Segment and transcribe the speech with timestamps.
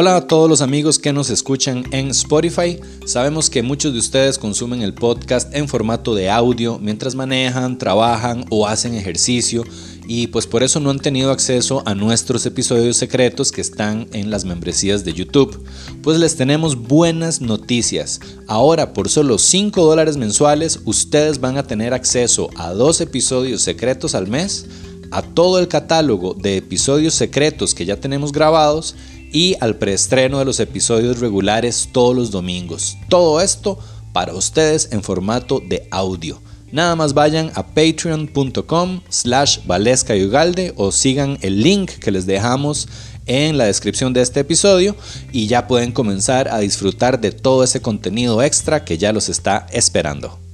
[0.00, 2.78] Hola a todos los amigos que nos escuchan en Spotify.
[3.04, 8.44] Sabemos que muchos de ustedes consumen el podcast en formato de audio mientras manejan, trabajan
[8.48, 9.64] o hacen ejercicio
[10.06, 14.30] y pues por eso no han tenido acceso a nuestros episodios secretos que están en
[14.30, 15.64] las membresías de YouTube.
[16.00, 18.20] Pues les tenemos buenas noticias.
[18.46, 24.14] Ahora por solo 5 dólares mensuales ustedes van a tener acceso a dos episodios secretos
[24.14, 24.66] al mes,
[25.10, 28.94] a todo el catálogo de episodios secretos que ya tenemos grabados
[29.32, 32.96] y al preestreno de los episodios regulares todos los domingos.
[33.08, 33.78] Todo esto
[34.12, 36.40] para ustedes en formato de audio.
[36.70, 40.30] Nada más vayan a patreon.com slash valesca y
[40.76, 42.88] o sigan el link que les dejamos
[43.26, 44.96] en la descripción de este episodio
[45.32, 49.66] y ya pueden comenzar a disfrutar de todo ese contenido extra que ya los está
[49.72, 50.47] esperando.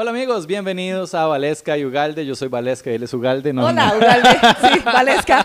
[0.00, 2.24] Hola amigos, bienvenidos a Valesca y Ugalde.
[2.24, 3.52] Yo soy Valesca y él es Ugalde.
[3.52, 3.96] No, Hola, no.
[3.96, 4.28] Ugalde.
[4.72, 5.44] Sí, Valesca.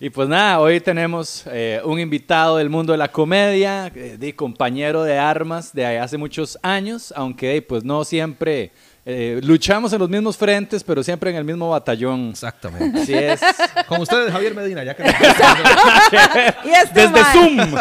[0.00, 4.34] Y pues nada, hoy tenemos eh, un invitado del mundo de la comedia, eh, de
[4.34, 8.72] compañero de armas de hace muchos años, aunque pues no siempre
[9.06, 12.30] eh, luchamos en los mismos frentes, pero siempre en el mismo batallón.
[12.30, 13.00] Exactamente.
[13.02, 13.40] Así es.
[13.88, 15.02] Con ustedes, Javier Medina, ya que,
[16.64, 17.56] Y este Desde Zoom.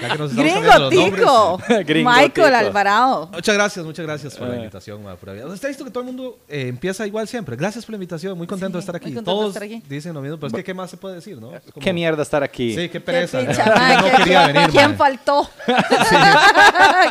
[0.00, 0.88] ya que nos Gringo.
[0.88, 1.60] Tico.
[1.84, 2.46] Gringo Michael Tico.
[2.46, 3.28] Alvarado.
[3.32, 4.58] Muchas gracias, muchas gracias por la Eh.
[4.58, 5.02] invitación.
[5.02, 7.56] ma, por ha visto que todo el mundo eh, empieza igual siempre.
[7.56, 9.10] Gracias por la invitación, muy contento Sí, de estar aquí.
[9.12, 9.82] de Todos estar aquí.
[9.88, 11.48] dicen lo mismo, pero es que ¿qué más se puede decir, no?
[11.48, 12.70] Como- Qué mierda estar aquí.
[12.70, 13.40] Sí, qué Qué pereza.
[13.40, 14.96] picha, ¿Quién mae, no ¿quién- quería quién- venir, ¿Quién mae?
[14.96, 15.50] faltó?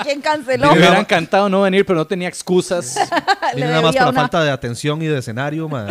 [0.04, 0.72] ¿Quién canceló?
[0.72, 2.96] Me hubieran encantado no venir, pero no tenía excusas.
[3.56, 5.86] Vine nada más la una- falta de atención y de escenario, ma.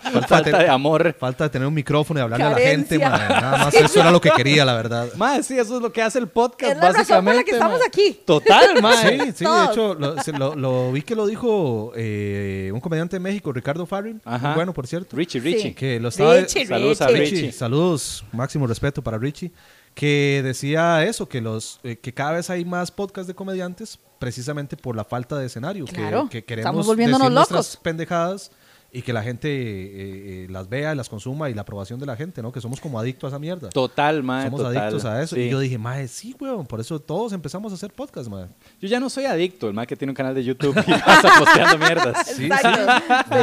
[0.28, 1.14] Falta de de tener- amor.
[1.18, 3.28] falta de tener un micrófono y hablarle a la gente, Carencia.
[3.28, 3.40] ma.
[3.40, 5.08] Nada más eso era lo que quería, la verdad.
[5.16, 7.44] Más, sí, eso es lo que hace el podcast, Es la razón por la básicamente.
[7.44, 7.84] que estamos ma.
[7.86, 8.20] aquí.
[8.24, 8.96] Total, mae.
[8.96, 13.20] Sí, sí, de hecho, lo, lo- lo vi que lo dijo eh, un comediante de
[13.20, 14.20] México, Ricardo Farrin.
[14.24, 14.48] Ajá.
[14.48, 15.16] muy Bueno, por cierto.
[15.16, 15.62] Richie, Richie.
[15.62, 15.74] Sí.
[15.74, 16.34] Que lo estaba.
[16.36, 17.20] Richie, Saludos a Richie.
[17.20, 17.36] Richie.
[17.36, 19.50] Richie, saludos, máximo respeto para Richie,
[19.94, 24.76] que decía eso, que los eh, que cada vez hay más podcasts de comediantes precisamente
[24.76, 27.76] por la falta de escenario, que- Claro, que, queremos estamos volviéndonos decir nuestras locos.
[27.82, 28.50] pendejadas
[28.92, 32.06] y que la gente eh, eh, las vea y las consuma y la aprobación de
[32.06, 32.50] la gente, ¿no?
[32.52, 33.68] Que somos como adictos a esa mierda.
[33.70, 34.44] Total, mae.
[34.46, 34.76] Somos total.
[34.76, 35.36] adictos a eso.
[35.36, 35.42] Sí.
[35.42, 38.46] Y yo dije, mae, sí, weón, por eso todos empezamos a hacer podcast, mae.
[38.80, 41.28] Yo ya no soy adicto, el mae que tiene un canal de YouTube y pasa
[41.38, 42.16] posteando mierdas.
[42.36, 42.92] Sí, Exacto.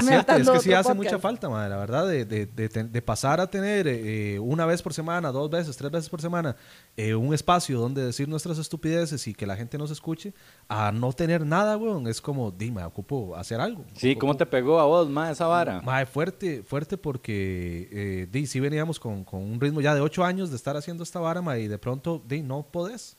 [0.01, 0.13] sí.
[0.13, 0.95] Es es que sí hace podcast.
[0.95, 4.81] mucha falta, madre, la verdad, de, de- de de pasar a tener eh, una vez
[4.81, 6.55] por semana, dos veces, tres veces por semana,
[6.95, 10.33] eh, un espacio donde decir nuestras estupideces y que la gente nos escuche,
[10.67, 13.85] a no tener nada, weón, es como, dime, ocupo hacer algo.
[13.95, 15.81] Sí, ¿cómo te pegó a vos, mae, esa vara?
[16.05, 20.49] Fuerte, fuerte porque eh, di, sí veníamos con, con un ritmo ya de ocho años
[20.49, 23.17] de estar haciendo esta vara, mae, y de pronto, di, no podés,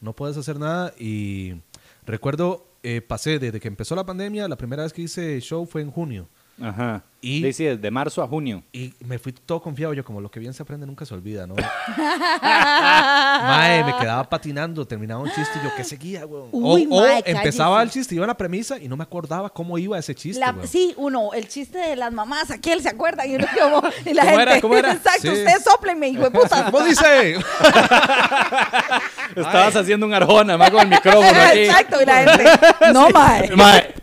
[0.00, 0.94] no puedes hacer nada.
[0.98, 1.60] Y
[2.06, 5.82] recuerdo, eh, pasé desde que empezó la pandemia, la primera vez que hice show fue
[5.82, 6.28] en junio.
[6.60, 7.02] Ajá.
[7.20, 8.62] Y- Sí, sí, desde marzo a junio.
[8.72, 11.46] Y me fui todo confiado, yo como lo que bien se aprende nunca se olvida,
[11.48, 11.54] ¿no?
[12.42, 16.48] mae, me quedaba patinando, terminaba un chiste y yo, ¿qué seguía, weón?
[16.52, 17.98] O, Uy, o mae, empezaba cállese.
[17.98, 20.54] el chiste, iba a la premisa y no me acordaba cómo iba ese chiste, La-
[20.66, 24.22] sí, uno, el chiste de las mamás, aquel se acuerda y, uno como, y la
[24.22, 24.60] ¿Cómo gente, era?
[24.60, 24.92] ¿Cómo era?
[24.92, 25.28] exacto, Sí.
[25.28, 26.64] ustedes soplenme, hijo de puta.
[26.70, 27.36] ¿Cómo dice?
[29.36, 31.58] Estabas haciendo un arjona, mae, con el micrófono aquí.
[31.60, 32.44] Exacto, y la gente,
[32.92, 33.50] no, mae.
[33.56, 33.94] Mae.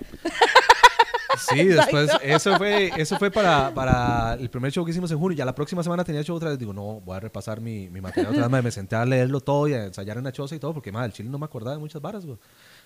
[1.50, 5.38] Sí, después, eso fue, eso fue para, para el primer show que hicimos en junio.
[5.38, 6.60] Ya la próxima semana tenía show otra vez.
[6.60, 8.64] Digo, no, voy a repasar mi, mi material otra vez.
[8.64, 11.08] Me senté a leerlo todo y a ensayar en la choza y todo, porque madre,
[11.08, 12.38] el chile no me acordaba de muchas varas, güey.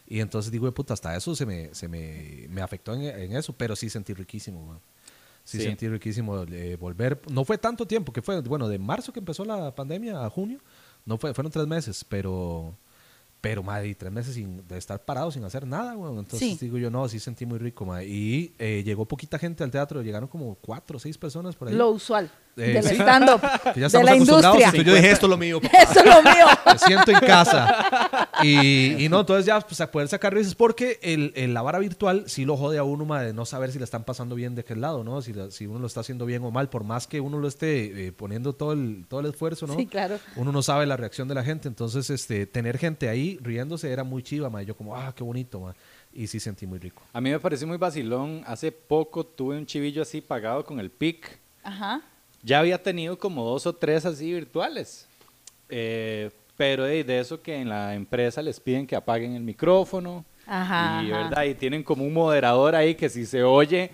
[0.08, 3.54] Y entonces digo, puta, hasta eso se me, se me, me afectó en, en eso,
[3.54, 4.78] pero sí sentí riquísimo, güey.
[5.44, 5.64] Sí, Sí.
[5.64, 7.20] sentí riquísimo eh, volver.
[7.32, 10.60] No fue tanto tiempo, que fue, bueno, de marzo que empezó la pandemia a junio,
[11.06, 12.76] no fue, fueron tres meses, pero,
[13.42, 16.12] pero, madre, y tres meses sin, de estar parado sin hacer nada, güey.
[16.18, 16.58] Entonces Sí.
[16.62, 18.06] digo yo, no, sí sentí muy rico, madre.
[18.08, 21.76] Y eh, llegó poquita gente al teatro, llegaron como cuatro o seis personas por ahí.
[21.76, 22.96] Lo usual Eh, del sí.
[22.96, 23.40] stand-up,
[23.74, 24.66] que ya de la industria.
[24.66, 25.78] Entonces yo dije, esto es lo mío, papá.
[25.84, 26.46] Eso es lo mío.
[26.66, 28.28] Me siento en casa.
[28.44, 31.80] Y, y no, entonces ya pues, a poder sacar risas, porque el, el- la vara
[31.80, 34.56] virtual sí lo jode a uno ma, de no saber si le están pasando bien
[34.56, 35.22] de aquel lado, ¿no?
[35.22, 37.48] Si, la- si uno lo está haciendo bien o mal, por más que uno lo
[37.48, 39.76] esté eh, poniendo todo el, todo el esfuerzo, ¿no?
[39.76, 40.20] Sí, claro.
[40.36, 44.04] Uno no sabe la reacción de la gente, entonces este, tener gente ahí riéndose era
[44.04, 44.62] muy chiva, ma.
[44.64, 45.74] Yo como, ah, qué bonito, ma.
[46.12, 47.02] Y sí sentí muy rico.
[47.14, 48.44] A mí me pareció muy vacilón.
[48.48, 51.40] Hace poco tuve un chivillo así pagado con el PIC.
[51.64, 52.02] Ajá.
[52.42, 55.08] Ya había tenido como dos o tres así virtuales.
[55.70, 60.26] Eh, pero de, de eso que en la empresa les piden que apaguen el micrófono.
[60.46, 61.24] Ajá, Y, ajá.
[61.24, 61.44] ¿verdad?
[61.44, 63.92] y tienen como un moderador ahí que si se oye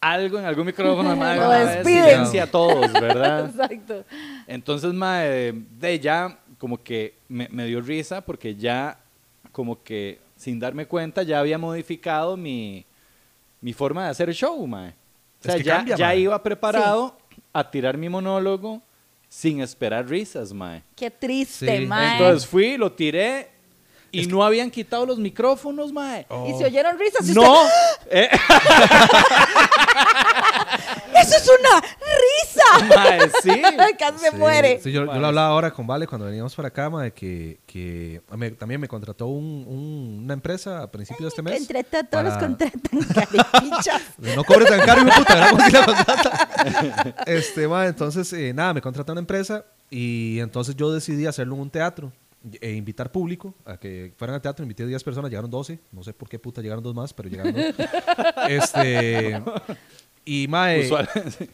[0.00, 2.04] algo en algún micrófono, Lo despiden.
[2.04, 3.46] silencia a todos, ¿verdad?
[3.50, 4.04] Exacto.
[4.46, 8.98] Entonces, mae, de ya como que me, me dio risa porque ya
[9.52, 12.84] como que sin darme cuenta, ya había modificado mi,
[13.60, 14.90] mi forma de hacer show, mae.
[14.90, 17.16] O sea, Es que ya, cambia, ya iba preparado
[17.54, 18.82] a tirar mi monólogo
[19.28, 20.82] sin esperar risas, mae.
[20.94, 21.86] Qué triste, Sí.
[21.86, 22.12] mae.
[22.18, 23.48] Entonces fui, lo tiré
[24.12, 26.26] y no habían quitado los micrófonos, mae.
[26.28, 26.46] Oh.
[26.48, 27.28] Y se oyeron risas.
[27.28, 27.64] y No,
[28.10, 28.48] eh, usted,
[31.20, 32.94] ¡Eso es una risa!
[32.96, 33.62] mae, sí.
[33.98, 34.80] Casi se Sí, muere.
[34.82, 37.60] sí, yo, yo Mae, lo hablaba ahora con Vale cuando veníamos para acá, de que,
[37.66, 41.68] que me- también me contrató un- un- una empresa a principios de este mes.
[41.94, 44.02] A todos los para- contratan, caripichas.
[44.36, 45.50] No cobre tan caro, hijo de puta, ¿verdad?
[45.50, 47.24] ¿Cómo que la contrata?
[47.26, 51.60] Este, ma, entonces, eh, nada, me contrata una empresa y entonces yo decidí hacerlo en
[51.62, 52.12] un teatro
[52.60, 54.62] e invitar público a que fueran al teatro.
[54.64, 55.78] Invité 10 personas, llegaron 12.
[55.92, 57.64] No sé por qué puta llegaron dos más, pero llegaron dos.
[58.48, 59.42] este,
[60.24, 61.08] y, mae, Usual.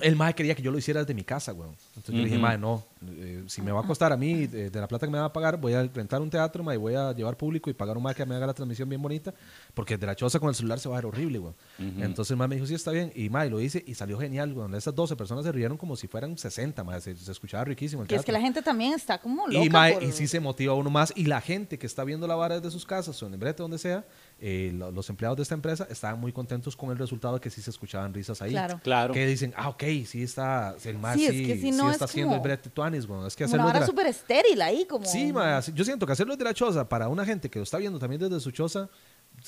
[0.00, 1.74] el mae quería que yo lo hiciera desde mi casa, weón.
[1.96, 4.70] Entonces yo le dije, mae, no, eh, si me va a costar a mí, de,
[4.70, 6.78] de la plata que me va a pagar, voy a rentar un teatro, mae, y
[6.78, 9.34] voy a llevar público y pagar un mae que me haga la transmisión bien bonita,
[9.74, 11.54] porque de la choza con el celular se va a ver horrible, weón.
[11.78, 14.52] Entonces el mae me dijo, sí, está bien, y mae, lo hice y salió genial,
[14.52, 14.72] weón.
[14.76, 18.08] Esas 12 personas se rieron como si fueran 60, mae, se, se escuchaba riquísimo el
[18.08, 19.64] Que es que la gente también está como loca.
[19.64, 21.12] Y, mae, por- y sí se motiva uno más.
[21.16, 23.64] Y la gente que está viendo la vara desde sus casas o en el brete,
[23.64, 24.04] donde sea,
[24.40, 27.60] eh, lo- los empleados de esta empresa estaban muy contentos con el resultado que sí
[27.60, 28.50] se escuchaban risas ahí.
[28.52, 28.80] Claro.
[28.82, 29.12] Claro.
[29.14, 31.90] Que dicen, ah, ok, sí está, el mar Sí, sí, es que si sí no
[31.90, 33.26] está es haciendo el brete tuanis, weón.
[33.26, 35.04] Es que hacerlo vara la- súper estéril ahí, como...
[35.06, 37.78] Sí, ma, yo siento que hacerlo de la choza para una gente que lo está
[37.78, 38.88] viendo también desde su choza,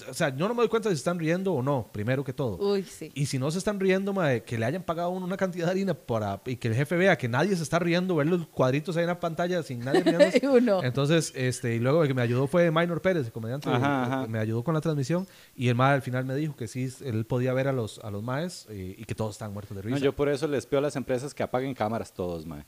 [0.08, 2.56] o sea, yo no me doy cuenta si están riendo o no, primero que todo.
[2.72, 3.10] Uy, sí.
[3.14, 5.94] Y si no se están riendo, mae, que le hayan pagado una cantidad de harina
[5.94, 9.02] para, y que el jefe vea que nadie se está riendo, ver los cuadritos ahí
[9.02, 10.02] en la pantalla sin nadie.
[10.42, 10.82] Y uno.
[10.82, 14.26] Entonces, este, y luego el que me ayudó fue Minor Pérez, el comediante, Ajá, ajá.
[14.26, 15.26] me ayudó con la transmisión
[15.56, 18.10] y el mae al final me dijo que sí, él podía ver a los, a
[18.10, 20.04] los maes eh, y que todos estaban muertos de No, risa.
[20.04, 22.64] yo por eso les pido a las empresas que apaguen cámaras todos, mae.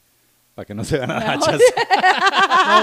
[0.55, 1.15] Para que no se vean No.
[1.17, 1.59] hachas.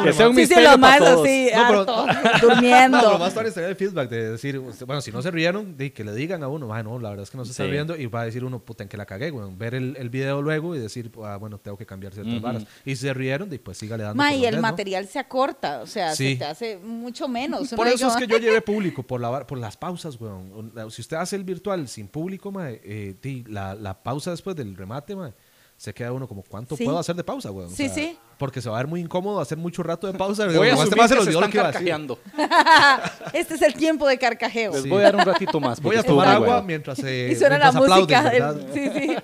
[0.04, 1.25] que sea un Sí, sí, misterio para más todos.
[1.25, 3.01] así, No, pero- hartos, durmiendo.
[3.01, 5.94] No, lo más tarde sería el feedback de decir, bueno, si no se rieron, de
[5.94, 7.69] que le digan a uno, "Ay, no, la verdad es que no se está Sí.
[7.69, 9.48] riendo, y va a decir uno, puta, en que la cagué, güey.
[9.56, 12.63] Ver el, el video luego y decir, ah, bueno, tengo que cambiar ciertas varas.
[12.86, 14.18] Y si se rieron, de, pues sígale dando.
[14.18, 14.62] Ma, y el ¿no?
[14.62, 16.33] material se acorta, o sea, Sí.
[16.33, 17.69] se te hace mucho menos.
[17.74, 20.71] Por eso es que yo llevé público, por, la, por las pausas, weón.
[20.89, 24.75] Si usted hace el virtual sin público, mae, eh, di, la, la pausa después del
[24.75, 25.33] remate, mae,
[25.80, 26.84] se queda uno como, ¿cuánto Sí.
[26.84, 27.72] puedo hacer de pausa, weón?
[27.72, 28.20] O Sí, sea, sí.
[28.38, 30.46] Porque se va a ver muy incómodo hacer mucho rato de pausa.
[30.48, 32.20] Voy a este asumir que se están que carcajeando.
[33.34, 34.74] Este es el tiempo de carcajeo.
[34.74, 34.90] Les Sí.
[34.90, 35.80] voy a dar un ratito más.
[35.81, 36.64] Voy a tomar agua bueno.
[36.64, 38.20] mientras se y suena la música.
[38.20, 38.68] aplauden, del- ¿verdad?
[38.74, 39.16] sí, sí.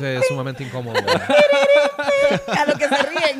[0.04, 0.98] Es sumamente incómodo.
[0.98, 3.38] a lo que se ríen.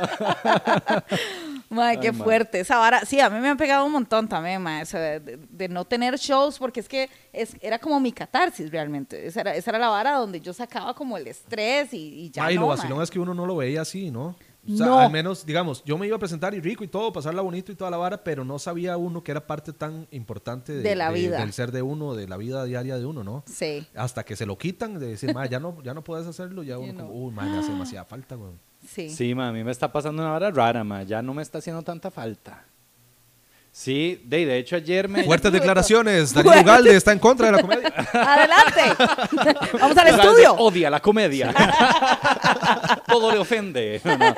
[1.70, 2.60] Madre, qué Ay, fuerte.
[2.60, 5.68] Esa vara, sí, a mí me han pegado un montón también, mae, o sea, de,
[5.68, 9.24] no tener shows, porque es que es, era como mi catarsis realmente.
[9.26, 12.44] Esa era, esa era la vara donde yo sacaba como el estrés y, y ya
[12.46, 14.34] Ay, no, lo vacilón es que uno no lo veía así, ¿no?
[14.68, 14.98] O sea, No.
[14.98, 17.76] al menos, digamos, yo me iba a presentar y rico y todo, pasarla bonito y
[17.76, 21.10] toda la vara, pero no sabía uno que era parte tan importante de, De la
[21.12, 21.38] vida.
[21.40, 23.42] del ser de uno, de la vida diaria de uno, ¿no?
[23.46, 26.62] Sí, Hasta que se lo quitan, de decir, ma, ya no, ya no puedes hacerlo,
[26.62, 28.52] ya uno You como, uy, hace demasiada falta, güey.
[28.92, 29.10] Sí.
[29.10, 31.02] Sí, ma, a mí me está pasando una hora rara, ma.
[31.02, 32.64] Ya no me está haciendo tanta falta.
[33.72, 35.22] Sí, de, de hecho ayer me...
[35.22, 37.88] Fuertes declaraciones, Daniel Ugalde está en contra de la comedia.
[38.12, 39.04] Adelante.
[39.78, 40.54] Vamos al Ugalde estudio.
[40.54, 41.54] Odia la comedia.
[43.06, 44.00] Todo le ofende.
[44.04, 44.34] No, no.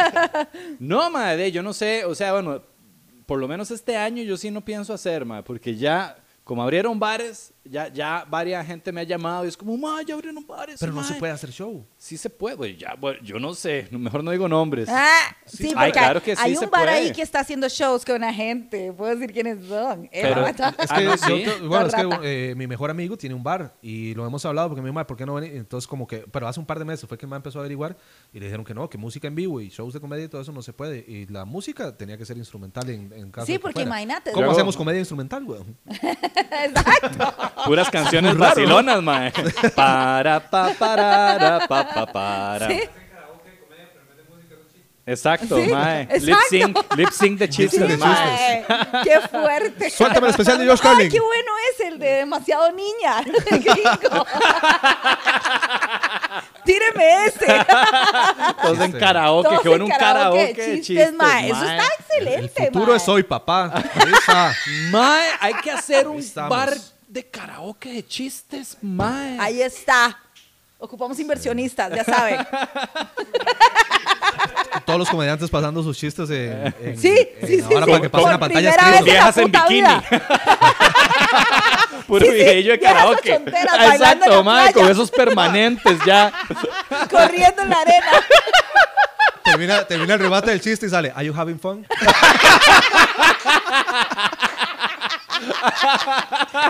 [0.79, 2.61] No, ma, de, yo no sé, o sea, bueno,
[3.25, 6.99] por lo menos este año yo sí no pienso hacer, ma, porque ya, como abrieron
[6.99, 10.79] bares, ya, ya varias gente me ha llamado y es como, ma, ya abrieron bares.
[10.81, 11.07] Pero no ma".
[11.07, 11.87] se puede hacer show.
[11.97, 14.89] Sí se puede, güey, ya, bueno, yo no sé, mejor no digo nombres.
[14.91, 15.65] Ah, sí, Sí.
[15.69, 18.17] porque Ay, claro que sí hay se un bar ahí que está haciendo shows con
[18.17, 18.93] una gente.
[18.93, 20.05] Puedo decir quiénes son.
[20.07, 20.47] Eh, Pero-.
[20.83, 21.45] Es Ah, que, sí.
[21.45, 24.69] te- bueno, es que eh, mi mejor amigo tiene un bar y lo hemos hablado
[24.69, 25.45] porque me dijo, "Ma, ¿por qué no ven?
[25.57, 27.97] Entonces, como que, pero hace un par de meses fue que man empezó a averiguar
[28.33, 30.41] y le dijeron que no, que música en vivo y shows de comedia y todo
[30.43, 30.99] eso no se puede.
[31.07, 34.31] Y la música tenía que ser instrumental en, en caso Sí, porque imagínate.
[34.33, 35.77] ¿Cómo Luego- hacemos comedia instrumental, weón?
[35.87, 37.52] Exacto.
[37.65, 39.33] Puras canciones vacilonas, mae.
[39.75, 42.69] Para, pa, para, pa, pa, para.
[42.69, 42.81] Sí.
[45.05, 46.07] Exacto, Sí, mae.
[46.21, 46.47] Lip exacto.
[46.49, 48.65] sync, lip sync de Sí, chistes, mae.
[48.69, 49.91] mae, Qué fuerte.
[49.91, 51.11] Suéltame el especial de Josh Ay, Carlin.
[51.11, 53.21] qué bueno es el de demasiado niña.
[53.51, 54.27] gringo.
[56.65, 57.47] Tíreme ese.
[58.63, 61.47] Todos en karaoke, Todos qué bueno en un karaoke de chistes, chistes, mae.
[61.51, 61.77] Eso mae.
[61.79, 62.97] está excelente, El futuro mae.
[62.97, 63.71] es hoy, papá.
[63.75, 64.55] Ahí está.
[64.91, 66.73] Mae, hay que hacer un bar
[67.13, 69.37] de karaoke de chistes, mae.
[69.39, 70.19] Ahí está.
[70.79, 72.41] Ocupamos inversionistas, ya saben.
[74.87, 77.75] Todos los comediantes pasando sus chistes en, en- Sí, en- sí, sí.
[77.75, 77.91] ahora sí.
[77.93, 79.05] para que pase Por una pantalla primera escrito.
[79.05, 79.81] Viejas en puta bikini.
[79.83, 80.03] vida.
[82.09, 83.33] Puro Sí, sí, videillo de viejas karaoke.
[83.33, 84.73] ochonteras bailando en la Exacto, playa.
[84.73, 86.33] con esos permanentes ya.
[87.11, 88.07] Corriendo en la arena.
[89.45, 91.87] termina, termina el remate del chiste y sale, ¿Are you having fun?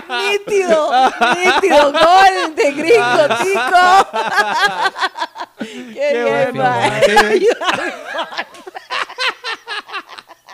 [0.09, 0.91] Nítido,
[1.35, 3.85] nítido, gol de gringo, tico.
[5.93, 6.73] Qué, bien, bueno.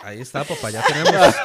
[0.02, 1.34] Ahí está, papá, ya tenemos.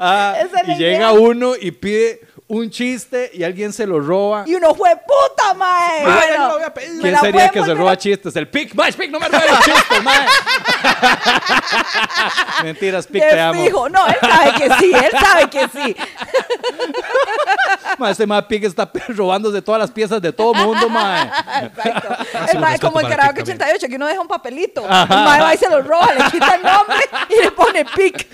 [0.00, 2.20] Ah, y llega uno y pide
[2.50, 4.44] un chiste y alguien se lo roba.
[4.46, 6.02] Y uno fue puta, mae.
[6.02, 6.94] Mae, Bueno, yo lo había pedido.
[6.94, 8.34] me ¿Quién sería que se roba chistes?
[8.36, 8.74] El Pic.
[8.74, 10.18] Mae, Pic, no me robes chistes, mae.
[12.64, 13.62] Mentiras, Pic, te amo.
[13.64, 13.88] fijo.
[13.90, 15.96] No, él sabe que sí, él sabe que sí.
[17.98, 21.30] Mae, este mae Pic está robándose todas las piezas de todo mundo, mae.
[21.64, 22.08] Exacto.
[22.52, 23.76] El mae, como el karaoke Pic también.
[23.76, 24.82] 88, que uno deja un papelito.
[24.84, 28.26] El mae va y se lo roba, le quita el nombre y le pone pic.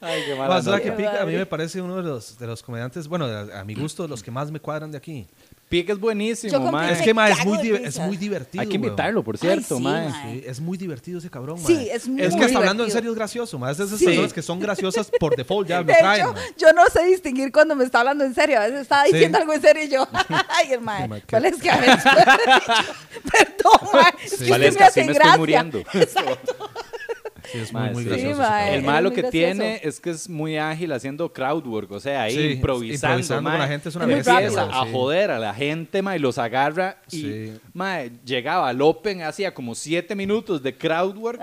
[0.00, 0.78] Ay, qué Ma, mala ¿sabes nota.
[0.80, 3.60] que Qué Pic a mí me parece uno de los, de los comediantes, bueno, a,
[3.60, 5.26] a mi gusto, los que más me cuadran de aquí.
[5.68, 6.92] Pic es buenísimo, mae.
[6.94, 8.60] Es que, ma, es muy, es muy divertido.
[8.60, 8.84] Hay que weón.
[8.86, 10.08] invitarlo, por cierto, sí, mae.
[10.08, 10.40] mae.
[10.40, 11.90] Sí, es muy divertido ese cabrón, Sí, mae.
[11.94, 14.06] es muy Es que hasta hablando en serio es gracioso, más de esas Sí.
[14.06, 16.22] personas que son graciosas por default ya lo De traen.
[16.22, 16.42] hecho, mae.
[16.58, 18.58] yo no sé distinguir cuando me está hablando en serio.
[18.58, 19.12] A veces estaba Sí.
[19.12, 20.08] diciendo algo en serio y yo,
[20.48, 22.02] ay, el mae, mae, ¿cuál es que a veces?
[23.30, 25.30] Perdón, mae, es que ¿Cuál usted es me que así hace me gracia.
[25.30, 25.82] estoy muriendo?
[27.52, 28.34] Sí, es muy, muy gracioso.
[28.34, 28.74] Sí, mae.
[28.76, 29.30] El malo que gracioso.
[29.54, 33.58] tiene es que es muy ágil haciendo crowdwork, o sea, ahí Sí, improvisando, improvisando con
[33.58, 34.80] la gente es una Es muy Empieza rápido.
[34.80, 34.92] a sí.
[34.92, 37.52] joder a la gente, mae, y los agarra y, Sí.
[37.74, 41.40] mae, llegaba al Open, hacía como siete minutos de crowdwork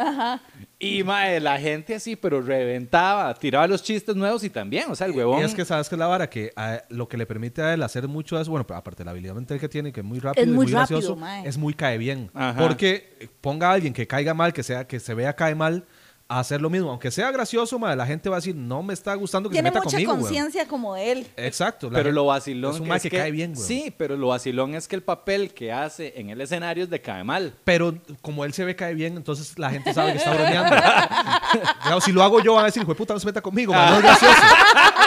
[0.80, 5.08] y, mae, la gente así, pero reventaba, tiraba los chistes nuevos y también, o sea,
[5.08, 5.42] el huevón...
[5.42, 7.74] Y es que sabes que es la vara que a- lo que le permite a
[7.74, 10.06] él hacer mucho es, bueno, pero aparte de la habilidad mental que tiene, que es
[10.06, 11.48] muy rápido Es y muy muy rápido, gracioso, mae.
[11.48, 12.30] es muy cae bien.
[12.34, 12.60] Ajá.
[12.62, 15.84] Porque ponga a alguien que caiga mal, que sea que se vea cae mal,
[16.30, 16.90] a hacer lo mismo.
[16.90, 19.70] Aunque sea gracioso, mae, la gente va a decir, no me está gustando que Tiene
[19.70, 20.22] se meta mucha conmigo, weón".
[20.24, 21.26] conciencia como él.
[21.38, 21.88] Exacto.
[21.88, 23.66] la Pero gente- lo vacilón es un es que, cae bien, güey.
[23.66, 27.02] Sí, pero lo vacilón es que el papel que hace en el escenario es de
[27.02, 27.54] cae mal.
[27.64, 30.76] Pero como él se ve cae bien, entonces la gente sabe que está bromeando.
[31.84, 33.74] Digamos, si lo hago yo, van a decir, hijo de puta, no se meta conmigo,
[33.74, 34.36] mae, no es gracioso.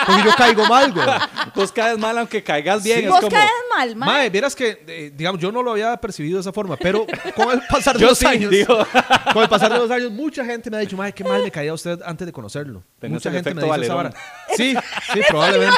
[0.07, 1.07] Porque yo caigo mal, güey.
[1.55, 2.99] Vos caes mal aunque caigas bien.
[3.01, 3.05] Sí.
[3.05, 4.09] es Vos como, caes mal, mae.
[4.09, 7.07] Mae, vieras que, eh, digamos, yo no lo había percibido de esa forma, pero
[7.37, 8.87] con el pasar de Yo los sí, años, digo.
[9.33, 11.51] con el pasar de los años, mucha gente me ha dicho, mae, qué mal me
[11.51, 12.83] caía usted antes de conocerlo.
[12.99, 14.15] Tenés mucha el gente me efecto dice esa Valerón.
[14.57, 14.75] Sí,
[15.13, 15.77] sí, probablemente.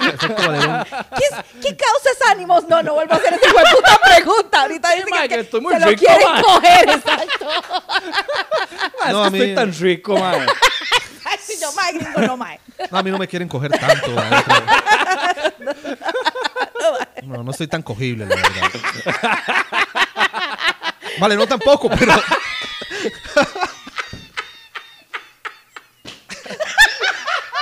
[0.00, 0.84] El efecto Valerón.
[1.16, 2.68] ¿Qué, es- ¿Qué causa ánimos?
[2.68, 4.60] No, no vuelvo a hacer esa hijo de puta pregunta.
[4.62, 7.46] Ahorita dice que, que estoy muy se lo rico, quieren coger, exacto.
[9.02, 10.46] "Ah, No, mí- estoy tan rico, mae.
[11.46, 12.60] Sí, yo, mae, gringo, no, mae.
[12.90, 14.10] No, a mí no me quieren coger tanto.
[14.10, 14.44] mae.
[17.24, 18.70] No, no estoy tan cogible, la verdad.
[21.18, 22.14] Vale, no tampoco, pero...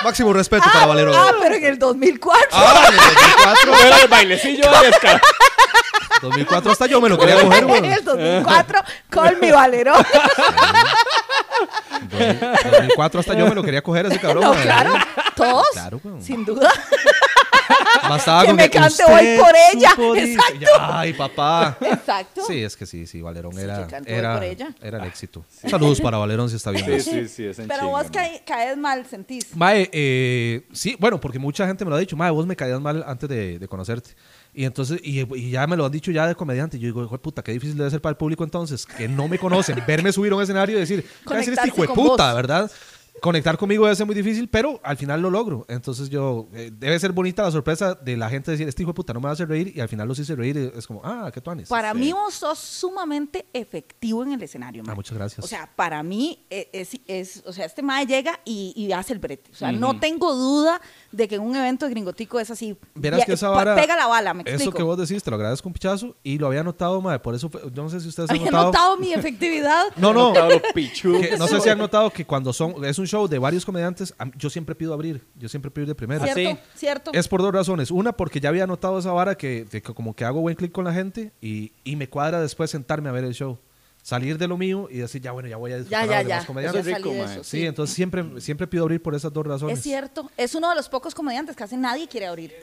[0.04, 1.12] Máximo respeto para Valero.
[1.14, 2.48] Ah, pero en el 2004.
[2.52, 3.86] Ah, en el 2004.
[3.86, 5.20] Era el bailecillo de descarado.
[6.22, 7.92] 2004 hasta yo me lo quería coger, en güey.
[7.92, 8.80] el 2004
[9.12, 10.04] con mi valerón.
[12.18, 14.44] 2004 hasta yo me lo quería coger ese cabrón.
[14.44, 14.92] No, claro.
[15.36, 15.66] Todos.
[15.72, 16.00] Claro.
[16.20, 16.70] Sin duda.
[18.08, 20.24] Bastaba Que con me cante usted Voy por ella.
[20.24, 20.58] Exacto.
[20.60, 21.76] Ya, Ay, papá.
[21.80, 22.42] Exacto.
[22.46, 24.74] Sí, es que sí, sí, Valerón Sí, era, era, por ella.
[24.80, 25.44] era el éxito.
[25.68, 28.06] Saludos para Valerón si está viendo Sí, sí, sí, es en Pero chinga, vos
[28.46, 29.54] caes mal, sentís.
[29.56, 32.80] Mae, eh, sí, bueno, porque mucha gente me lo ha dicho, Mae, vos me caías
[32.80, 34.10] mal antes de, de conocerte.
[34.54, 36.78] Y entonces, y, y ya me lo han dicho ya de comediante.
[36.78, 39.28] Yo digo, hijo de puta, qué difícil debe ser para el público entonces, que no
[39.28, 41.82] me conocen, verme subir a un escenario y decir, ¿qué va a decir este hijo
[41.82, 42.34] de puta, vos.
[42.34, 42.70] verdad?
[43.20, 45.64] Conectar conmigo debe ser muy difícil, pero al final lo logro.
[45.68, 48.94] Entonces yo, eh, debe ser bonita la sorpresa de la gente decir, este hijo de
[48.94, 50.86] puta no me va a hacer reír, y al final los hice reír, y es
[50.86, 51.68] como, ah, qué tuanes.
[51.68, 54.82] Para mí vos sos sumamente efectivo en el escenario.
[54.86, 55.44] Ah, muchas gracias.
[55.44, 59.12] O sea, para mí eh, es, es- o sea, este mae llega y, y hace
[59.12, 59.50] el brete.
[59.50, 60.80] O sea, no tengo duda
[61.12, 62.76] de que en un evento de gringotico es así.
[62.94, 63.74] Verás ya- que esa vara.
[63.74, 64.76] Pega la bala, me Eso explico.
[64.76, 66.16] que vos decís, te lo agradezco un pichazo.
[66.22, 67.18] Y lo había notado, madre.
[67.20, 68.64] Por eso, fue- yo no sé si ustedes han notado.
[68.64, 69.84] notado mi efectividad.
[69.96, 70.32] No, no.
[70.32, 74.14] Que- no sé si han notado que cuando son es un show de varios comediantes,
[74.36, 75.24] yo siempre pido abrir.
[75.36, 76.24] Yo siempre pido ir de primera.
[76.24, 76.78] ¿Ah, Cierto, sí?
[76.78, 77.10] cierto.
[77.14, 77.90] Es por dos razones.
[77.90, 80.84] Una, porque ya había notado esa vara que, que como que hago buen clic con
[80.84, 83.58] la gente y, y me cuadra después sentarme a ver el show.
[84.08, 86.16] Salir de lo mío y decir, ya bueno, ya voy a ya, disfrutar a ya,
[86.16, 86.34] los ya.
[86.36, 86.80] demás comediantes.
[86.80, 89.76] Eso es rico, de eso, Sí, entonces siempre, siempre pido abrir por esas dos razones.
[89.76, 90.30] Es cierto.
[90.38, 92.54] Es uno de los pocos comediantes que hacen nadie quiere abrir.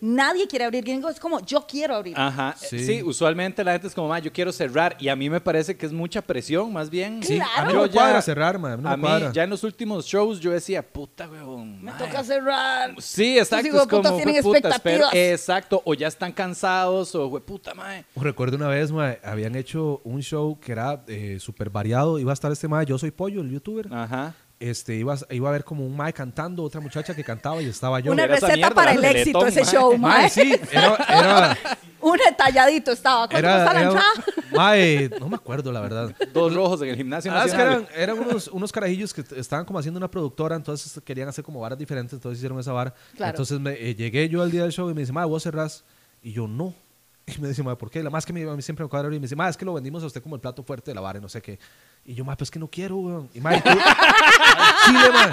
[0.00, 0.84] Nadie quiere abrir.
[0.84, 2.14] Gringo es como, yo quiero abrir.
[2.18, 2.78] Ajá, Sí.
[2.84, 3.02] sí.
[3.02, 5.86] usualmente la gente es como, "Ma, yo quiero cerrar y a mí me parece que
[5.86, 7.22] es mucha presión, más bien.
[7.22, 7.72] Sí, a mí Claro.
[7.74, 8.72] no me Yo cuadra cerrar, man.
[8.72, 9.32] A mí no a me mí, cuadra.
[9.32, 11.82] ya en los últimos shows yo decía, puta, weón.
[11.82, 11.98] Me mae".
[11.98, 12.94] toca cerrar.
[13.00, 13.66] Sí, exacto.
[13.68, 15.14] Es como, putas tienen "Jueputa, espero-" expectativas.
[15.14, 18.04] Exacto, o ya están cansados, o puta, mae.
[18.16, 22.18] Recuerdo una vez, mae, habían hecho un show que era eh, súper variado.
[22.18, 23.88] Iba a estar este mae, Yo Soy Pollo, el youtuber.
[23.92, 24.34] Ajá.
[24.58, 27.66] Este, iba, a- iba a haber como un mae cantando, otra muchacha que cantaba y
[27.66, 28.12] estaba yo.
[28.12, 29.72] Una era receta mierda, para el Teletón, éxito ese mae.
[29.72, 30.30] show, Mae, mae.
[30.30, 31.58] sí, era, era,
[32.00, 33.26] Un detalladito estaba.
[33.28, 34.06] ¿Cuánto Era- la entrada?
[34.52, 36.14] Mae, no me acuerdo, la verdad.
[36.32, 37.88] Dos rojos en el gimnasio Ah, es que nacional.
[37.92, 41.60] eran, eran unos, unos carajillos que estaban como haciendo una productora, entonces querían hacer como
[41.60, 42.94] varas diferentes, entonces hicieron esa vara.
[43.16, 43.30] Claro.
[43.30, 45.84] Entonces me, eh, llegué yo al día del show y me dice, madre, vos cerrás.
[46.22, 46.72] Y yo, no.
[47.36, 48.02] Y me dice, madre, ¿por qué?
[48.02, 49.64] La más que me, a mí siempre me cuadra y me dice, madre, es que
[49.64, 51.58] lo vendimos a usted como el plato fuerte de la vara y no sé qué.
[52.04, 53.28] Y yo, madre, pues que no quiero, weón.
[53.34, 53.62] Y madre,
[54.86, 55.32] chile, madre,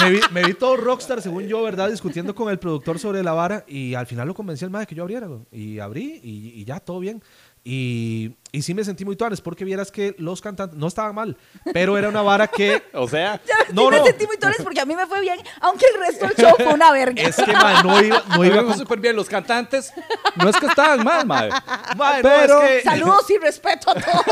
[0.00, 1.90] me vi, me vi todo rockstar, según yo, ¿verdad?
[1.90, 4.94] Discutiendo con el productor sobre la vara y al final lo convencí al madre que
[4.94, 5.46] yo abriera, weón.
[5.50, 7.20] Y abrí y, y ya, todo bien.
[7.64, 11.36] Y, y sí me sentí muy tuanes porque vieras que los cantantes no estaban mal,
[11.72, 12.82] pero era una vara que...
[12.94, 13.40] O sea,
[13.72, 14.04] No, No, me no.
[14.06, 16.74] sentí muy tones porque a mí me fue bien, aunque el resto del show fue
[16.74, 17.22] una verga.
[17.22, 19.16] Es que, madre, no iba, no iba con- súper bien.
[19.16, 19.92] Los cantantes
[20.36, 21.50] no es que estaban mal, madre.
[21.96, 24.24] No, Pero- es que, Saludos y respeto a todos.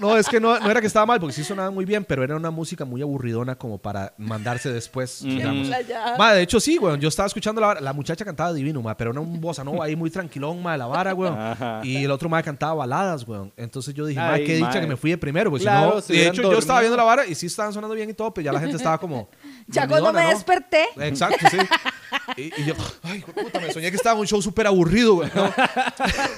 [0.00, 2.22] no, es que no, no era que estaba mal, porque sí sonaba muy bien, pero
[2.24, 5.68] era una música muy aburridona como para mandarse después, digamos.
[5.68, 6.14] playa.
[6.18, 7.00] Ma, de hecho, sí, weón.
[7.00, 7.80] Yo estaba escuchando la vara.
[7.80, 10.78] La muchacha cantaba divino, ma, pero era un bossa nova ahí muy tranquilón, ma, de
[10.78, 11.38] la vara, weón.
[11.38, 11.80] Ajá.
[11.84, 13.52] Y el otro ma cantaba baladas, weón.
[13.56, 16.18] Entonces yo dije, Ay, qué dicha que me fui de primero, porque Claro, si no.
[16.18, 16.80] De hecho, yo estaba dormido.
[16.80, 18.98] viendo la vara y sí estaban sonando bien y todo, pero ya la gente estaba
[18.98, 19.28] como.
[19.68, 20.28] Ya cuando me ¿no?
[20.28, 21.58] desperté, Exacto, sí.
[22.36, 25.30] Y, y yo, ay, puta, me soñé que estaba en un show súper aburrido, güey.
[25.34, 25.52] ¿no?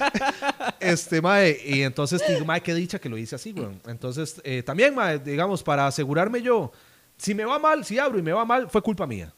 [0.79, 3.67] este, mae, y entonces digo, mae, qué dicha que lo hice así, güey.
[3.87, 6.71] Entonces, eh, también, mae, digamos, para asegurarme yo,
[7.17, 9.33] si me va mal, si abro y me va mal, fue culpa mía.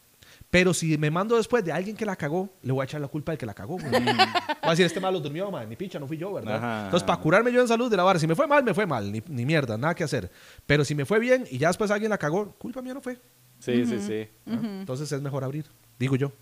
[0.52, 3.08] Pero si me mando después de alguien que la cagó, le voy a echar la
[3.08, 3.78] culpa al que la cagó.
[3.80, 6.58] Va a decir, este malo durmió, mae, ni picha, no fui yo, ¿verdad?
[6.58, 6.86] Ajá.
[6.86, 8.86] Entonces, para curarme yo en salud de la vara, si me fue mal, me fue
[8.86, 10.30] mal, ni, ni mierda, nada que hacer.
[10.66, 13.18] Pero si me fue bien y ya después alguien la cagó, culpa mía no fue.
[13.60, 14.28] Sí, sí, sí.
[14.46, 15.66] Entonces es mejor abrir,
[15.98, 16.34] digo yo.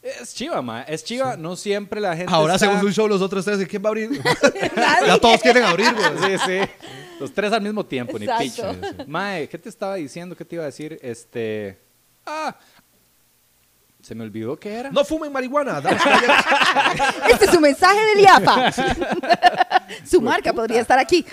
[0.00, 0.82] Es chiva, ma.
[0.82, 1.36] Es chiva.
[1.36, 2.32] No siempre la gente.
[2.32, 3.60] Ahora está- hacemos un show los otros tres.
[3.60, 4.10] ¿y ¿Quién va a abrir?
[5.06, 6.38] ya todos quieren abrir, güey.
[6.38, 6.86] Sí, sí.
[7.18, 8.72] Los tres al mismo tiempo, ni picha.
[9.08, 10.36] Mae, ¿qué te estaba diciendo?
[10.36, 10.96] ¿Qué te iba a decir?
[11.02, 11.80] Este.
[12.24, 12.56] Ah.
[14.06, 14.90] Se me olvidó qué era.
[14.92, 15.78] No fumen marihuana.
[17.28, 18.72] este es su mensaje del IAPA.
[20.08, 21.26] su marca podría estar aquí.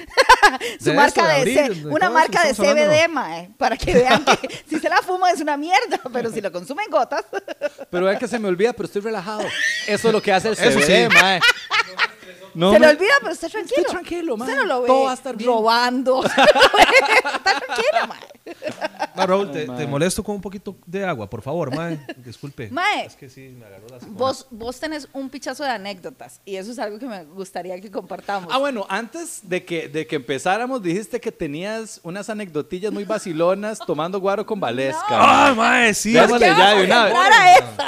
[0.80, 4.25] su De marca eso, de de, de una marca de CBD, mae, para que vean
[4.25, 7.24] que si se la fuma es una mierda, pero si lo consumen gotas.
[7.91, 9.43] Pero es que se me olvida, pero estoy relajado.
[9.86, 11.41] Eso es lo que hace el CBD, mae.
[12.54, 13.76] No se me- le olvida, pero está tranquilo.
[13.78, 14.36] Estoy tranquilo.
[14.36, 15.50] Usted no lo ve Todo va a estar bien.
[15.50, 16.24] robando.
[16.26, 18.20] está tranquilo, mae.
[19.16, 22.00] No, Raúl, te, molesto con un poquito de agua, por favor, mae.
[22.18, 22.70] Disculpe.
[22.72, 23.06] Mae.
[23.06, 26.72] Es que sí, me agarró la Vos, vos tenés un pichazo de anécdotas y eso
[26.72, 28.50] es algo que me gustaría que compartamos.
[28.52, 33.80] Ah, bueno, antes de que, de que empezáramos, dijiste que tenías unas anecdotillas muy vacilonas
[33.80, 35.04] tomando guaro con Valesca.
[35.10, 35.94] ¡Ah, mae!
[35.94, 36.13] Sí.
[36.13, 37.16] Démosle ¿Qué ya de una vez.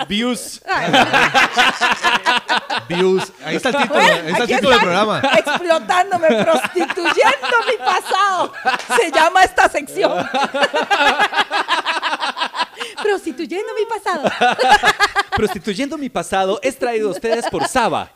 [0.08, 0.62] Views.
[2.90, 3.32] Views.
[3.44, 5.22] Ahí está el título, Bueno, ahí está el título del están programa.
[5.38, 8.54] Explotándome, prostituyendo mi pasado.
[9.00, 10.28] Se llama esta sección.
[13.16, 14.30] prostituyendo mi pasado.
[15.36, 18.12] Prostituyendo mi pasado es traído a ustedes por Saba.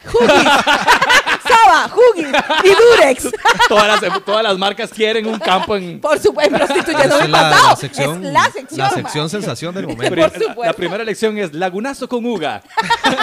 [1.44, 2.28] Saba, Huggies
[2.64, 3.30] y Durex.
[3.68, 6.00] Todas las, todas las marcas quieren un campo en...
[6.00, 7.70] Por supuesto, prostituyendo mi la, pasado.
[7.70, 8.80] la sección, es la sección.
[8.80, 10.10] la sección sensación del momento.
[10.10, 10.64] Por la- supuesto.
[10.64, 12.62] La, primera lección es Lagunazo con Uga.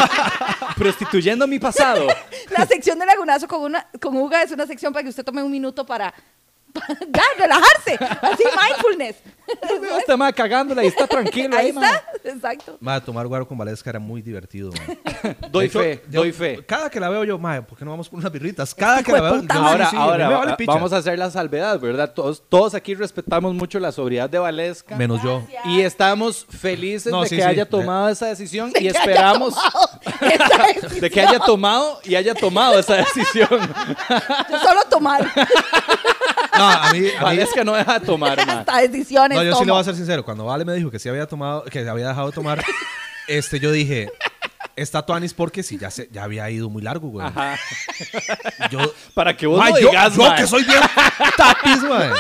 [0.77, 2.07] Prostituyendo mi pasado.
[2.51, 5.43] La sección de Lagunazo con, una, con Uga es una sección para que usted tome
[5.43, 6.13] un minuto para,
[6.73, 7.99] para ya, relajarse.
[8.23, 9.17] Así, mindfulness.
[9.99, 11.87] Este ma cagándola y está tranquilo ahí, Ahí ma.
[11.87, 12.05] está.
[12.25, 12.77] Exacto.
[12.81, 15.37] Mae, tomar guaro con Valesca era muy divertido, mae.
[15.51, 16.65] Doy hecho, fe, yo- doy fe.
[16.67, 18.75] Cada que la veo yo, mae, ¿por qué no vamos por unas birritas?
[18.75, 19.73] Cada Este que la veo, puta yo- madre.
[19.85, 20.73] Ahora, sí, ahora me vale va- picha.
[20.73, 22.13] vamos a hacer la salvedad, ¿verdad?
[22.13, 24.97] Todos, todos aquí respetamos mucho la sobriedad de Valesca.
[24.97, 25.43] Menos yo.
[25.65, 27.49] Y estamos felices No, de sí, que sí.
[27.49, 29.55] haya tomado esa decisión De y esperamos
[30.21, 31.01] decisión.
[31.01, 33.49] de que haya tomado y haya tomado esa decisión.
[34.51, 35.27] Yo solo tomar.
[36.59, 38.61] No, a mí, a mí, Valesca no deja de tomar, ma.
[38.61, 40.25] Hasta decisiones No, yo sí le voy a ser sincero.
[40.25, 42.65] Cuando Vale me dijo que sí había tomado, que había dejado de tomar,
[43.29, 44.11] este, yo dije,
[44.77, 47.27] está Tuanis porque sí, ya, se, ya había ido muy largo, güey.
[47.27, 47.59] Ajá.
[48.71, 48.79] Yo,
[49.15, 50.37] Para que vos no yo, digas, yo ma.
[50.37, 50.81] que soy bien
[51.37, 52.11] tapis, güey.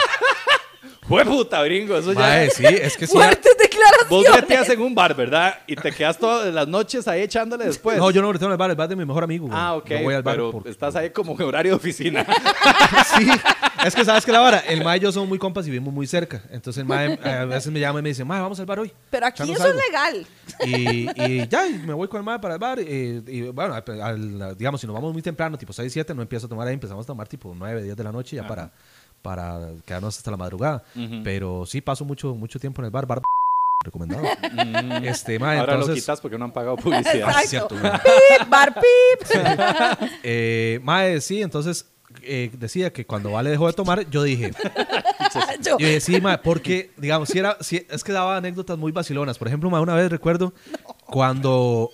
[1.08, 2.18] Jue puta, gringo, eso ya...
[2.18, 3.12] Mae, sí, es que sí.
[3.12, 4.08] Fuertes declaraciones.
[4.08, 5.60] Vos breteas en un bar, ¿verdad?
[5.66, 7.96] Y te quedas todas las noches ahí echándole después.
[7.98, 9.56] No, yo no breteo en el bar, el bar de mi mejor amigo, güey.
[9.58, 12.26] Ah, ok, Yo voy al bar pero porque- estás ahí como en horario de oficina.
[13.18, 13.28] Sí,
[13.84, 15.92] es que sabes que la vara, el mae y yo somos muy compas y vivimos
[15.94, 16.42] muy cerca.
[16.50, 18.80] Entonces el mae eh, a veces me llama y me dice, mae, vamos al bar
[18.80, 18.92] hoy.
[19.10, 19.78] Pero aquí Echarnos eso algo".
[19.78, 20.26] es legal.
[20.66, 22.80] Y, y ya, y me voy con el mae para el bar.
[22.80, 26.22] Y, y bueno, al- al- digamos, si nos vamos muy temprano, tipo 6, 7, no
[26.22, 28.70] empiezo a tomar ahí, empezamos a tomar tipo 9, 10 de la noche ya para,
[29.26, 30.84] para quedarnos hasta la madrugada.
[31.24, 33.22] Pero sí paso mucho, mucho tiempo en el bar, bar
[33.84, 34.24] recomendado.
[35.02, 37.28] Este, mae, Ahora lo entonces, quitas porque no han pagado publicidad.
[37.28, 37.74] Ah, sí, cierto.
[37.74, 39.28] Pip, bar pip.
[40.22, 41.86] eh, mae, sí, entonces
[42.22, 44.52] eh, decía que cuando Vale dejó de tomar, yo dije,
[45.60, 48.92] Yo, Yo dije, sí, ma, porque, digamos, si era, si- es que daba anécdotas muy
[48.92, 49.38] vacilonas.
[49.38, 50.54] Por ejemplo, ma, una vez recuerdo
[51.06, 51.90] cuando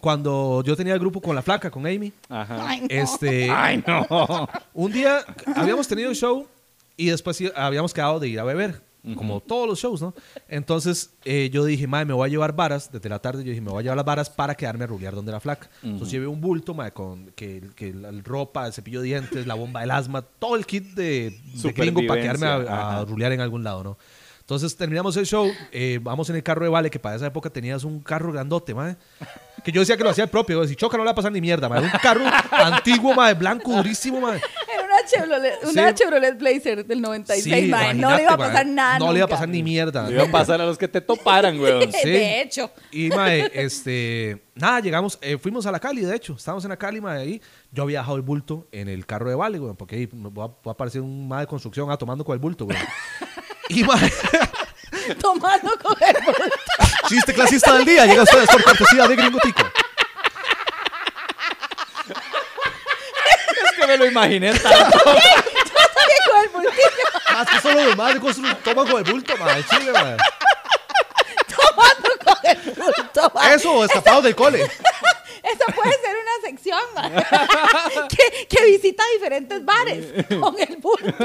[0.00, 2.68] cuando yo tenía el grupo con la flaca, con Amy, Ajá.
[2.68, 2.86] Ay, no.
[2.90, 4.48] este, Ay, no.
[4.74, 5.20] un día
[5.54, 6.46] habíamos tenido el show
[6.96, 8.82] y después habíamos quedado de ir a beber,
[9.16, 10.14] como todos los shows, ¿no?
[10.48, 13.60] Entonces eh, yo dije, madre, me voy a llevar varas, desde la tarde yo dije,
[13.60, 15.68] me voy a llevar las varas para quedarme a rulear donde la flaca.
[15.82, 19.54] Entonces llevé un bulto, madre, con que, que la ropa, el cepillo de dientes, la
[19.54, 23.42] bomba del asma, todo el kit de, de gringo para quedarme a, a rulear en
[23.42, 23.98] algún lado, ¿no?
[24.44, 27.48] Entonces terminamos el show, eh, vamos en el carro de Vale, que para esa época
[27.48, 28.96] tenías un carro grandote, madre.
[29.64, 30.66] Que yo decía que lo hacía el propio.
[30.66, 31.86] Si choca no le va a pasar ni mierda, madre.
[31.86, 34.42] Un carro antiguo, madre, blanco, durísimo, madre.
[34.70, 35.94] Era una Chevrolet, una Sí.
[35.94, 37.94] Chevrolet Blazer del 96, Sí, mae.
[37.94, 40.06] No le iba a pasar nada No le iba a pasar ni mierda.
[40.10, 41.90] Le iba a pasar a los que te toparan, weón.
[42.02, 42.10] Sí.
[42.10, 42.70] De hecho.
[42.92, 44.42] Y, mae, este...
[44.54, 45.18] Nada, llegamos...
[45.22, 46.34] eh, fuimos a la Cali, de hecho.
[46.34, 47.42] Estábamos en la Cali, mae, ahí.
[47.72, 49.72] Yo había dejado el bulto en el carro de Vale, güey.
[49.74, 52.38] Porque ahí me va, va a aparecer un mae de construcción ah, tomando con el
[52.40, 52.76] bulto, güey.
[55.20, 56.50] Tomando con el bulto.
[57.08, 58.06] Chiste clasista del día.
[58.06, 59.62] Llega a ustedes por cortesía de Gringo Tico.
[63.64, 64.98] Es que me lo imaginé tanto.
[65.02, 65.16] Con
[66.42, 66.74] el bultillo.
[67.32, 69.64] Más que solo los construcción toman con el bulto, mae.
[69.64, 70.16] Chile, mae.
[71.56, 73.54] Tomando con el bulto, mae.
[73.54, 74.70] Eso, o escapados del cole.
[75.44, 76.80] Eso puede ser una sección,
[78.16, 80.06] que, que visita diferentes bares
[80.40, 81.14] con el bulto.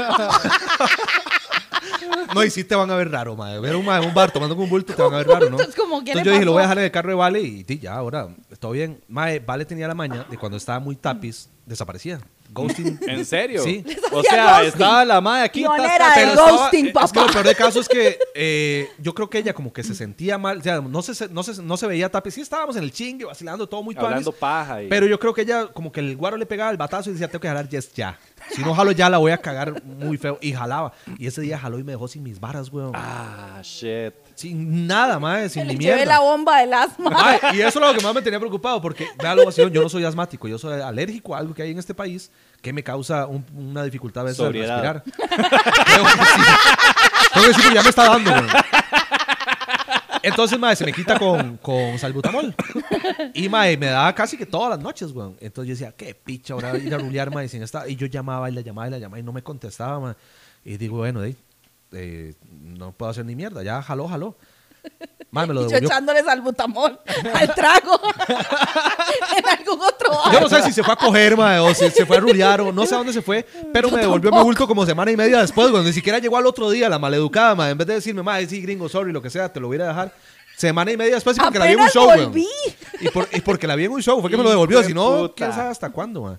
[2.34, 3.58] No, y sí te van a ver raro, madre.
[3.58, 5.52] Ver un, bar tomando con un bulto te van a ver raro, ¿no?
[5.52, 7.40] Entonces, como, ¿qué Entonces yo dije, lo voy a dejar en el carro de Vale
[7.40, 8.28] y di, ya, ahora,
[8.58, 9.02] todo bien.
[9.08, 12.20] Mae, Vale tenía la maña de cuando estaba muy tapiz, desaparecía.
[12.52, 12.98] Ghosting.
[13.06, 13.62] ¿En serio?
[13.62, 13.84] Sí.
[14.12, 14.68] O sea, ghosting.
[14.68, 15.60] estaba la madre aquí.
[15.60, 17.32] Pionera del estaba- ghosting, Es que lo papá.
[17.32, 20.58] peor de caso es que eh, yo creo que ella como que se sentía mal,
[20.58, 22.34] o sea, no se, no se, no se veía tapiz.
[22.34, 24.08] Sí estábamos en el chingue, vacilando, todo muy tuanis.
[24.10, 24.82] Hablando paja.
[24.82, 24.88] Y...
[24.88, 27.28] Pero yo creo que ella, como que el guaro le pegaba el batazo y decía,
[27.28, 28.18] tengo que jalar yes ya.
[28.54, 30.38] Si no jalo ya, la voy a cagar muy feo.
[30.40, 30.92] Y jalaba.
[31.18, 32.92] Y ese día jaló y me dejó sin mis varas, weón.
[32.94, 34.12] Ah, shit.
[34.34, 36.14] Sin nada, madre, sin Le ni llevé mierda.
[36.14, 37.10] la bomba del asma.
[37.14, 39.82] Ay, y eso es lo que más me tenía preocupado, porque, vea la ovación, yo
[39.82, 42.30] no soy asmático, yo soy alérgico a algo que hay en este país
[42.62, 45.02] que me causa un- una dificultad a veces Sobriedad.
[45.04, 45.04] respirar.
[47.34, 48.46] Tengo que decir que ya me está dando, güey.
[50.30, 52.54] Entonces, madre, se me quita con, con salbutamol.
[53.34, 55.34] Y, madre, me daba casi que todas las noches, güey.
[55.40, 57.88] Entonces yo decía, qué picha, ahora ir a rulear, madre, sin esta.
[57.88, 60.16] Y yo llamaba y la llamaba y la llamaba y no me contestaba, madre.
[60.64, 64.36] Y digo, bueno, eh, no puedo hacer ni mierda, ya jaló, jaló.
[65.32, 65.88] Madre, me lo Y yo devolvió.
[65.88, 66.98] echándole salbutamol
[67.34, 68.00] al trago
[69.36, 70.32] en algún otro bar.
[70.32, 72.60] Yo no sé si se fue a coger, mae, o si se fue a rulear,
[72.62, 75.16] o no sé a dónde se fue, pero me devolvió mi bulto como semana y
[75.16, 77.70] media después, cuando ni siquiera llegó al otro día, la maleducada, mae.
[77.70, 79.86] En vez de decirme, mae, sí, gringo, sorry, lo que sea, te lo voy a
[79.86, 80.12] dejar.
[80.56, 82.48] Semana y media después, y porque la vi en un show, volví.
[83.00, 84.92] Y, por- y porque la vi en un show, fue que me lo devolvió, si
[84.92, 86.36] no, quién sabe hasta cuándo, mae.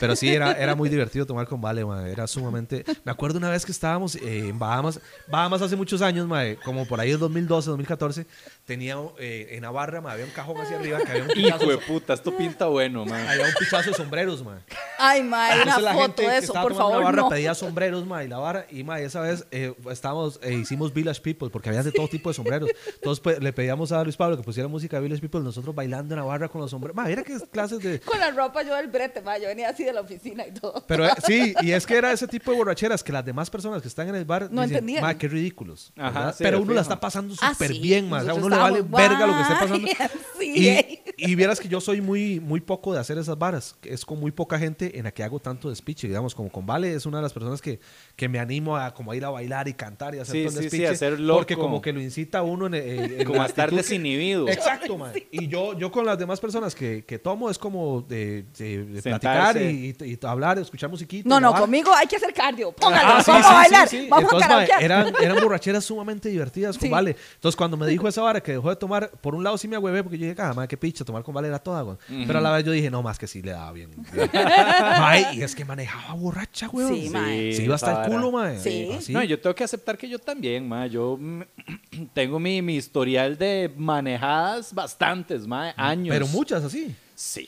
[0.00, 2.10] Pero sí, era, era muy divertido tomar con Vale, mae.
[2.10, 2.84] Era sumamente...
[3.04, 6.86] Me acuerdo una vez que estábamos eh, en Bahamas, Bahamas hace muchos años, mae, como
[6.86, 8.26] por ahí en 2012, 2014,
[8.70, 11.66] tenía eh, en Navarra, mae, había un cajón hacia arriba que había un Hijo pichazo,
[11.70, 13.26] de puta, esto pinta bueno, man.
[13.26, 14.60] había un pichazo de sombreros, mae.
[14.96, 17.28] Ay, mae, una la foto gente de que eso, por favor, la barra no.
[17.28, 21.20] pedía sombreros, ma, y la barra, y ma, esa vez eh, estábamos, eh, hicimos Village
[21.20, 22.70] People, porque había de todo tipo de sombreros.
[22.94, 26.14] Entonces pues, le pedíamos a Luis Pablo que pusiera música de Village People, nosotros bailando
[26.14, 26.94] en la barra con los sombreros.
[26.94, 27.98] Ma, mira qué clases de...
[28.00, 29.40] Con la ropa yo del brete, mae.
[29.42, 30.84] Yo venía así de la oficina y todo.
[30.86, 33.82] Pero eh, sí, y es que era ese tipo de borracheras que las demás personas
[33.82, 35.02] que están en el bar No dicen, entendían.
[35.02, 35.92] ma, qué ridículos.
[35.96, 36.92] Ajá, sí, Pero uno la fijo.
[36.92, 38.18] está pasando Ah, súper sí, bien, ma.
[38.20, 39.88] O sea, uno vale verga lo que esté pasando.
[40.42, 43.76] Y, y vieras que yo soy muy, muy poco de hacer esas varas.
[43.82, 46.08] Es con muy poca gente en la que hago tanto despiche.
[46.08, 47.78] Digamos, como con Vale es una de las personas que,
[48.16, 50.48] que me animo a, como a ir a bailar y cantar y hacer Sí, todo
[50.48, 50.88] el sí, despiche.
[50.88, 51.40] hacer loco.
[51.40, 54.48] Porque como que lo incita a uno en, en- en Como a estar desinhibido.
[54.48, 55.12] Exacto, man.
[55.30, 59.60] Y yo, yo con las demás personas que, que tomo es como de, de- platicar
[59.60, 61.28] y, y- y hablar, escuchar musiquita.
[61.28, 62.72] No, no, conmigo hay que hacer cardio.
[62.72, 64.06] Póngalo, Ah, sí, vamos sí, a bailar, sí, sí.
[64.08, 64.82] vamos Entonces, a karaokear.
[64.82, 66.90] eran, eran borracheras sumamente divertidas con Sí.
[66.90, 67.14] Vale.
[67.34, 69.76] Entonces, cuando me dijo esa vara que dejó de tomar, por un lado sí me
[69.76, 71.96] agüevé porque yo dije, ah, madre, qué picha, tomar con Vale era toda, güey.
[72.26, 73.90] Pero a la vez yo dije, no, más que sí le daba bien.
[74.12, 74.30] bien.
[74.32, 77.02] Mae, y es que manejaba borracha, güey.
[77.04, 77.52] Sí, mae.
[77.52, 78.58] Se iba hasta el culo, mae.
[78.58, 78.90] Sí.
[78.96, 79.12] Así.
[79.12, 80.86] No, yo tengo que aceptar que yo también, ma.
[80.86, 81.18] Yo
[82.14, 86.14] tengo mi, mi historial de manejadas bastantes, ma, años.
[86.14, 86.94] Pero muchas así.
[87.14, 87.46] Sí.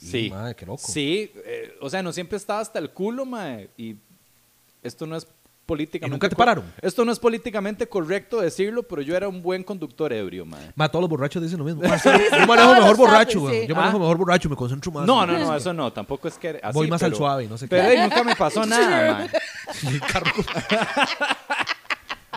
[0.00, 0.30] Y, Sí.
[0.30, 0.82] mae, qué loco.
[0.86, 3.58] Sí, eh, o sea, no siempre estaba hasta el culo, ma.
[3.76, 3.96] Y
[4.82, 5.26] esto no es
[5.70, 6.08] políticamente...
[6.08, 6.64] ¿Y nunca te pararon?
[6.82, 10.58] Esto no es políticamente correcto decirlo, pero yo era un buen conductor ebrio, ma.
[10.74, 11.82] Ma, todos los borrachos dicen lo mismo.
[11.88, 13.60] Ma, sí, yo manejo mejor borracho, güey.
[13.62, 13.66] sí.
[13.68, 14.00] Yo manejo Ah.
[14.00, 15.06] mejor borracho, me concentro más.
[15.06, 15.92] No, no, no, eso no.
[15.92, 16.58] Tampoco es que...
[16.62, 17.76] así, Voy más al suave y no sé qué.
[17.76, 19.28] Pero nunca me pasó nada.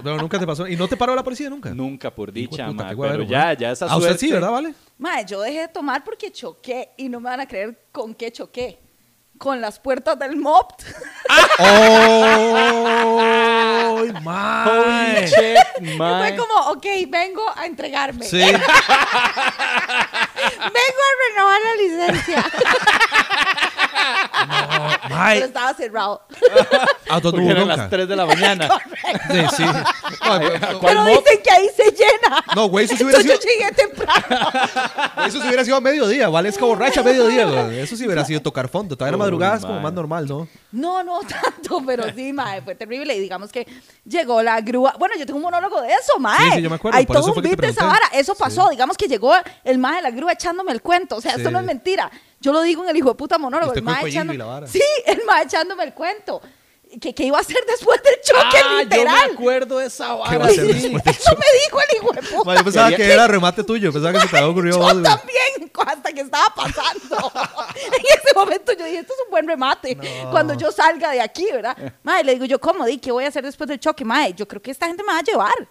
[0.03, 0.67] Pero nunca te pasó.
[0.67, 1.73] ¿Y no te paró la policía nunca?
[1.73, 3.09] Nunca, por dicha, puta, ma.
[3.09, 4.73] Pero ya, ya esa A usted sí, ¿verdad, Vale?
[4.97, 8.31] Mae, yo dejé de tomar porque choqué y no me van a creer con qué
[8.31, 8.79] choqué.
[9.43, 10.83] Con las puertas del MOPT.
[11.59, 13.19] ¡Oh!
[13.97, 15.27] Holy ¡Mae!
[15.27, 18.25] shit, fue como, ok, vengo a entregarme.
[18.25, 18.39] Sí.
[18.39, 18.61] Vengo
[21.03, 22.39] a renovar la licencia.
[24.03, 26.21] No, mae, Pero estaba cerrado.
[27.09, 28.69] auto Porque tuvo eran las 3 de la mañana.
[29.31, 29.63] Sí, sí.
[30.23, 31.07] No, ¿Cuál Pero mop?
[31.09, 32.43] dicen que ahí se llena.
[32.55, 35.27] No, güey, eso sí hubiera Entonces sido, yo llegué temprano.
[35.27, 36.29] eso sí hubiera sido a mediodía.
[36.29, 37.79] Vale, es como borracha a mediodía, güey.
[37.79, 38.95] Eso sí hubiera sido tocar fondo.
[38.95, 39.83] Todavía la Uy, madrugada es como mae.
[39.83, 40.47] más normal, ¿no?
[40.71, 43.15] No, no tanto, pero sí, mae, fue terrible.
[43.15, 43.67] Y digamos que
[44.05, 44.95] llegó la grúa.
[44.97, 46.39] Bueno, yo tengo un monólogo de eso, mae.
[46.51, 47.71] Sí, sí, yo me acuerdo, Hay por todo eso un fue que te beat de
[47.71, 48.01] esa pregunté.
[48.09, 48.19] vara.
[48.19, 48.69] Eso pasó.
[48.69, 51.17] Digamos que llegó el mae de la grúa echándome el cuento.
[51.17, 51.53] O sea, esto Sí.
[51.53, 52.09] no es mentira.
[52.43, 53.73] Yo lo digo en el hijo de puta monólogo.
[53.73, 54.47] El cuellillo echando...
[54.47, 54.67] vara.
[54.67, 56.41] Sí, el mae echándome el cuento.
[57.01, 59.31] Que, que iba a hacer después del choque, Ah, yo me literal.
[59.33, 60.45] acuerdo de esa ¿Qué va vara.
[60.45, 62.43] a hacer después del Eso me dijo el hijo de puta.
[62.45, 63.91] Mae, yo pensaba que era remate tuyo.
[63.91, 65.01] Pensaba que se te había ocurrido Yo güey.
[65.03, 67.31] también, hasta que estaba pasando.
[67.75, 69.97] en ese momento yo dije, esto es un buen remate.
[70.29, 71.75] Cuando yo salga de aquí, ¿verdad?
[72.03, 72.85] Mae, le digo yo, ¿cómo?
[72.85, 74.05] Di, ¿Qué voy a hacer después del choque?
[74.05, 75.67] Mae, yo creo que esta gente me va a llevar.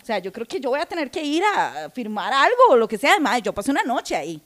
[0.00, 2.76] O sea, yo creo que yo voy a tener que ir a firmar algo o
[2.76, 3.18] lo que sea.
[3.20, 4.40] Mae, yo pasé una noche ahí,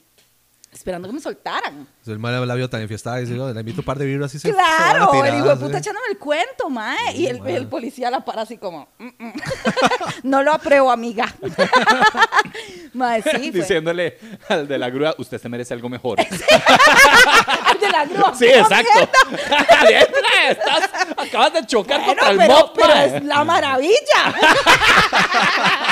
[0.72, 1.86] esperando que me soltaran.
[2.06, 4.34] El mae la vio tan enfiestada y dice, "Oh, le invito un par de vibras
[4.34, 5.62] y se se van a Claro, tirar, el hijo de sí.
[5.62, 7.16] puta echándome el cuento, mae.
[7.16, 9.32] y el, policía la para así como, "Mm, mm".
[10.24, 11.34] no lo apruebo, amiga.
[12.94, 13.60] mae, sí, fue.
[13.60, 16.18] Diciéndole al de la grúa, usted se merece algo mejor.
[17.80, 18.34] De la grúa.
[18.36, 19.08] Sí, "No, exacto.
[19.30, 19.66] mierda".
[19.88, 24.34] Diantre, estás, acabas de chocar Bueno, contra el pero, mop, pero es la maravilla.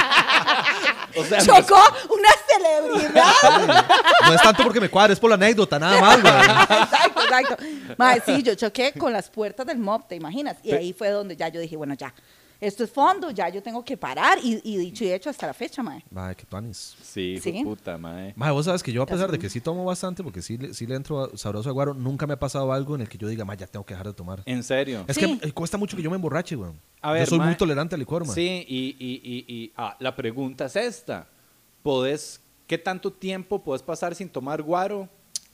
[1.17, 3.85] O sea, Chocó una celebridad.
[4.27, 6.33] No es tanto porque me cuadre, es por la anécdota, nada más, güey.
[6.35, 7.57] exacto, exacto.
[7.97, 10.57] Mae, sí, yo choqué con las puertas del mob, ¿te imaginas?
[10.63, 12.15] Y ahí fue donde ya yo dije, bueno, ya,
[12.61, 14.39] esto es fondo, ya yo tengo que parar.
[14.43, 16.05] Y, y dicho y hecho hasta la fecha, mae.
[16.11, 16.97] Mae, qué tuanis.
[17.03, 17.61] Sí, Sí.
[17.65, 18.33] puta, mae.
[18.37, 20.75] Mae, vos sabes que yo, a pesar de que sí tomo bastante, porque sí, le-
[20.75, 23.17] sí le entro a- sabroso a guaro, nunca me ha pasado algo en el que
[23.19, 24.43] yo diga, mae, ya tengo que dejar de tomar.
[24.47, 25.05] En serio.
[25.07, 25.39] Es Sí.
[25.39, 26.73] que eh, cuesta mucho que yo me emborrache, güey.
[27.01, 27.49] A ver, yo soy mae.
[27.49, 28.35] muy tolerante al licor, man.
[28.35, 31.29] Sí, y, y, y, y ah, la pregunta es esta.
[31.83, 35.09] ¿Podés, ¿Qué tanto tiempo puedes pasar sin tomar guaro?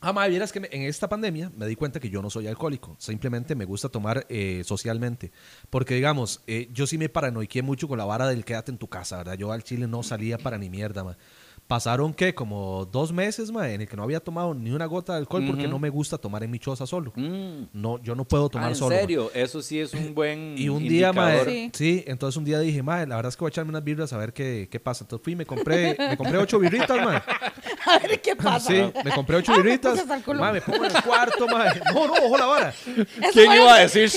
[0.06, 2.94] Ah, vieras que en esta pandemia me di cuenta que yo no soy alcohólico.
[2.98, 5.32] Simplemente me gusta tomar eh, socialmente.
[5.70, 8.86] Porque, digamos, eh, yo sí me paranoiqué mucho con la vara del quédate en tu
[8.86, 9.38] casa, ¿verdad?
[9.38, 11.16] Yo al Chile no salía para ni mierda, ma.
[11.66, 12.34] Pasaron, ¿qué?
[12.34, 15.44] Como dos meses, ma, en el que no había tomado ni una gota de alcohol
[15.46, 17.10] porque no me gusta tomar en mi choza solo.
[17.16, 17.68] Mm.
[17.72, 18.94] No, yo no puedo Ah, tomar ¿En solo.
[18.94, 19.00] ma.
[19.00, 19.30] serio?
[19.34, 21.50] Eso sí es un buen Y un día, mae, indicador.
[21.54, 21.70] Sí.
[21.72, 22.04] sí.
[22.06, 24.18] entonces un día dije, mae, la verdad es que voy a echarme unas birras a
[24.18, 25.04] ver qué, qué pasa.
[25.04, 27.22] Entonces fui y me compré, me compré ocho birritas, mae.
[27.86, 28.68] A ver qué pasa.
[28.70, 30.04] Sí, me compré ocho Ah, birritas.
[30.26, 31.80] Mae, me pongo en el cuarto, mae.
[31.94, 32.68] No, no, ojo la vara.
[32.70, 34.10] Eso ¿Quién iba a que- decir?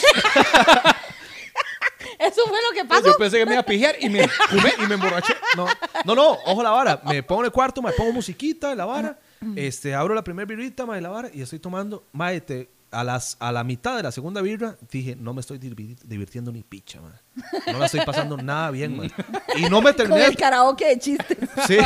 [2.20, 3.06] Eso fue lo que pasó.
[3.06, 4.28] Yo pensé que me iba a pijear y me...
[4.50, 5.34] Fumé y me emborraché.
[5.56, 5.66] No,
[6.06, 7.02] no, no, ojo la vara.
[7.06, 9.20] Me pongo en el cuarto, me pongo musiquita de la vara.
[9.56, 12.04] Este, abro la primera birrita, mae, la vara y estoy tomando.
[12.12, 15.60] Mae, te- a, las, a la mitad de la segunda birra dije, no me estoy
[15.60, 17.74] divi- divirtiendo ni picha, mae.
[17.74, 19.12] No la estoy pasando nada bien, mae.
[19.58, 20.26] Y no me Con terminé.
[20.26, 21.38] el karaoke de chistes.
[21.68, 21.78] Sí.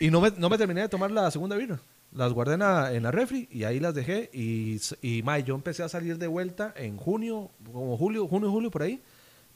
[0.00, 1.78] Y no me, no me terminé de tomar la segunda birra.
[2.12, 4.30] Las guardé en la, en la refri y ahí las dejé.
[4.32, 8.70] Y, y mae, yo empecé a salir de vuelta en junio, como julio, junio, julio,
[8.70, 9.02] por ahí.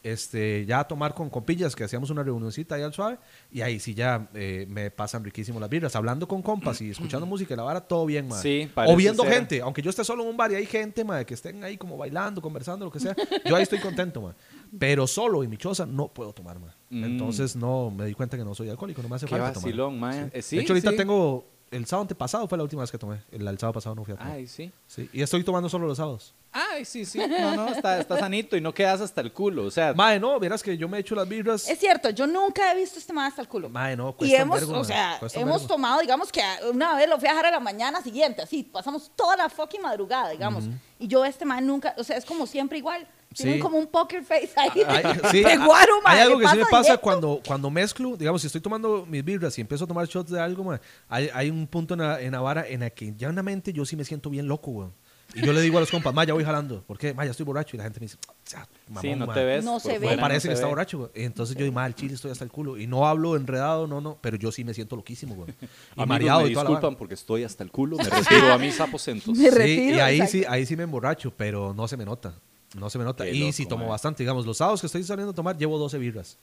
[0.02, 3.18] Este, ya a tomar con compillas, que hacíamos una reunioncita ahí al suave.
[3.52, 5.94] Y ahí sí ya eh, me pasan riquísimo las birras.
[5.94, 8.40] Hablando con compas y escuchando música y la vara, todo bien, mae.
[8.40, 9.32] Sí, O viendo ser.
[9.34, 9.60] gente.
[9.60, 11.96] Aunque yo esté solo en un bar y hay gente, mae, que estén ahí como
[11.98, 13.14] bailando, conversando, lo que sea.
[13.44, 14.34] Yo ahí estoy contento, mae.
[14.78, 16.70] Pero solo en mi choza no puedo tomar, mae.
[16.88, 17.04] Mm.
[17.04, 19.90] Entonces no me di cuenta que no soy alcohólico, no me hace Qué falta tomar.
[19.90, 20.30] mae.
[20.32, 20.96] Eh, sí, de hecho, ahorita sí.
[20.96, 21.46] tengo.
[21.70, 23.22] El sábado antepasado fue la última vez que tomé.
[23.30, 24.32] El, el sábado pasado no fui a tomar.
[24.32, 24.72] Ay, sí.
[24.88, 25.08] Sí.
[25.12, 26.34] Y estoy tomando solo los sábados.
[26.50, 27.18] Ay, sí, sí.
[27.18, 29.66] No, no, está, está sanito y no quedas hasta el culo.
[29.66, 31.68] O sea, Mae, no, verás que yo me echo las birras.
[31.68, 33.68] Es cierto, yo nunca he visto este más hasta el culo.
[33.68, 35.74] Mae, no, y cuesta un hemos, vergo, o mae, sea, cuesta un hemos vergo.
[35.74, 39.12] tomado, digamos que una vez lo fui a dejar a la mañana siguiente, así, pasamos
[39.14, 40.64] toda la fucking madrugada, digamos.
[40.98, 43.06] Y yo este man nunca, o sea, es como siempre igual.
[43.34, 43.60] Tienen Sí.
[43.60, 44.82] como un poker face ahí.
[44.86, 48.40] Hay, sí, de guaro, hay mae, algo que sí me pasa cuando, cuando mezclo, digamos,
[48.40, 51.48] si estoy tomando mis birras y empiezo a tomar shots de algo, mae, hay, hay
[51.50, 53.94] un punto en la, en la vara en la que ya una mente yo sí
[53.94, 54.92] me siento bien loco, weón.
[55.32, 56.82] Y yo le digo a los compas, ma, ya voy jalando.
[56.82, 57.14] ¿Por qué?
[57.14, 57.76] Ma, ya estoy borracho.
[57.76, 59.34] Y la gente me dice, "O sea, mamón, sí, no ma".
[59.34, 59.64] te ves.
[59.64, 60.16] No por se ve.
[60.16, 60.70] No parece se que está ve.
[60.70, 61.10] borracho, güey.
[61.14, 62.76] Entonces yo digo, mal, chile, estoy hasta el culo.
[62.76, 64.18] Y no hablo enredado, no, no.
[64.20, 65.50] Pero yo sí me siento loquísimo, güey.
[65.50, 65.54] Y
[65.92, 66.80] Amigos, mareado me y toda la vara.
[66.80, 67.96] disculpan porque estoy hasta el culo.
[67.98, 69.38] Me retiro a mis aposentos.
[69.38, 70.32] Me Sí, retiro, y ahí exacto.
[70.32, 72.34] sí, ahí sí me emborracho, pero no se me nota.
[72.76, 73.24] No se me nota.
[73.24, 73.90] Qué y loco, sí tomo mae.
[73.90, 74.22] bastante.
[74.22, 76.38] Digamos, los sábados que estoy saliendo a tomar, llevo 12 birras.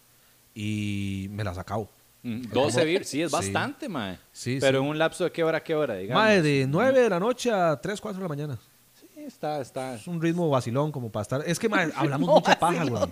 [0.53, 1.89] Y me las acabo.
[2.23, 3.35] Mm, 12 bir, sí, es Sí.
[3.37, 4.17] bastante, mae.
[4.31, 4.83] Sí, Pero sí.
[4.83, 6.23] en un lapso de qué hora qué hora, digamos.
[6.23, 8.59] Mae, de 9 de la noche a 3, 4 de la mañana.
[8.99, 9.95] Sí, está, está.
[9.95, 11.43] Es un ritmo vacilón como para estar.
[11.45, 13.03] Es que mae, hablamos mucha paja, güey.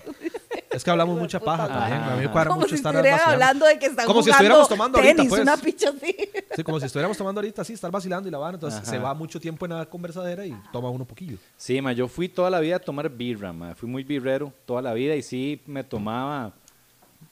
[0.76, 2.02] Es que hablamos mucha paja también.
[2.02, 3.24] A mí me cuadra Como mucho si estar vacilando.
[3.26, 5.42] hablando de que están Como si estuviéramos tomando ahorita, tenis, pues.
[5.42, 6.16] una picha así.
[6.56, 8.56] Sí, como si estuviéramos tomando ahorita, sí, estar vacilando y la van.
[8.56, 8.90] Entonces Ajá.
[8.90, 11.38] se va mucho tiempo en la conversadera y toma uno poquillo.
[11.58, 13.74] Sí, ma, yo fui toda la vida a tomar birra, ma.
[13.76, 16.52] Fui muy birrero toda la vida y sí me tomaba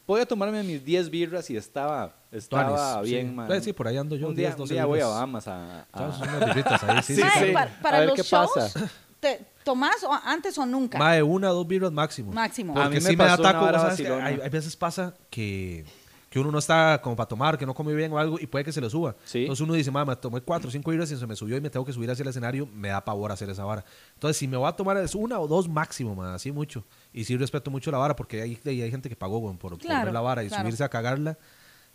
[0.06, 3.44] podía tomarme mis 10 birras y estaba, estaba Tuanis, bien, sí.
[3.48, 5.08] Pues por ahí ando yo, Un día, 10, un 12 día voy a.
[5.08, 5.80] Bahamas a...
[5.82, 7.54] a- Echamos unas birritas ahí, sí, Sí, sí, Mae, sí.
[7.54, 8.90] para, A ver los qué shows, pasa.
[9.24, 11.00] Te, ¿tomás o antes o nunca?
[11.00, 12.32] Mae, una o dos birras máximo.
[12.32, 12.74] Máximo.
[12.74, 14.04] A mí Porque me sí me da pasó una taco, vara ¿sabes qué?
[14.04, 14.26] vacilona.
[14.28, 15.86] hay, hay veces pasa que,
[16.30, 18.66] que uno no está como para tomar, que no come bien o algo y puede
[18.66, 19.16] que se le suba.
[19.26, 19.42] Sí.
[19.42, 21.62] Entonces uno dice, mamá, me tomé cuatro o cinco birras y se me subió y
[21.62, 23.84] me tengo que subir hacia el escenario, me da pavor hacer esa vara.
[24.16, 26.84] Entonces, si me voy a tomar es una o dos máximo, ma, así mucho.
[27.14, 29.80] Y sí respeto mucho la vara porque hay, hay gente que pagó weón, por, por
[29.80, 30.64] Claro, ver la vara y claro.
[30.64, 31.38] subirse a cagarla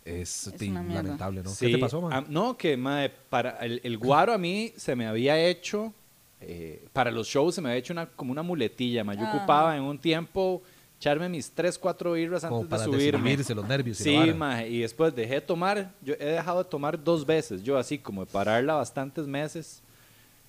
[0.05, 1.03] es, Es ti, una mierda.
[1.03, 1.49] lamentable, ¿no?
[1.49, 2.11] Sí, ¿Qué te pasó, man?
[2.13, 5.93] ah, no, que mae, para el, el guaro a mí se me había hecho,
[6.41, 9.17] eh, para los shows se me había hecho una, como una muletilla, mae.
[9.17, 9.37] Yo Ajá.
[9.37, 10.61] ocupaba en un tiempo
[10.97, 13.19] echarme mis 3, 4 birras Como antes de para subirme.
[13.19, 14.33] desinhibirse los nervios y la Sí, vara.
[14.35, 17.97] mae, y después dejé de tomar, yo he dejado de tomar dos veces, yo así
[17.97, 19.81] como de pararla bastantes meses.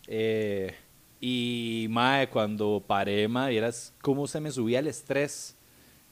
[0.06, 0.74] Eh,
[1.20, 5.54] y mae, cuando paré, mae, vieras cómo se me subía el estrés.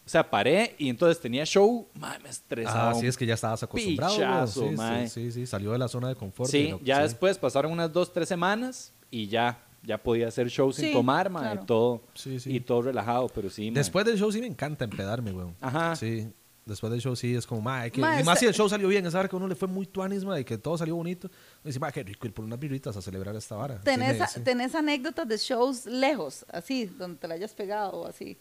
[0.06, 2.90] O sea, paré y entonces tenía show, mae, me estresaba.
[2.90, 4.14] Ah, sí, un es que ya estabas acostumbrado.
[4.14, 5.08] pichazo, sí, sí, mae.
[5.08, 6.50] sí, sí, salió de la zona de confort.
[6.50, 7.02] Sí, pero- ya sí.
[7.02, 11.30] después pasaron unas dos, tres semanas y ya, ya podía hacer show sin Sí, tomar,
[11.30, 11.64] mae, claro.
[11.66, 12.54] todo, Sí, sí.
[12.54, 13.78] y todo relajado, pero sí, mae.
[13.80, 15.56] Después del show sí me encanta empedarme, weón.
[15.60, 15.96] Ajá.
[15.96, 16.28] Sí.
[16.66, 17.98] Después del show sí es como, ma, hay que...
[18.02, 19.66] Ma, y más si el show salió bien, esa hora que a uno le fue
[19.66, 21.30] muy tuanis, ma, y que todo salió bonito.
[21.64, 23.80] Dice, ma, qué rico ir por unas birritas a celebrar esta vara.
[23.80, 28.36] ¿Tenés, a- tenés anécdotas de shows lejos, así, donde te la hayas pegado o así?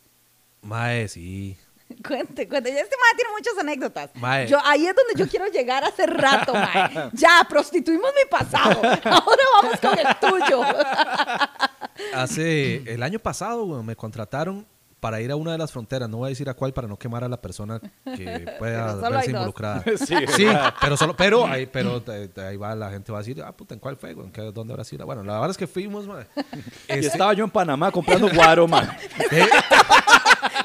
[0.62, 1.55] Mae, sí.
[2.08, 2.71] Cuente, cuente.
[2.73, 4.10] Ya Este mae tiene muchas anécdotas.
[4.15, 4.47] Mae.
[4.47, 7.10] Yo, ahí es donde yo quiero llegar hace rato, mae.
[7.13, 8.82] Ya, prostituimos mi pasado.
[8.84, 10.62] Ahora vamos con el tuyo.
[12.13, 12.84] Hace...
[12.93, 14.65] El año pasado, weón, me contrataron
[15.00, 16.10] para ir a una de las fronteras.
[16.10, 17.80] No voy a decir a cuál para no quemar a la persona
[18.15, 19.84] que pueda verse involucrada.
[20.06, 20.47] Sí, Sí,
[20.82, 22.04] pero solo, pero ahí, pero
[22.47, 24.12] ahí va la gente va a decir, ah, puta, ¿en cuál fue?
[24.12, 25.06] ¿En qué- ¿Dónde habrá sido?
[25.06, 26.26] Bueno, la verdad es que fuimos, mae.
[26.36, 28.89] Y Este- estaba yo en Panamá comprando guaro, man.
[29.32, 29.47] eh,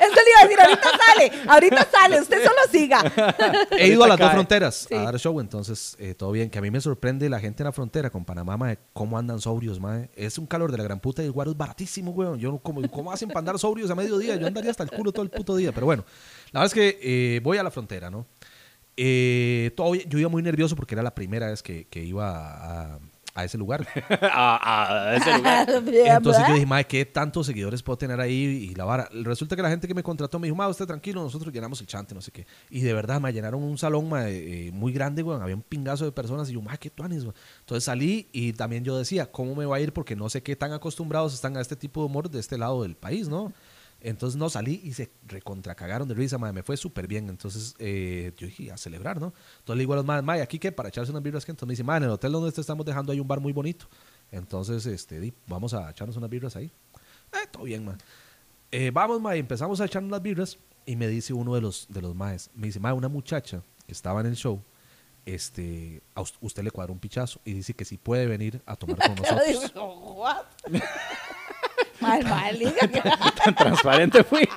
[0.00, 3.02] Eso le iba a decir, ahorita sale, ahorita sale, usted solo siga.
[3.78, 4.94] He ido a las dos fronteras Sí.
[4.94, 6.50] a dar show, entonces eh, todo bien.
[6.50, 9.40] Que a mí me sorprende la gente en la frontera con Panamá, mae, cómo andan
[9.40, 10.11] sobrios, mae.
[10.14, 12.38] Es un calor de la gran puta y el guaro es baratísimo, weón.
[12.38, 14.37] Yo, no- como, ¿Cómo hacen para andar sobrios a mediodía?
[14.37, 15.72] Yo andaría hasta el culo todo el puto día.
[15.72, 16.05] Pero bueno,
[16.52, 16.98] la verdad es que
[17.37, 18.26] eh, voy a la frontera, ¿no?
[18.96, 19.74] Eh,
[20.09, 22.98] yo iba muy nervioso porque era la primera vez que, que iba a,
[23.35, 23.87] a ese lugar.
[24.23, 25.68] a, a ese lugar.
[25.68, 28.68] Entonces yo dije, madre, ¿qué tantos seguidores puedo tener ahí?
[28.71, 29.09] Y la vara.
[29.12, 31.87] Resulta que la gente que me contrató me dijo, madre, usted tranquilo, nosotros llenamos el
[31.87, 32.47] chante, no sé qué.
[32.71, 35.42] Y de verdad, me llenaron un salón ma, eh, muy grande, weón.
[35.42, 37.35] Había un pingazo de personas y yo, madre, qué tuanis, weón.
[37.61, 39.92] Entonces salí y también yo decía, ¿cómo me va a ir?
[39.92, 42.83] Porque no sé qué tan acostumbrados están a este tipo de humor de este lado
[42.83, 43.53] del país, ¿no?
[44.05, 47.29] Entonces no salí y se recontracagaron de risa, madre, me fue súper bien.
[47.29, 49.33] Entonces eh, yo dije, a celebrar, ¿no?
[49.61, 50.73] Entonces le digo a los madres, madre, ¿aquí qué?
[50.73, 52.85] Para echarse unas birras que entonces me dice, madre, en el hotel donde te estamos
[52.85, 53.87] dejando hay un bar muy bonito.
[54.33, 56.71] Entonces, este, di, vamos a echarnos unas birras ahí.
[57.33, 57.99] Eh, todo bien, man.
[58.71, 61.87] Eh, vamos, ma, y empezamos a echarnos las birras y me dice uno de los,
[61.88, 64.61] de los maes, me dice, ma, una muchacha que estaba en el show,
[65.27, 68.75] este, a us- usted le cuadró un pichazo y dice que si puede venir a
[68.75, 69.73] tomar con nosotros.
[72.03, 72.59] Mal, mal,
[73.45, 74.49] Tan transparente fui.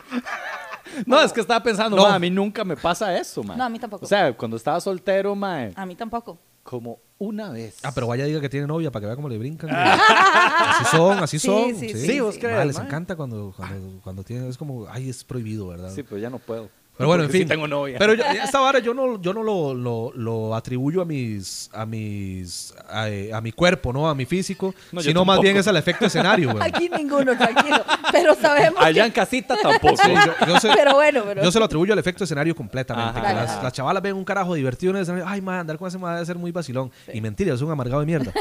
[1.05, 2.03] No, es que estaba pensando, No.
[2.03, 3.57] ma, a mí nunca me pasa eso, man.
[3.57, 4.05] No, a mí tampoco.
[4.05, 6.37] O sea, cuando estaba soltero, man, A mí tampoco.
[6.63, 7.77] como una vez.
[7.83, 9.69] Ah, pero vaya diga que tiene novia para que vea cómo le brincan.
[9.69, 9.81] güey.
[9.81, 11.75] así son, así Sí, son.
[11.75, 12.85] sí, sí, vos Ma, crees, les ma.
[12.85, 15.91] encanta cuando, cuando, cuando tienen, es como, ay, es prohibido, ¿verdad?
[15.93, 16.69] Sí, pero ya no puedo.
[16.97, 17.41] Pero bueno, en fin.
[17.41, 17.97] Sí tengo novia.
[17.99, 21.85] Pero yo- esta vara yo no, yo no lo, lo, lo atribuyo a mis, a
[21.85, 24.07] mis, a, a mi cuerpo, ¿no?
[24.09, 26.63] A mi físico, No, sino más bien es al efecto escenario, güey.
[26.63, 27.83] Aquí ninguno, tranquilo.
[28.11, 29.07] Pero sabemos Allá que...
[29.07, 29.97] en casita tampoco.
[30.03, 31.43] Sí, yo, yo sé- Pero bueno, pero...
[31.43, 33.19] yo se lo atribuyo al efecto escenario completamente.
[33.19, 33.27] Ajá.
[33.27, 35.25] que las, chavalas ven un carajo divertido en el escenario.
[35.27, 36.91] Ay, man, andar con ese man debe ser muy vacilón.
[37.13, 38.31] Y mentira, es un amargado de mierda.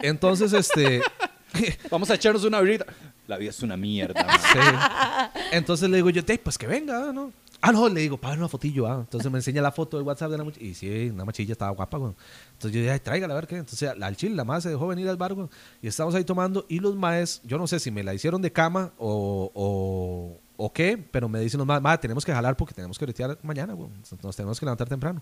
[0.00, 1.02] Entonces, este.
[1.90, 2.84] Vamos a echarnos una birrita.
[3.26, 4.58] La vida es una mierda, sí.
[5.50, 7.32] Entonces le digo yo, "Ey, pues que venga, ¿no?
[7.68, 9.00] Ah, no, le digo, para una fotillo, ah.
[9.00, 10.64] Entonces me enseña la foto del WhatsApp de la muchacha.
[10.64, 12.12] Y sí, una machilla estaba guapa, güey.
[12.52, 13.56] Entonces yo dije, "Ay, tráigala a ver qué.
[13.56, 15.34] Entonces al chile, la madre se dejó venir al bar.
[15.82, 16.64] Y estamos ahí tomando.
[16.68, 20.96] Y los maes, yo no sé si me la hicieron de cama o, o, qué,
[20.96, 23.88] pero me dicen los maes, madre, tenemos que jalar porque tenemos que retirar mañana, güey.
[24.22, 25.20] Nos tenemos que levantar temprano.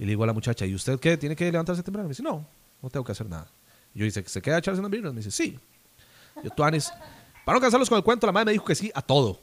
[0.00, 1.16] Y le digo a la muchacha, ¿y usted qué?
[1.16, 2.08] ¿Tiene que levantarse temprano?
[2.08, 2.44] Me dice, no,
[2.82, 3.46] no tengo que hacer nada.
[3.94, 5.12] Y yo dice, ¿se queda a echarse unas birras?
[5.12, 5.56] Me dice, sí.
[6.42, 6.92] Yo, Tuanis,
[7.44, 9.38] para no cansarlos con el cuento, la madre me dijo que sí a todo.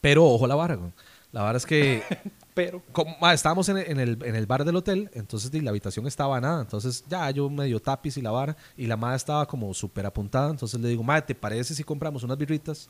[0.00, 0.92] Pero ojo la vara, güey.
[1.36, 2.02] La vara es que
[2.54, 2.82] Pero.
[2.92, 6.06] como, ma, estábamos en el, en, el, en el bar del hotel, entonces la habitación
[6.06, 6.62] estaba nada.
[6.62, 10.48] Entonces ya yo medio tapiz y la vara, y la madre estaba como súper apuntada.
[10.48, 12.88] Entonces le digo, madre, ¿te parece si compramos unas birritas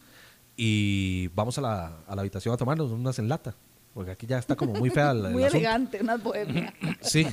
[0.57, 3.53] y vamos a la, a la habitación a tomarnos unas en lata?
[3.93, 6.73] Porque aquí ya está como muy fea el Muy elegante, unas bohemias.
[7.01, 7.27] Sí,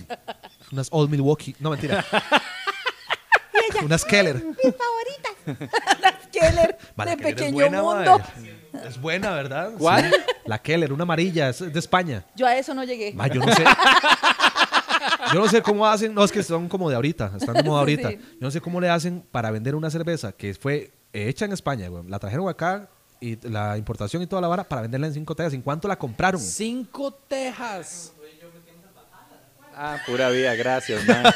[0.72, 1.56] unas Old Milwaukee.
[1.60, 2.04] No, mentira.
[3.86, 4.44] unas Keller.
[4.44, 5.70] Mis favoritas.
[6.02, 8.22] Las Keller Vale, de Keller Pequeño buena, Mundo.
[8.86, 9.72] Es buena, ¿verdad?
[9.78, 10.12] ¿Cuál?
[10.12, 10.20] Sí.
[10.46, 12.26] La Keller, una amarilla, es de España.
[12.36, 13.14] Yo a eso no llegué.
[13.14, 13.64] Ma, yo no sé.
[15.34, 17.80] Yo no sé cómo hacen, no, es que son como de ahorita, están de moda
[17.82, 18.10] ahorita.
[18.10, 18.18] Sí.
[18.34, 21.88] Yo no sé cómo le hacen para vender una cerveza que fue hecha en España,
[21.88, 22.04] güey.
[22.08, 25.54] La trajeron acá y la importación y toda la vara para venderla en cinco tejas.
[25.54, 26.40] ¿En cuánto la compraron?
[26.42, 28.14] Cinco tejas.
[29.76, 31.24] Ah, pura vida, gracias, man.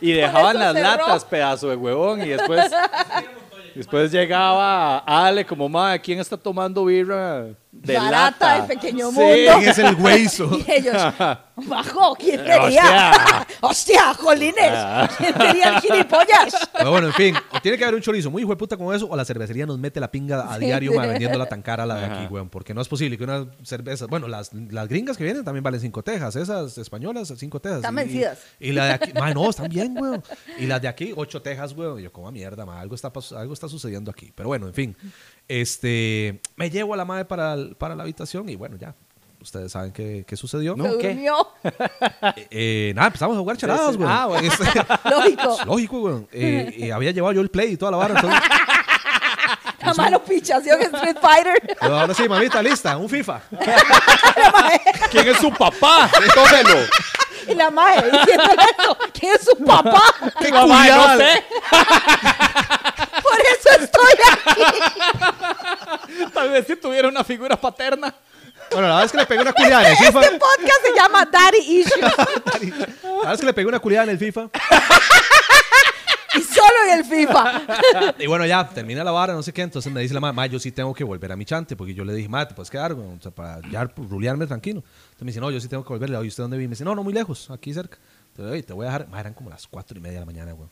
[0.00, 0.88] Y dejaban las cerró.
[0.88, 2.70] latas, pedazo de huevón, y después,
[3.74, 8.56] después llegaba Ale como, ma, ¿quién está tomando birra de Barata, lata?
[8.56, 9.14] el pequeño Sí.
[9.18, 9.52] mundo.
[9.58, 10.50] ¿Quién es el hueso?
[10.66, 10.96] Y ellos,
[11.66, 12.62] bajo, ¿quién sería?
[12.62, 13.46] hostia.
[13.60, 14.70] Hostia, jolines.
[14.70, 15.08] Ah.
[15.16, 16.68] ¿Quién sería el gilipollas?
[16.76, 18.94] Pero bueno, en fin, o tiene que haber un chorizo muy hijo de puta con
[18.94, 20.66] eso, o la cervecería nos mete la pinga a Sí.
[20.66, 22.48] diario ma, vendiéndola tan cara la de aquí, weón.
[22.50, 24.06] Porque no es posible que una cerveza.
[24.06, 27.78] Bueno, las, las gringas que vienen también valen cinco tejas, esas españolas, cinco tejas.
[27.78, 28.38] Están Y- vencidas.
[28.60, 30.22] Y, la de aquí, ma, no, están bien, weón.
[30.58, 32.00] Y las de aquí, ocho tejas, weón.
[32.00, 34.32] Y yo, como mierda, ma, algo está, algo está sucediendo aquí.
[34.34, 34.96] Pero bueno, en fin.
[35.48, 38.94] Este, me llevo a la madre para, el- para la habitación y bueno, ya.
[39.40, 40.74] Ustedes saben qué, qué sucedió.
[40.74, 40.96] No.
[40.98, 41.08] ¿qué?
[41.08, 41.48] durmió.
[42.36, 44.10] Eh, eh, nada, empezamos a jugar charadas, weón.
[44.10, 44.48] Ah, bueno.
[44.50, 44.64] Este,
[45.10, 45.58] Lógico.
[45.66, 46.28] Lógico, weón.
[46.32, 48.14] Eh, había llevado yo el play y toda la vara.
[48.14, 48.40] entonces-
[49.84, 51.76] La mano pichación en Street Fighter.
[51.78, 53.42] Pero ahora sí, mamita, lista, un FIFA.
[55.10, 56.10] ¿Quién es su papá?
[56.34, 56.86] Tómelo.
[57.48, 58.44] Y la madre diciendo
[58.78, 58.98] eso.
[59.18, 60.02] ¿Quién es su papá?
[60.40, 61.14] ¡Qué Mamá, culiada!
[61.14, 61.44] no sé.
[63.22, 64.62] Por eso estoy aquí.
[66.32, 68.14] Tal vez si tuviera una figura paterna.
[68.70, 70.20] Bueno, la verdad es que le pegué una culiada en el FIFA.
[70.20, 72.00] Este podcast se llama Daddy Issues.
[72.00, 72.08] La
[73.12, 74.48] verdad es que le pegué una culiada en el FIFA.
[76.36, 77.62] Y solo en el FIFA.
[78.18, 79.62] Y bueno, ya termina la vara, no sé qué.
[79.62, 81.76] Entonces me dice la mamá, yo sí tengo que volver a mi chante.
[81.76, 84.82] Porque yo le dije, ma, te puedes quedar, o sea, para ya rulearme tranquilo.
[85.14, 86.10] Entonces me dice, no, yo sí tengo que volver.
[86.10, 86.68] Le digo, ¿y usted dónde vive?
[86.68, 87.98] Me dice, no, no, muy lejos, aquí cerca.
[88.30, 89.08] Entonces, "Oye, te voy a dejar.
[89.16, 90.68] Eran como las cuatro y media de la mañana, güey.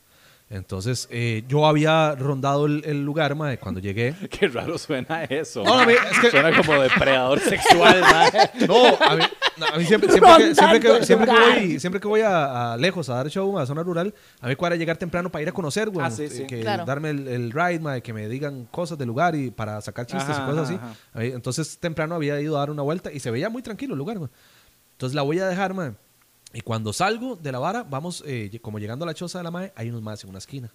[0.54, 4.14] Entonces, eh, yo había rondado el, el lugar, ma, cuando llegué.
[4.28, 5.64] Qué raro suena eso.
[5.64, 8.30] No, a mí, es que- Suena como depredador sexual, man.
[8.68, 9.22] No, a mí,
[9.56, 12.74] no, a mí siempre, siempre, que, siempre, que, siempre que voy, siempre que voy a,
[12.74, 15.48] a lejos a dar show a zona rural, a mí cuadra llegar temprano para ir
[15.48, 16.04] a conocer, güey.
[16.06, 16.46] Ah, sí, sí.
[16.46, 16.84] Que Claro.
[16.84, 20.36] darme el, el ride, ma, que me digan cosas del lugar y para sacar chistes
[20.36, 20.74] Ajá, y cosas así.
[20.74, 21.24] ajá.
[21.24, 24.18] Entonces temprano había ido a dar una vuelta y se veía muy tranquilo el lugar,
[24.18, 24.30] güey.
[24.92, 25.94] Entonces la voy a dejar, ma.
[26.54, 29.50] Y cuando salgo de la vara, vamos, eh, como llegando a la choza de la
[29.50, 30.70] mae, hay unos más en una esquina.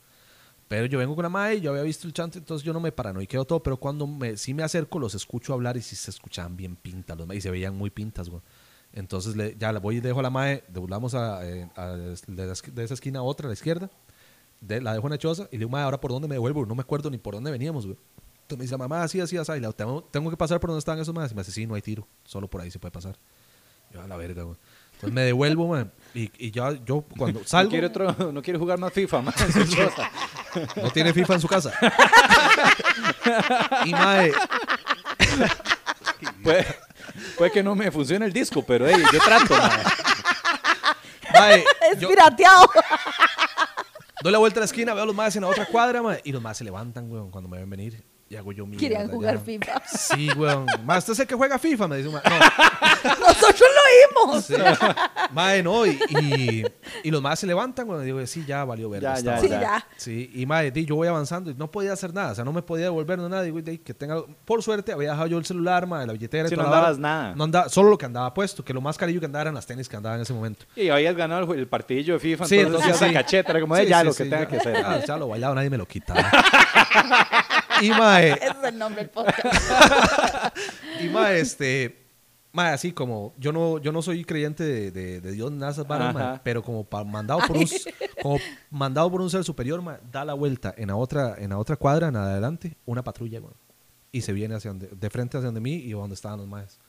[0.68, 2.92] Pero yo vengo con la mae, yo había visto el chante, entonces yo no me
[2.92, 6.58] paranoiqueo todo, pero cuando me, sí me acerco, los escucho hablar y sí se escuchaban
[6.58, 8.42] bien pintas los y se veían muy pintas, güey.
[8.92, 12.52] Entonces le- ya la voy y dejo a la mae, doblamos a, eh, a- de,
[12.84, 13.90] esa esquina a otra, a la izquierda,
[14.82, 16.76] la dejo en la choza y le digo, mae, ahora por dónde me devuelvo, no
[16.76, 17.98] me acuerdo ni por dónde veníamos, güey.
[18.42, 21.14] Entonces me dice mamá, así, así, así, y tengo que pasar por donde estaban esos
[21.14, 23.18] más, y me dice, sí, no hay tiro, solo por ahí se puede pasar.
[23.92, 24.58] Yo a la verga, güey.
[24.98, 27.70] Entonces me devuelvo, man, y, y ya yo cuando No salgo...
[27.70, 29.34] quiere, otro, no quiere jugar más FIFA, man.
[30.76, 31.72] No tiene FIFA en su casa.
[33.86, 34.32] y mae,
[36.44, 36.66] Puede,
[37.38, 39.54] puede que no me funcione el disco, pero hey, yo trato,
[41.34, 42.68] mae, Es yo pirateado.
[44.24, 46.22] doy la vuelta a la esquina, veo a los más en la otra cuadra, mae,
[46.24, 48.04] y los más se levantan, weón, cuando me ven venir.
[48.30, 48.82] Y hago yo mierda.
[48.82, 49.40] Querían jugar ya.
[49.42, 49.82] FIFA.
[49.88, 50.66] Sí, weón.
[50.84, 52.10] Más, usted es el que juega FIFA, me dice.
[52.12, 52.20] No,
[53.20, 54.46] Nosotros lo vimos.
[54.46, 54.54] sí.
[55.32, 56.66] Mae, no, y, y,
[57.04, 58.04] y los más se levantan, weón.
[58.04, 59.02] Y digo, sí, ya valió ver.
[59.02, 59.88] Ya, ya, Sí, ya.
[59.96, 62.52] Sí, y mae, di, yo voy avanzando y no podía hacer nada, o sea, no
[62.52, 63.44] me podía devolver no nada.
[63.44, 66.50] Digo, di, que tenga, por suerte había dejado yo el celular, mae, la billetera y
[66.50, 67.34] Sí, no andabas nada.
[67.34, 69.66] No andaba, solo lo que andaba puesto, que lo más carillo que andaba eran las
[69.66, 70.66] tenis que andaba en ese momento.
[70.76, 73.14] Y habías ganado el, el partidillo de FIFA, Sí, entonces entonces ya sí.
[73.14, 74.48] cacheta como, Sí, ya sí, lo sí, que tenga ya.
[74.50, 74.78] que ser.
[74.86, 76.14] Ah, ya lo bailado, nadie me lo quita.
[77.82, 79.38] y mae, Ese es el nombre del podcast.
[81.02, 82.06] y mae, este,
[82.54, 85.86] mae, así como, yo no, yo no soy creyente de, de, de Dios nada esas
[86.44, 87.66] pero como pa- mandado por un,
[88.22, 88.40] como
[88.72, 91.76] mandado por un ser superior, mae, da la vuelta en la otra, en la otra
[91.76, 93.54] cuadra, en adelante, una patrulla, güey.
[94.12, 96.80] Y se viene hacia donde, de frente hacia donde mí y donde estaban los maes.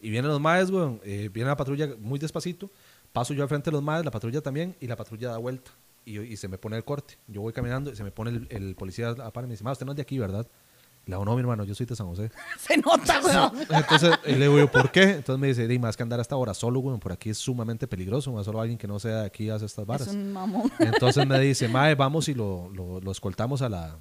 [0.00, 2.70] Y vienen los maes, güey, eh, viene la patrulla muy despacito,
[3.12, 5.70] paso yo al frente de los maes, la patrulla también, y la patrulla da vuelta.
[6.06, 7.18] Y, y se me pone el corte.
[7.26, 9.64] Yo voy caminando y se me pone el, el policía a par y me dice,
[9.64, 10.46] ma, usted no es de aquí, ¿verdad?
[11.04, 12.30] Le digo, no, mi hermano, yo soy de San José.
[12.58, 13.52] Se nota, weón.
[13.70, 15.02] Entonces y le digo, yo, ¿por qué?
[15.02, 17.86] Entonces me dice, di, más que andar hasta ahora solo, güey, por aquí es sumamente
[17.86, 20.08] peligroso, más solo alguien que no sea de aquí hace estas varas.
[20.08, 20.70] Es un mamón.
[20.78, 23.96] Entonces me dice, Mae, vamos y lo, lo, lo escoltamos a la,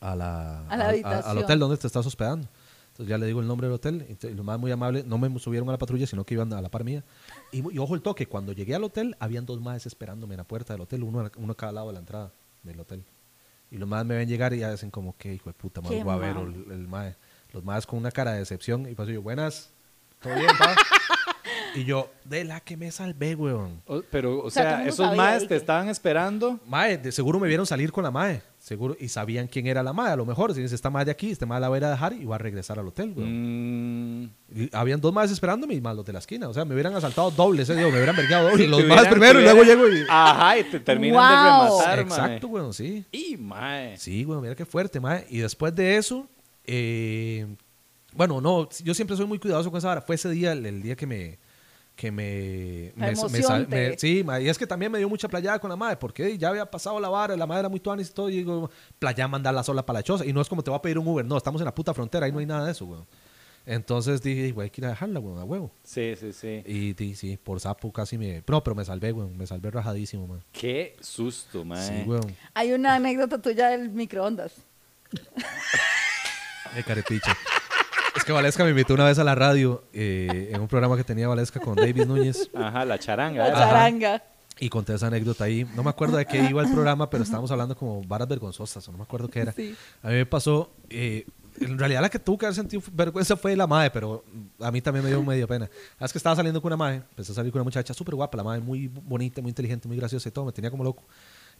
[0.00, 1.30] a la, A la habitación.
[1.30, 2.48] al hotel donde te estás hospedando.
[2.94, 5.36] Entonces ya le digo el nombre del hotel y, los más muy amables no me
[5.40, 7.02] subieron a la patrulla, sino que iban a la par mía.
[7.50, 10.44] Y, y ojo el toque, cuando llegué al hotel, habían dos más esperándome en la
[10.44, 12.30] puerta del hotel, uno, a- uno a cada lado de la entrada
[12.62, 13.04] del hotel.
[13.72, 16.04] Y los más me ven llegar y ya hacen como que hijo de puta, Qué
[16.04, 17.16] va a ver el, el mae.
[17.52, 19.70] Los más con una cara de decepción y paso yo, buenas,
[20.22, 20.76] ¿todo bien, pa?
[21.74, 23.82] y yo, de la que me salvé, weón.
[23.86, 26.60] O- pero, o sea, esos maes te que- estaban esperando.
[26.66, 28.40] Mae, de seguro me vieron salir con la mae.
[28.64, 30.12] Seguro, y sabían quién era la madre.
[30.12, 31.84] A lo mejor, si dice, esta madre de aquí, esta madre la voy a ir
[31.84, 34.22] a dejar y va a regresar al hotel, weón.
[34.22, 34.30] Mm,
[34.72, 36.48] habían dos más esperándome y más los de la esquina.
[36.48, 38.64] O sea, me hubieran asaltado doble ese día, me hubieran vergado doble.
[38.64, 40.04] te Los más hubieran- primero y luego llego y.
[40.08, 41.14] Ajá, y te terminan
[41.68, 41.78] Wow.
[41.80, 43.04] de rematar, Exacto, weón, sí.
[43.12, 43.98] Y, mae.
[43.98, 45.26] Sí, güey, mira qué fuerte, mae.
[45.28, 46.26] Y después de eso,
[46.64, 47.46] eh,
[48.14, 50.00] bueno, no, yo siempre soy muy cuidadoso con esa vara.
[50.00, 51.38] Fue ese día, el, el día que me...
[51.96, 55.76] Que me, me- me sí, y es que también me dio mucha playada con la
[55.76, 58.38] madre, porque ya había pasado la vara, la madre era muy tuanis y todo, y
[58.38, 58.68] digo,
[58.98, 61.06] playa mandarla sola para la choza, y no es como te va a pedir un
[61.06, 63.00] Uber, no, estamos en la puta frontera, ahí no hay nada de eso, güey.
[63.66, 65.70] Entonces dije, güey, hay que ir a dejarla, güey, a huevo.
[65.84, 66.62] Sí, sí, sí.
[66.66, 68.42] Y di- sí, por sapo casi me...
[68.46, 70.42] No, pero me salvé, güey, me salvé rajadísimo, man.
[70.52, 71.86] Qué susto, mae.
[72.00, 72.20] Sí, güey.
[72.54, 74.52] Hay una anécdota tuya del microondas.
[76.74, 77.34] De carepicha.
[78.16, 81.04] Es que Valesca me invitó una vez a la radio eh, en un programa que
[81.04, 83.42] tenía Valesca con David Núñez Ajá, la charanga.
[83.42, 83.52] La ¿eh?
[83.52, 83.64] Ajá.
[83.64, 84.22] charanga.
[84.60, 85.66] y conté esa anécdota ahí.
[85.74, 88.92] No me acuerdo de qué iba el programa, pero estábamos hablando como varas vergonzosas, o
[88.92, 89.52] no me acuerdo qué era.
[89.52, 89.74] Sí.
[90.02, 91.26] A mí me pasó, eh,
[91.60, 94.24] en realidad la que tuvo que haber sentido vergüenza fue la madre, pero
[94.60, 95.68] a mí también me dio medio pena.
[96.00, 98.36] Es que estaba saliendo con una madre, empecé a salir con una muchacha súper guapa,
[98.36, 101.02] la madre muy bonita, muy inteligente, muy graciosa y todo, me tenía como loco.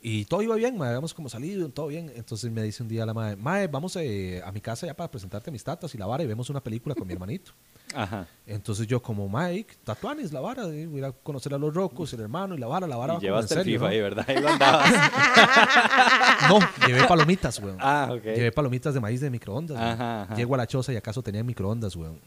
[0.07, 2.13] Y todo iba bien, madre, habíamos como salido, todo bien.
[2.15, 5.11] Entonces me dice un día la madre, madre, vamos eh, a mi casa ya para
[5.11, 7.53] presentarte a mis tatas y la vara y vemos una película con mi hermanito.
[7.95, 8.27] Ajá.
[8.47, 12.21] Entonces yo como Mike, tatuanis la vara, eh, voy a conocer a los rocos, el
[12.21, 13.15] hermano y la vara, la vara.
[13.15, 13.91] va Y como llevaste el serio, FIFA ¿no?
[13.91, 14.25] ahí, ¿verdad?
[14.29, 14.93] Ahí lo andabas.
[16.51, 17.79] No, llevé palomitas, weón.
[17.81, 18.25] ah, ok.
[18.25, 19.79] Llevé palomitas de maíz de microondas.
[19.79, 20.35] Ajá, ajá.
[20.35, 22.21] Llego a la choza y acaso tenía microondas, weón.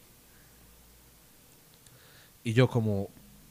[2.42, 3.08] Y yo como,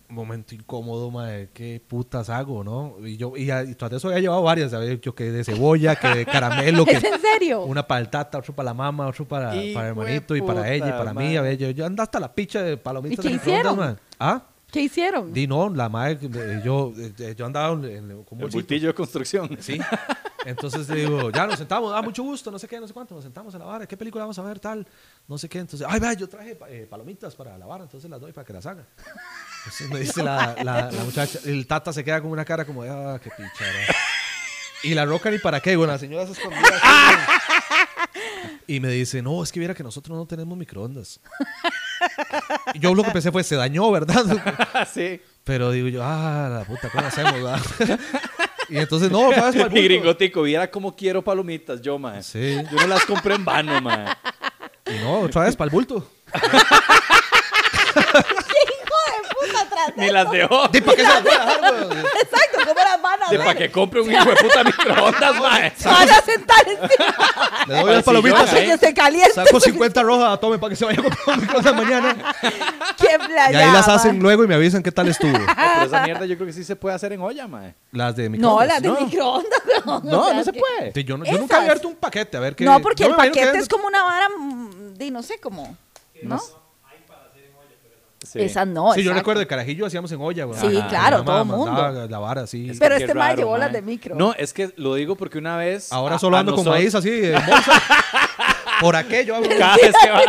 [0.10, 2.95] momento incómodo, madre, qué putas hago, ¿no?
[3.05, 4.99] Y yo, y, a- y tras de eso había llevado varias, ¿sabes?
[5.01, 7.64] Yo que de cebolla, que de caramelo, que ¿Es en serio?
[7.64, 10.72] una para el tata, otro para la mamá, otro para, para el hermanito y para
[10.74, 11.24] ella y para mí.
[11.26, 11.38] madre.
[11.38, 13.78] A ver, yo, yo ando hasta la picha de palomitas ¿Y qué hicieron?
[13.78, 13.99] man.
[14.20, 14.43] ¿Ah?
[14.72, 15.32] ¿Qué hicieron?
[15.32, 18.93] Di no, la madre, eh, yo, eh, yo andaba en, en- con El bultillo de
[18.93, 19.58] construcción.
[19.62, 19.80] Sí.
[20.45, 23.24] Entonces digo, ya nos sentamos, ah, mucho gusto, no sé qué, no sé cuánto, nos
[23.24, 24.86] sentamos en la vara, ¿qué película vamos a ver, tal?
[25.28, 25.60] No sé qué.
[25.60, 28.45] Entonces, ay, vea, yo traje pa- eh, palomitas para la vara, entonces las doy para
[28.45, 28.86] que las haga.
[29.60, 32.84] Entonces me dice la, la, la muchacha, el tata se queda con una cara como
[32.84, 33.95] de, ah, qué pichara.
[34.84, 36.62] Y la roca ni para qué, bueno, la señora se escondía.
[38.68, 41.20] y me dice, no, es que viera que nosotros no tenemos microondas.
[42.74, 44.88] Y yo lo que pensé fue, se dañó, ¿verdad?
[44.93, 45.22] sí.
[45.43, 47.60] Pero digo yo, ah, la puta, ¿cómo hacemos, verdad?
[48.70, 52.22] y entonces, no, ¿sabes para Y gringotico, viera cómo quiero palomitas yo, mae.
[52.22, 52.58] Sí.
[52.72, 54.08] Yo no las compré en vano, mae.
[54.86, 56.10] Y no, otra vez para el bulto.
[59.64, 60.70] ¡Hijo de de Ni las dejó.
[60.74, 61.99] ¿Y para qué se las voy a dejar, güey?
[61.99, 65.74] Exacto, ¿cómo las van a De para que compre un hijo de puta microondas, mae.
[65.86, 67.16] Van a sentar encima.
[67.68, 68.49] Le doy Para las palomitas.
[68.49, 69.32] sillón, Para que se caliente.
[69.34, 72.36] Saco 50 rojas, tome para que se vaya a comprar un microondas mañana.
[72.97, 73.60] ¡Qué Y playa!
[73.68, 75.32] ahí las hacen luego y me avisan qué tal estuvo.
[75.32, 77.76] No, pero esa mierda yo creo que sí se puede hacer en olla, mae.
[77.91, 78.68] Las de No, microondas.
[78.68, 79.01] las de No.
[79.01, 79.62] microondas.
[79.86, 81.03] No, No, no se puede.
[81.03, 82.66] Yo, no- nunca había abierto un paquete, a ver qué.
[82.66, 85.78] No, porque el paquete es- como una vara, mm, di, no sé cómo.
[86.24, 86.41] ¿No?
[88.28, 88.39] Sí.
[88.41, 88.93] Esa no.
[88.93, 90.59] Sí, yo recuerdo de carajillo hacíamos en olla, güey.
[90.59, 90.88] Sí, Ajá.
[90.88, 92.07] claro, todo mandaba mundo.
[92.09, 92.69] La vara, sí.
[92.71, 94.15] Es Pero que este mae llevó las de micro.
[94.15, 95.91] No, es que lo digo porque una vez.
[95.93, 97.82] Ahora a- solo a ando con maíz así, de bolsa.
[98.82, 99.45] Por aquello hago.
[99.57, 100.21] Cada vez que va.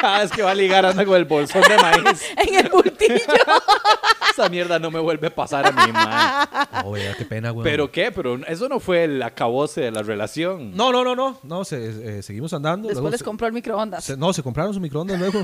[0.00, 2.22] Cada vez que va a ligar anda con el bolsón de maíz.
[2.36, 3.14] En el bultillo.
[4.30, 6.46] Esa mierda no me vuelve a pasar a mí, mae.
[6.84, 7.62] Oh, qué pena, güey.
[7.64, 8.10] ¿Pero qué?
[8.10, 10.76] Pero eso no fue el acabose de la relación.
[10.76, 11.38] No, no, no, no.
[11.44, 12.88] No, se- eh, seguimos andando.
[12.88, 14.04] Después luego les se- compró el microondas.
[14.04, 15.42] se- no, se compraron su microondas luego.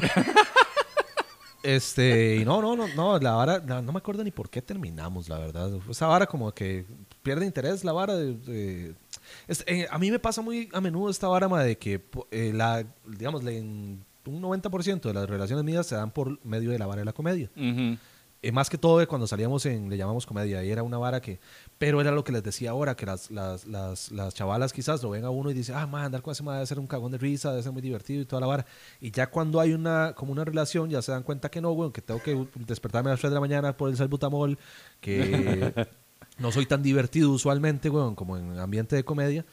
[1.63, 4.63] Este, y no, no, no, no, la vara, la- no me acuerdo ni por qué
[4.63, 5.71] terminamos, la verdad.
[5.91, 6.87] Esa vara como que
[7.23, 8.35] pierde interés, la vara de...
[8.35, 8.95] de-
[9.47, 12.01] es- eh, a mí me pasa muy a menudo esta vara, de que,
[12.31, 16.79] eh, la, digamos, en un 90% de las relaciones mías se dan por medio de
[16.79, 17.51] la vara de la comedia.
[17.57, 17.97] Ujú.
[18.43, 21.39] Eh, más que todo cuando salíamos en, le llamamos comedia, y era una vara que,
[21.77, 25.11] pero era lo que les decía ahora, que las, las, las, las chavalas quizás lo
[25.11, 27.13] ven a uno y dicen, ah, man, andar con ese man debe ser un cagón
[27.13, 28.67] de risa, debe ser muy divertido y toda la vara.
[28.99, 31.93] Y ya cuando hay una, como una relación, ya se dan cuenta que no, güey,
[31.93, 34.59] que tengo que despertarme a las 3 de la mañana por el salbutamol,
[35.01, 35.87] que
[36.39, 39.45] no soy tan divertido usualmente, güey, como en ambiente de comedia,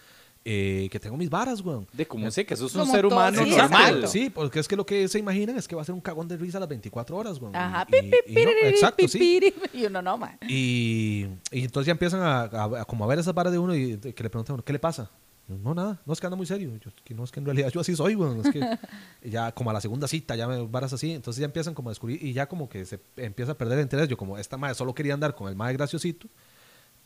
[0.50, 1.80] eh, que tengo mis varas, güey.
[1.92, 4.08] De como sé que sos un Como ser todo, humano sí, normal.
[4.08, 6.26] Sí, porque es que lo que se imaginan es que va a ser un cagón
[6.30, 7.52] de risa a las 24 horas, güey.
[7.54, 7.86] Ajá.
[7.90, 9.54] Y- Pi, pi, y no, exacto, pi, sí.
[9.74, 10.38] Y uno no, man.
[10.48, 13.76] Y, y entonces ya empiezan a, a- a como a ver esas varas de uno
[13.76, 15.12] y de- que le preguntan a uno, ¿qué le pasa?
[15.50, 16.72] No, nada, no es que anda muy serio.
[16.84, 18.40] Yo, que no, es que en realidad yo así soy, güey.
[18.40, 18.60] Es que
[19.30, 21.12] ya como a la segunda cita, ya me varas así.
[21.12, 23.84] Entonces ya empiezan como a descubrir y ya como que se empieza a perder el
[23.84, 24.08] interés.
[24.08, 26.28] Yo como esta madre solo quería andar con el madre graciosito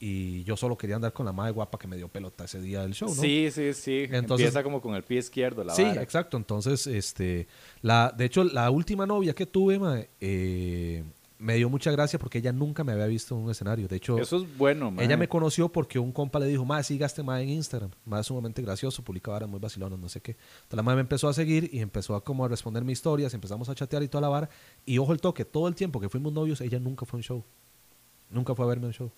[0.03, 2.81] y yo solo quería andar con la madre guapa que me dio pelota ese día
[2.81, 3.21] del show, ¿no?
[3.21, 3.99] Sí, sí, sí.
[4.09, 6.01] Entonces- Empieza como con el pie izquierdo la Sí, vara.
[6.01, 6.37] exacto.
[6.37, 7.47] Entonces, este,
[7.83, 11.03] la, de hecho, la última novia que tuve, eh,
[11.37, 13.87] me dio mucha gracia porque ella nunca me había visto en un escenario.
[13.87, 15.05] De hecho, Eso es bueno, mae.
[15.05, 17.91] ella me conoció porque un compa le dijo, más este mae en Instagram.
[18.05, 20.31] Más sumamente gracioso, publica varas muy vacilonas, no sé qué.
[20.31, 23.33] Entonces la mae me empezó a seguir y empezó a como a responder mis historias,
[23.35, 24.49] empezamos a chatear y toda la vara.
[24.85, 27.23] Y ojo el toque, todo el tiempo que fuimos novios, ella nunca fue a un
[27.23, 27.43] show.
[28.29, 29.11] Nunca fue a verme a un show.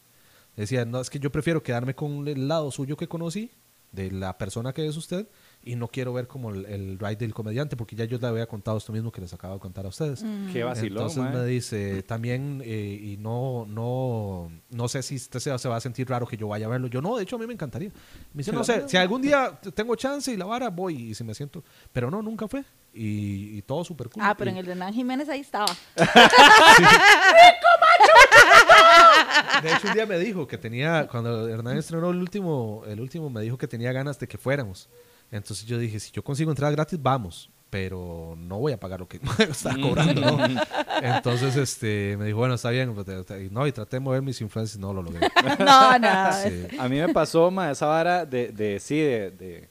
[0.55, 3.51] Decía, no, es que yo prefiero quedarme con el lado suyo que conocí,
[3.91, 5.27] de la persona que es usted,
[5.63, 8.47] y no quiero ver como el, el ride del comediante, porque ya yo le había
[8.47, 10.25] contado esto mismo que les acabo de contar a ustedes.
[10.51, 15.55] Qué vacilón, Entonces me dice, también, eh, y no, no, no sé si usted se,
[15.59, 16.87] se va a sentir raro que yo vaya a verlo.
[16.87, 17.89] Yo no, de hecho a mí me encantaría.
[18.33, 21.23] Me dice, no sé, si algún día tengo chance y la vara, voy y si
[21.23, 21.63] me siento.
[21.91, 22.63] Pero no, nunca fue.
[22.95, 24.23] Y, y todo súper cool.
[24.25, 25.67] Ah, pero Y- en el de Nan Jiménez ahí estaba.
[29.61, 33.29] De hecho, un día me dijo que tenía, cuando Hernán estrenó el último, el último,
[33.29, 34.89] me dijo que tenía ganas de que fuéramos.
[35.31, 37.49] Entonces yo dije, si yo consigo entradas gratis, vamos.
[37.69, 39.19] Pero no voy a pagar lo que
[39.49, 40.45] está cobrando, ¿no?
[41.01, 42.93] Entonces este, me dijo, bueno, está bien.
[42.93, 43.07] pues,
[43.51, 45.27] No, y traté de mover mis influencias, no lo logré.
[45.59, 46.33] no, no.
[46.43, 46.67] Sí.
[46.77, 49.69] A mí me pasó, ma, esa vara de, de sí, de, de-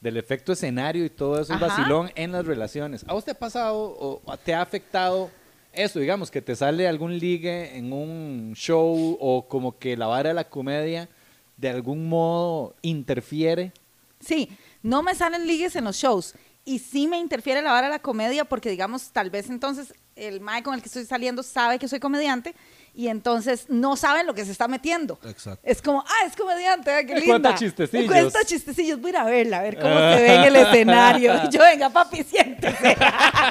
[0.00, 1.66] del efecto escenario y todo eso, el Ajá.
[1.78, 3.04] vacilón en las relaciones.
[3.08, 5.28] ¿A usted ha pasado o te ha afectado
[5.76, 10.30] eso, digamos, que te sale algún ligue en un show o como que la vara
[10.30, 11.08] de la comedia
[11.56, 13.72] de algún modo interfiere?
[14.20, 14.50] Sí,
[14.82, 16.34] no me salen ligues en los shows.
[16.64, 20.40] Y sí me interfiere la vara de la comedia porque, digamos, tal vez entonces el
[20.40, 22.54] mae con el que estoy saliendo sabe que soy comediante
[22.94, 25.18] y entonces no saben lo que se está metiendo.
[25.24, 25.60] Exacto.
[25.62, 27.26] Es como, ah, es comediante, ah, qué linda.
[27.26, 28.06] cuenta chistecillos.
[28.06, 29.00] Cuenta chistecillos.
[29.00, 31.34] Voy a ir a verla, a ver cómo se ve en el escenario.
[31.44, 32.96] Y yo, venga, papi, siéntese.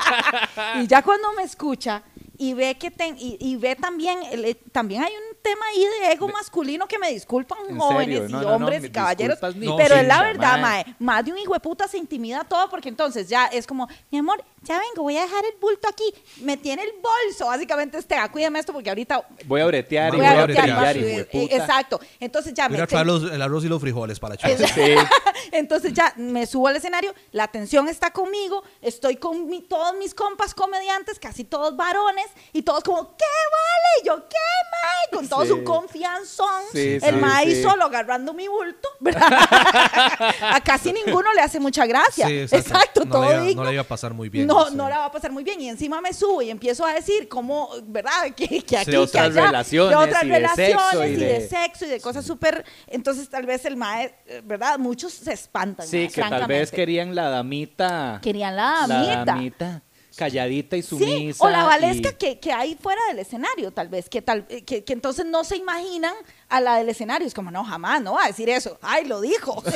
[0.82, 2.02] y ya cuando me escucha
[2.38, 6.12] y ve que ten- y, y ve también, el- también hay un tema ahí de
[6.14, 8.30] ego masculino que me disculpan ¿En jóvenes?
[8.30, 9.38] No, y no, hombres y caballeros.
[9.78, 10.84] pero es la verdad, mae.
[10.86, 10.96] mae.
[11.00, 14.18] Más de un hijo de puta se intimida todo porque entonces ya es como, mi
[14.18, 16.14] amor, ya vengo, voy a dejar el bulto aquí.
[16.42, 17.46] Me tiene el bolso.
[17.48, 20.70] Básicamente, este, cuídame esto porque ahorita Voy a bretear y voy voy a a bretear,
[20.72, 21.28] a Eh.
[21.52, 22.00] Exacto.
[22.20, 22.88] Entonces ya Voy a me.
[22.88, 24.36] traer los- el arroz y los frijoles para.
[24.36, 24.46] Sí.
[25.52, 30.14] Entonces ya me subo al escenario, la atención está conmigo, estoy con mi- todos mis
[30.14, 34.02] compas comediantes, casi todos varones, y todos como, ¿qué vale?
[34.02, 34.36] Y yo, ¿qué,
[34.72, 35.18] mae?
[35.18, 35.50] Con todo Sí.
[35.50, 36.64] su confianzón.
[36.72, 37.62] Sí, el sí.
[37.64, 39.22] solo agarrando mi bulto, ¿verdad?
[40.42, 42.28] a casi ninguno le hace mucha gracia.
[42.28, 43.06] Sí, exacto.
[43.06, 43.64] No todo le, iba, digno.
[43.64, 44.48] no le iba a pasar muy bien.
[44.48, 44.76] no, sí.
[44.76, 45.60] no la va a pasar muy bien.
[45.62, 48.12] Y encima me subo y empiezo a decir cómo, ¿verdad?
[48.36, 51.10] Que, que aquí, De otras que allá, relaciones de otras y de relaciones sexo y
[51.10, 52.66] y de- de sexo y de cosas súper.
[52.88, 54.78] Entonces, tal vez el mae, ¿verdad?
[54.80, 55.88] Muchos se espantan.
[55.88, 58.20] Sí, mae, que tal vez querían la damita.
[58.24, 59.26] Querían la damita.
[59.26, 59.82] damita,
[60.16, 61.44] calladita y Sí, sumisa.
[61.44, 64.64] o la valesca y- que, que hay fuera del escenario, tal vez, que, tal, eh,
[64.64, 66.14] que, que entonces no se imaginan
[66.50, 67.28] a la del escenario.
[67.28, 68.78] Es como, no, jamás, no va a decir eso.
[68.82, 69.64] Ay, lo dijo.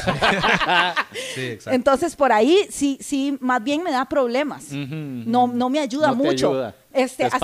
[1.35, 1.75] Sí, exacto.
[1.75, 4.65] Entonces, por ahí sí, sí, más bien me da problemas.
[4.71, 6.49] No, no me ayuda No te mucho.
[6.49, 6.75] ayuda.
[6.91, 7.37] Este, Te hace-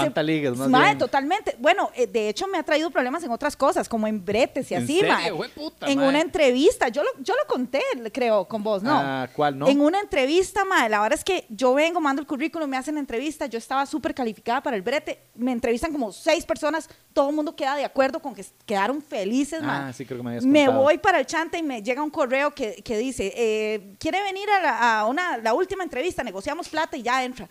[0.56, 0.98] más Mae, bien.
[0.98, 1.56] totalmente.
[1.60, 4.74] Bueno, eh, de hecho me ha traído problemas en otras cosas, como en bretes y
[4.74, 5.14] ¿En así, serio?
[5.14, 5.30] mae.
[5.30, 7.82] Jueputa, En una entrevista, yo lo, yo lo conté,
[8.12, 8.92] creo, con vos, ¿no?
[8.96, 9.68] Ah, ¿cuál no?
[9.68, 12.98] En una entrevista, mae, la verdad es que yo vengo, mando el currículum, me hacen
[12.98, 17.36] entrevista, yo estaba súper calificada para el brete, me entrevistan como seis personas, todo el
[17.36, 19.62] mundo queda de acuerdo con que quedaron felices.
[19.64, 22.50] Ah, sí, creo que me Me voy para el chante y me llega un correo
[22.52, 26.24] que, que dice, eh, ¿quiere venir a, la, a una, la última entrevista?
[26.24, 27.48] Negociamos plata y ya entra.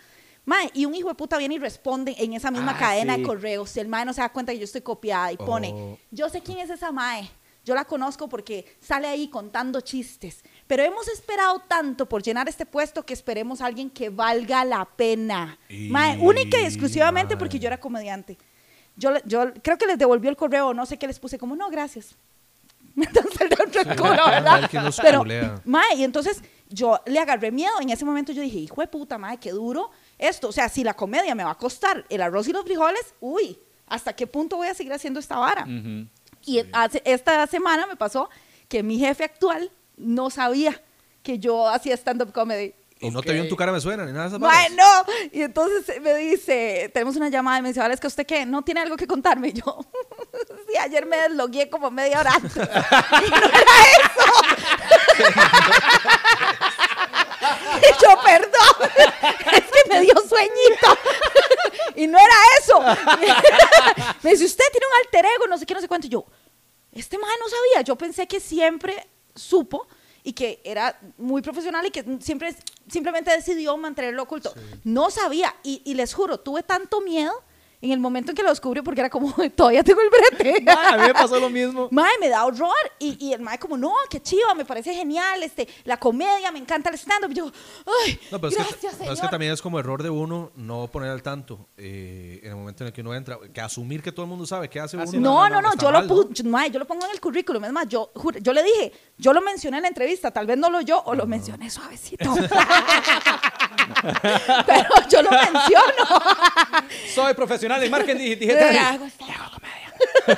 [0.47, 3.21] Mae, y un hijo de puta viene y responde en esa misma Ah, cadena sí.
[3.23, 3.77] de correos.
[3.79, 5.99] El mae no se da cuenta que yo estoy copiada y pone, Oh.
[6.11, 7.31] yo sé quién es esa mae.
[7.65, 10.43] Yo la conozco porque sale ahí contando chistes.
[10.67, 14.85] Pero hemos esperado tanto por llenar este puesto que esperemos a alguien que valga la
[14.85, 15.59] pena.
[15.71, 17.39] Y- Mae, única y exclusivamente mae.
[17.39, 18.37] porque yo era comediante.
[18.97, 21.71] Yo, yo creo que les devolvió el correo, no sé qué les puse, como no,
[21.71, 22.15] gracias.
[22.97, 24.71] Entonces el otro Sí, culo, ¿verdad?
[25.03, 25.25] Pero,
[25.65, 27.73] mae, y entonces yo le agarré miedo.
[27.81, 30.49] En ese momento yo dije, hijo de puta, mae, qué duro esto.
[30.49, 33.59] O sea, si la comedia me va a costar el arroz y los frijoles, uy,
[33.87, 35.63] ¿hasta qué punto voy a seguir haciendo esta vara?
[35.63, 36.07] Ujú.
[36.47, 38.29] Y hace- esta semana me pasó
[38.69, 40.81] que mi jefe actual no sabía
[41.23, 42.75] que yo hacía stand-up comedy.
[43.01, 45.07] Y no te vio en tu cara me suena ni nada de esas Mae, varas.
[45.07, 45.13] no.
[45.33, 48.47] Y entonces me dice, tenemos una llamada y me dice, vale, es que usted qué,
[48.47, 49.49] no tiene algo que contarme.
[49.53, 49.79] Y yo,
[50.69, 52.53] sí, ayer me deslogué como media hora antes.
[52.57, 54.25] y no era eso.
[57.79, 58.91] y yo, perdón,
[59.53, 60.99] es que me dio sueñito.
[61.97, 62.81] y no era eso.
[64.23, 66.07] me dice, usted tiene un alter ego, no sé qué, no sé cuánto.
[66.07, 66.25] Y yo,
[66.93, 67.83] este man no sabía.
[67.83, 69.87] Yo pensé que siempre supo
[70.23, 72.55] y que era muy profesional y que siempre
[72.89, 74.55] simplemente decidió mantenerlo oculto.
[74.85, 75.55] No sabía.
[75.63, 77.43] Y, y les juro, tuve tanto miedo
[77.81, 80.71] en el momento en que lo descubrió, porque era como, todavía tengo el brete.
[80.71, 81.89] A mí me pasó lo mismo.
[81.93, 82.73] Mae, me da horror.
[82.99, 86.59] Y, y el mae como, no, qué chiva, me parece genial, este, la comedia, me
[86.59, 87.31] encanta el stand-up.
[87.33, 87.51] Y yo,
[88.05, 89.13] ay, No, pero es, gracias, que, pero señor.
[89.15, 92.57] es que también es como error de uno no poner al tanto eh, en el
[92.57, 94.97] momento en el que uno entra, que asumir que todo el mundo sabe qué hace
[94.97, 95.07] uno.
[95.07, 97.21] sí, No, no, no, está yo, mal, lo yo- mae, yo lo pongo en el
[97.21, 97.65] currículum.
[97.65, 100.57] Es más, yo, juro- yo le dije, yo lo mencioné en la entrevista, tal vez
[100.57, 102.35] no lo yo o lo mencioné suavecito.
[104.67, 106.23] Pero yo lo menciono.
[107.15, 108.77] Soy profesional en marketing digital.
[108.77, 109.63] Hago stand-up.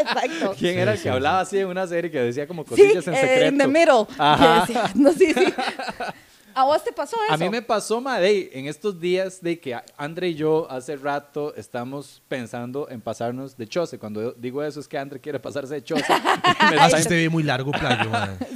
[0.00, 0.54] Exacto.
[0.58, 3.06] ¿Quién era el que sí, hablaba así en una serie que decía como Sí, cosillas
[3.06, 3.46] en eh, secreto?
[3.46, 4.06] in the middle.
[4.18, 4.64] Ajá.
[4.66, 5.54] Que decía, no, sí, sí.
[6.54, 7.34] ¿A vos te pasó eso?
[7.34, 10.96] A mí me pasó, ma, de, en estos días de que Andre y yo hace
[10.96, 13.96] rato estamos pensando en pasarnos de chose.
[13.98, 16.04] Cuando yo digo eso es que Andre quiere pasarse de chose.
[16.70, 18.10] Me Ah, está sí te vi muy largo, playo.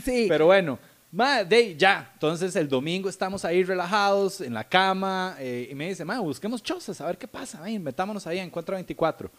[0.04, 0.26] Sí.
[0.28, 0.80] Pero bueno,
[1.12, 2.10] ma, de, ya.
[2.14, 6.62] Entonces el domingo estamos ahí relajados en la cama eh, y me dice, ma, busquemos
[6.62, 7.60] chozas, a ver qué pasa.
[7.60, 9.30] Ven, metámonos ahí en 424.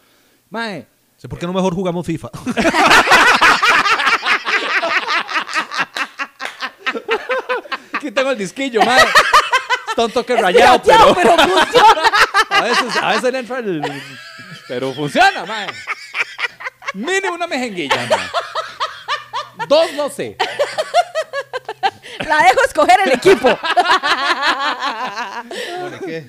[0.49, 2.29] Mae, Sé ¿Por qué no mejor jugamos FIFA?
[7.93, 9.05] aquí tengo el disquillo, mae.
[9.87, 12.01] Está un toque rayado, pero, pero funciona.
[12.49, 14.03] a veces, a veces le entra el...
[14.67, 15.67] Pero funciona, mae.
[16.93, 18.27] Mínimo una mejenguilla, mae.
[19.67, 20.35] Dos no sé.
[22.27, 23.49] La dejo escoger el equipo.
[26.05, 26.25] ¿qué?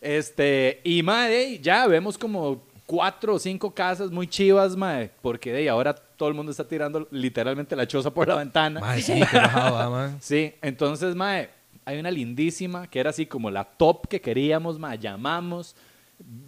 [0.00, 5.68] Este, y mae, ya vemos como cuatro o cinco casas muy chivas, mae, porque de
[5.68, 8.80] ahora todo el mundo está tirando literalmente la choza por la ventana.
[8.80, 10.18] Mae, sí, qué bajado, ah, man.
[10.20, 11.50] Sí, entonces, mae,
[11.84, 15.74] hay una lindísima que era así como la top que queríamos, mae, llamamos,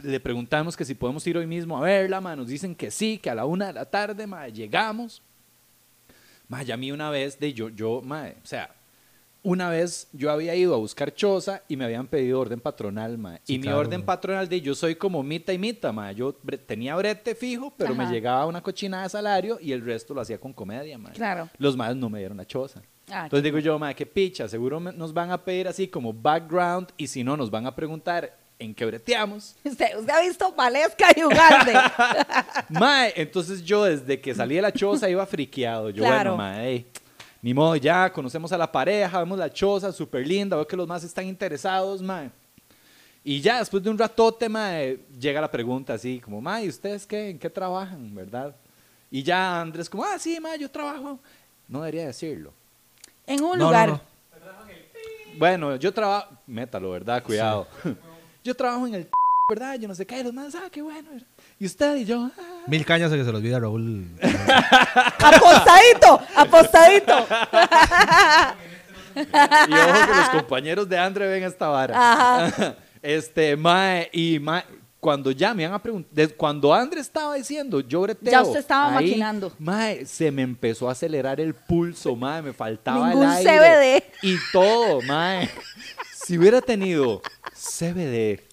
[0.02, 3.18] le preguntamos que si podemos ir hoy mismo a verla, mae, nos dicen que sí,
[3.18, 5.22] que a la una de la tarde, mae, llegamos.
[6.48, 8.70] Mae, ya a mí una vez, de yo, yo, mae, o sea,
[9.42, 13.40] una vez yo había ido a buscar choza y me habían pedido orden patronal, mae.
[13.44, 14.06] Sí, y mi orden mae.
[14.06, 16.14] patronal de yo soy como mita y mita, mae.
[16.14, 20.12] Yo bre- tenía brete fijo, pero me llegaba una cochinada de salario y el resto
[20.14, 21.12] lo hacía con comedia, mae.
[21.14, 21.48] Claro.
[21.58, 22.82] Los maes no me dieron la choza.
[23.10, 26.88] Ah, Entonces digo yo, mae, qué picha, seguro nos van a pedir así como background
[26.98, 29.54] y si no nos van a preguntar en qué breteamos.
[29.64, 31.72] Usted, usted ha visto Valesca y Ugalde.
[32.68, 35.90] mae, entonces yo desde que salí de la choza iba friqueado.
[35.90, 36.32] Yo, Claro.
[36.36, 36.86] bueno, mae,
[37.42, 40.88] ni modo, ya conocemos a la pareja, vemos la choza, súper linda, veo que los
[40.88, 42.30] más están interesados, mae.
[43.24, 47.06] Y ya después de un ratote, mae, llega la pregunta así, como, mae, ¿y ustedes
[47.06, 47.30] qué?
[47.30, 48.54] ¿En qué trabajan, verdad?
[49.10, 51.18] Y ya Andrés como, ah, sí, mae, yo trabajo.
[51.66, 52.52] No debería decirlo.
[53.26, 53.88] En un No, lugar.
[53.90, 54.00] no.
[55.36, 57.22] Bueno, yo trabajo, métalo, ¿verdad?
[57.22, 57.68] Cuidado.
[58.42, 59.08] Yo trabajo en el,
[59.50, 59.74] ¿verdad?
[59.78, 61.10] Yo no sé qué, los más, ah, qué bueno.
[61.60, 62.42] Y usted y yo, ah.
[62.68, 64.06] Mil cañas a que se los olvida Raúl.
[65.18, 67.26] Apostadito, apostadito.
[69.16, 71.94] Y ojo que los compañeros de Andre ven esta vara.
[71.96, 72.76] Ajá.
[73.02, 74.64] Este, mae, y mae,
[75.00, 78.30] cuando ya me iban a preguntar, cuando Andre estaba diciendo, yo breteo.
[78.30, 79.52] Ya usted estaba ahí, maquinando.
[79.58, 83.50] Mae, se me empezó a acelerar el pulso, mae, me faltaba Ningún el aire.
[83.50, 84.04] CBD.
[84.22, 85.48] Y todo, mae.
[86.12, 87.22] Si hubiera tenido
[87.54, 88.47] CBD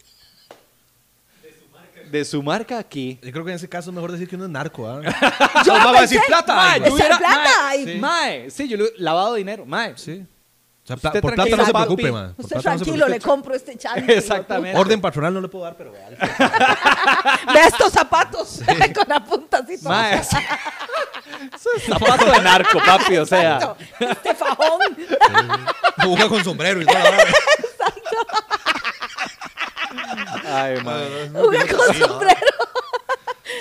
[2.12, 4.46] de su marca aquí, Yo creo que en ese caso es mejor decir que uno
[4.46, 5.02] es narco, ¿ah?
[5.66, 6.56] Yo lo va a decir plata.
[6.56, 8.00] Mae, ay, yo hubiera- plata, mae, sí.
[8.00, 9.94] mae, sí, yo le he lavado dinero, mae.
[9.98, 10.26] Sí.
[10.84, 12.34] O sea, Usted por plata no se preocupe, man.
[12.36, 14.08] Por Usted plata no se tranquilo, le compro este chal.
[14.08, 14.78] Exactamente.
[14.80, 16.10] Orden patronal no le puedo dar, pero vea.
[17.54, 18.62] Ve estos zapatos
[18.94, 19.78] con la punta así.
[19.80, 23.56] toda Mae, eso es zapato de narco, papi, o sea.
[23.56, 23.78] Exacto.
[24.00, 24.80] Este fajón.
[26.04, 27.18] Juega con sombrero y la vara.
[30.46, 30.78] Ay.
[31.34, 32.36] Juega con sombrero.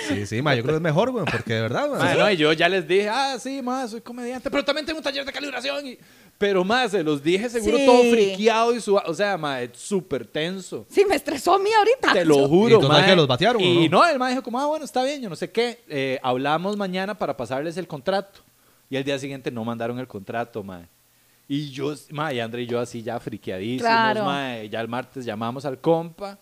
[0.07, 2.37] Sí, sí, ma, yo creo que es mejor, güey, porque de verdad, ma, no, y
[2.37, 5.31] yo ya les dije, ah, sí, más, soy comediante, pero también tengo un taller de
[5.31, 5.87] calibración.
[5.87, 5.97] Y...
[6.37, 7.85] Pero más, se los dije seguro Sí.
[7.85, 8.95] todo friqueado y su...
[8.95, 10.85] O sea, mae, súper tenso.
[10.89, 12.13] Sí, me estresó a mí ahorita.
[12.13, 13.99] Te lo ¿Y juro, que los batearon, Y no?
[13.99, 15.83] no, el mae dijo como, ah, bueno, está bien, yo no sé qué.
[15.87, 18.41] Eh, hablamos mañana para pasarles el contrato.
[18.89, 20.87] Y al día siguiente no mandaron el contrato, mae.
[21.47, 24.25] Y yo, mae, y André y yo así ya friqueadísimos, Claro.
[24.25, 24.67] mae.
[24.69, 26.39] Ya el martes llamamos al compa.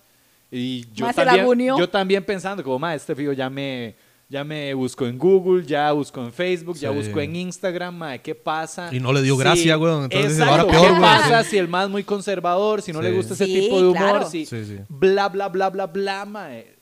[0.49, 3.95] Y yo Mae, también, yo también pensando, como, mae, este fijo ya me,
[4.30, 6.95] ya me buscó en Google, ya buscó en Facebook, ya Sí.
[6.95, 8.89] buscó en Instagram, mae, ¿qué pasa?
[8.93, 11.49] Y no le dio Sí, gracia, weón, entonces exacto, ahora peor, ¿qué weón, pasa sí.
[11.49, 13.16] si el más muy conservador, si no le Sí.
[13.16, 14.30] gusta ese Sí, tipo de humor, claro.
[14.30, 14.78] si Sí, sí.
[14.89, 16.76] bla, bla, bla, bla, bla, mae.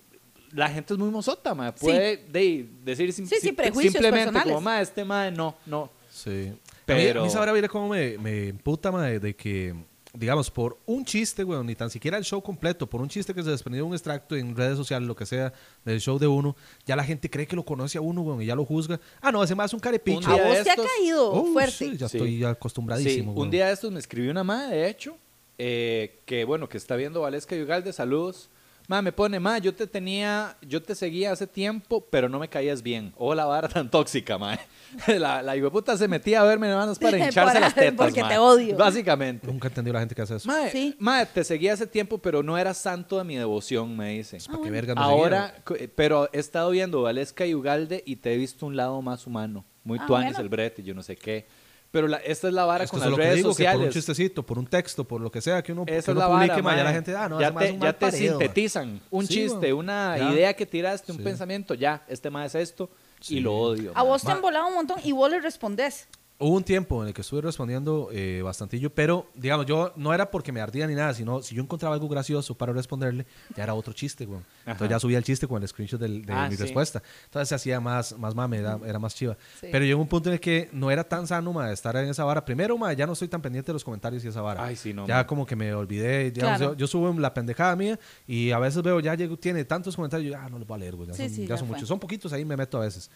[0.52, 1.72] La gente es muy mozota, mae.
[1.72, 4.54] Puede de- decir sim- Sí, sí, sim- prejuicios simplemente personales.
[4.54, 5.90] como, mae, este mae, no, no.
[6.10, 6.52] Sí.
[6.96, 7.22] Pero-.
[7.22, 9.74] A mí, a mí cómo me, me emputa, ma, de, que,
[10.14, 13.42] digamos, por un chiste, weón, ni tan siquiera el show completo, por un chiste que
[13.44, 15.54] se desprendió de un extracto en redes sociales, lo que sea,
[15.86, 18.46] del show de uno, ya la gente cree que lo conoce a uno, weón, y
[18.46, 19.00] ya lo juzga.
[19.22, 20.20] Ah, no, ese más es un carepicho.
[20.20, 21.72] Un A vos de te ha estos- caído Oh, fuerte.
[21.72, 22.18] sí, ya Sí.
[22.18, 25.18] estoy acostumbradísimo, Sí, un día de estos me escribió una madre, de hecho,
[25.58, 28.50] eh, que bueno, que está viendo Valesca y Ugalde, saludos.
[28.92, 32.50] Ma, me pone, ma, yo te tenía, yo te seguía hace tiempo, pero no me
[32.50, 33.14] caías bien.
[33.18, 34.60] O la vara tan tóxica, ma.
[35.08, 38.22] La, la puta se metía a verme nada más para hincharse Para- las tetas, porque
[38.22, 38.28] ma.
[38.28, 38.76] te odio.
[38.76, 39.48] Básicamente.
[39.48, 40.46] Nunca he entendido la gente que hace eso.
[40.50, 40.94] Mae, Sí.
[41.00, 44.40] mae, te seguía hace tiempo, pero no eras santo de mi devoción, me dice.
[44.46, 48.34] ¿Para qué verga me Ahora, eh, pero he estado viendo Valesca y Ugalde y te
[48.34, 49.64] he visto un lado más humano.
[49.86, 50.42] Muy Ah, tuanis bueno.
[50.44, 51.46] el brete, yo no sé qué.
[51.92, 53.72] Pero la- esta es la vara Esto con las lo que redes digo, que por
[53.74, 53.94] un sociales.
[53.94, 56.78] chistecito, por un texto, por lo que sea que uno, que uno la publique, vara,
[56.78, 59.74] ya la gente, ah, no, ya te, es un ya te sintetizan un Sí, chiste,
[59.74, 60.32] una Ya.
[60.32, 61.24] idea que tiraste, un Sí.
[61.26, 62.90] pensamiento, ya, este más es esto
[63.20, 63.38] Sí.
[63.38, 63.92] y lo odio.
[63.92, 64.04] A ma.
[64.04, 66.08] vos te han volado un montón y vos le respondés.
[66.44, 70.32] Hubo un tiempo en el que estuve respondiendo eh, bastantillo, pero digamos, yo no era
[70.32, 73.76] porque me ardía ni nada, sino si yo encontraba algo gracioso para responderle, ya era
[73.76, 74.40] otro chiste, güey.
[74.66, 76.64] Entonces ya subía el chiste con el screenshot del- de Ah, mi sí.
[76.64, 77.04] respuesta.
[77.26, 79.38] Entonces se hacía más, más mame, era, era más chiva.
[79.60, 79.68] Sí.
[79.72, 82.24] Pero llegó un punto en el que no era tan sano, ma, estar en esa
[82.24, 82.44] vara.
[82.44, 84.66] Primero, ma, ya no estoy tan pendiente de los comentarios y esa vara.
[84.66, 85.28] Ay, sí, no, Ya ma.
[85.28, 86.74] como que me olvidé, digamos, Claro.
[86.74, 90.32] yo, yo subo la pendejada mía y a veces veo, ya llegó, tiene tantos comentarios,
[90.34, 91.08] yo, ah, no los voy a leer, güey.
[91.10, 91.76] Ya, Sí, son, sí, ya ya son fue.
[91.76, 91.88] muchos.
[91.88, 93.12] Son poquitos, ahí me meto a veces.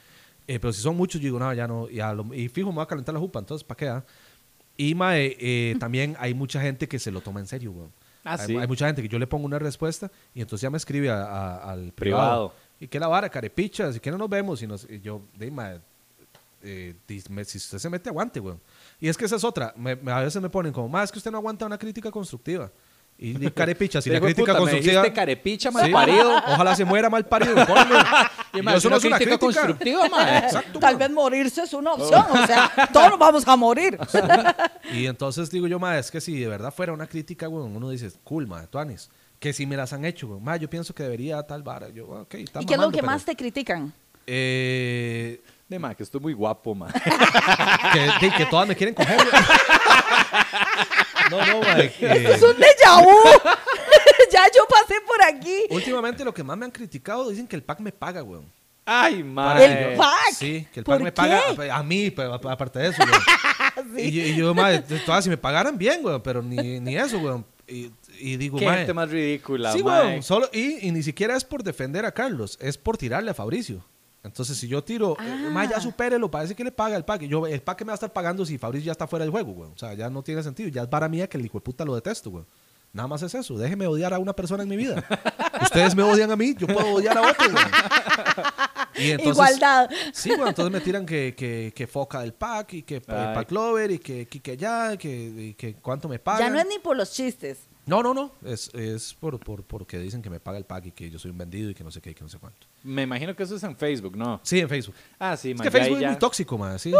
[0.47, 1.89] Eh, pero si son muchos, yo digo, no, ya no.
[1.89, 3.87] Y, a lo- y fijo, me voy a calentar la jupa, entonces, ¿para qué?
[3.87, 4.03] ah?
[4.77, 7.87] Y mae, eh, también hay mucha gente que se lo toma en serio, güey.
[8.23, 8.57] Ah, hay, sí.
[8.57, 11.23] hay mucha gente que yo le pongo una respuesta y entonces ya me escribe a-
[11.23, 11.93] a- al privado.
[11.93, 12.53] Privado.
[12.79, 14.61] Y que la vara, carepicha, si que no nos vemos.
[14.61, 15.79] Y, nos, y yo, de, mae,
[16.63, 18.55] eh, si usted se mete, aguante, güey.
[18.99, 19.73] Y es que esa es otra.
[19.77, 22.11] Me- me- a veces me ponen como, más es que usted no aguanta una crítica
[22.11, 22.71] constructiva.
[23.17, 25.01] Y, di carepicha, si la crítica puta, me constructiva.
[25.01, 25.73] dijiste carepicha, Sí.
[25.77, 26.35] malparido.
[26.47, 27.55] Ojalá se muera mal parido.
[27.55, 27.69] Y, eso
[28.59, 29.37] no una es una crítica crítica.
[29.39, 30.37] constructiva, ma.
[30.39, 32.25] Exacto, Tal vez morirse es una opción.
[32.29, 33.97] O sea, todos nos vamos a morir.
[34.93, 37.89] Y entonces digo yo, ma, es que si de verdad fuera una crítica, güey, uno
[37.89, 39.09] dice, cool, ma, tuanis.
[39.39, 41.89] Que si me las han hecho, güey, ma, yo pienso que debería tal vara.
[41.89, 43.93] Yo, ok, está ¿Y qué es lo mamando, que pero- más te critican?
[44.27, 46.87] Eh, De ma, que estoy muy guapo, ma.
[47.93, 49.17] que, de- que todas me quieren coger.
[51.31, 53.11] No, no, ma, que- Es un déjà vu.
[54.31, 55.63] ya yo pasé por aquí.
[55.69, 58.41] últimamente lo que más me han criticado dicen que el pack me paga, güey.
[58.85, 59.53] Ay, ma.
[59.53, 60.33] Para El pack.
[60.33, 61.15] Sí, que el ¿Por pack me qué?
[61.55, 63.01] paga a mí, pero aparte de eso.
[63.97, 67.19] Y, yo- y yo, ma, todas si me pagaran bien, güey, pero ni, ni eso,
[67.19, 67.43] güey.
[67.67, 71.43] Y, y digo, Qué gente más ridícula, Sí, weón, solo, y, y ni siquiera es
[71.43, 73.83] por defender a Carlos, es por tirarle a Fabricio.
[74.25, 75.49] Entonces, si yo tiro, eh, Ah.
[75.51, 77.21] ma, ya supérelo, parece que le paga el pack.
[77.23, 79.23] Y Yo, el pack que me va a estar pagando si Fabricio ya está fuera
[79.23, 79.69] del juego, güey.
[79.71, 80.69] O sea, ya no tiene sentido.
[80.69, 82.43] Ya es para mí que el hijo de puta lo detesto, güey.
[82.91, 83.57] Nada más es eso.
[83.57, 85.03] Déjeme odiar a una persona en mi vida.
[85.61, 87.63] Ustedes me odian a mí, yo puedo odiar a otro, güey.
[88.97, 89.89] Y entonces, Igualdad.
[90.13, 93.51] Sí, bueno, entonces me tiran que, que, que foca del pack y que el pack
[93.51, 96.39] lover y que, que, que ya, que, y que cuánto me pagan.
[96.47, 97.57] Ya no es ni por los chistes.
[97.85, 98.31] No, no, no.
[98.43, 101.31] Es, es por, por, porque dicen que me paga el pack y que yo soy
[101.31, 102.65] un vendido y que no sé qué y que no sé cuánto.
[102.83, 104.39] Me imagino que eso es en Facebook, ¿no?
[104.43, 104.95] Sí, en Facebook.
[105.19, 106.79] Ah, sí, Es que ya Facebook es muy tóxico, man.
[106.79, 106.91] Sí.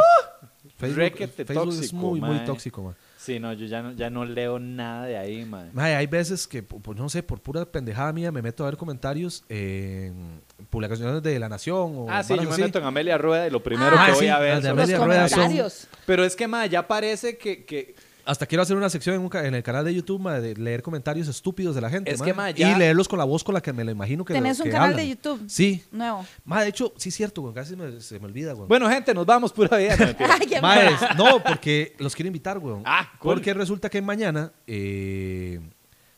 [0.77, 2.45] Facebook, Requete Facebook es tóxico, muy, muy mae.
[2.45, 2.95] tóxico, man.
[3.17, 5.67] Sí, no, yo ya no, ya no leo nada de ahí, ma.
[5.73, 8.77] Mae, hay veces que, pues, no sé, por pura pendejada mía me meto a ver
[8.77, 12.61] comentarios en publicaciones de La Nación o Ah, sí, yo me así.
[12.61, 14.61] meto en Amelia Rueda y lo primero Ah, que sí, voy a las ver de
[14.69, 15.87] son Los Amelia los Rueda son- comentarios.
[16.05, 17.95] Pero es que, ma, ya parece que, que
[18.25, 20.81] Hasta quiero hacer una sección en, un ca- en el canal de YouTube de leer
[20.81, 22.11] comentarios estúpidos de la gente.
[22.11, 24.25] Es que, mae, ya- Y leerlos con la voz con la que me lo imagino
[24.25, 25.05] que ¿Tenés lo- un que canal hablan.
[25.05, 25.43] de YouTube?
[25.47, 25.83] Sí.
[25.91, 26.25] Nuevo.
[26.45, 27.53] De hecho, sí es cierto, güey.
[27.53, 28.67] Casi me- se me olvida, güey.
[28.67, 29.95] Bueno, gente, nos vamos pura vida.
[29.99, 30.29] No, mentira.
[30.39, 31.13] Ay, qué Maes, mala.
[31.13, 32.81] no, porque los quiero invitar, weón.
[32.85, 33.35] Ah, cool.
[33.35, 35.59] Porque resulta que mañana eh,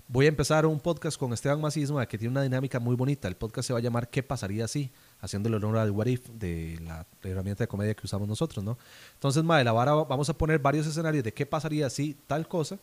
[0.07, 3.27] voy a empezar un podcast con Esteban Macismo que tiene una dinámica muy bonita.
[3.27, 4.91] El podcast se va a llamar ¿Qué pasaría si?
[5.19, 8.77] Haciendo el honor al What If de la herramienta de comedia que usamos nosotros, ¿no?
[9.15, 12.77] Entonces, mae, la vara vamos a poner varios escenarios de qué pasaría si tal cosa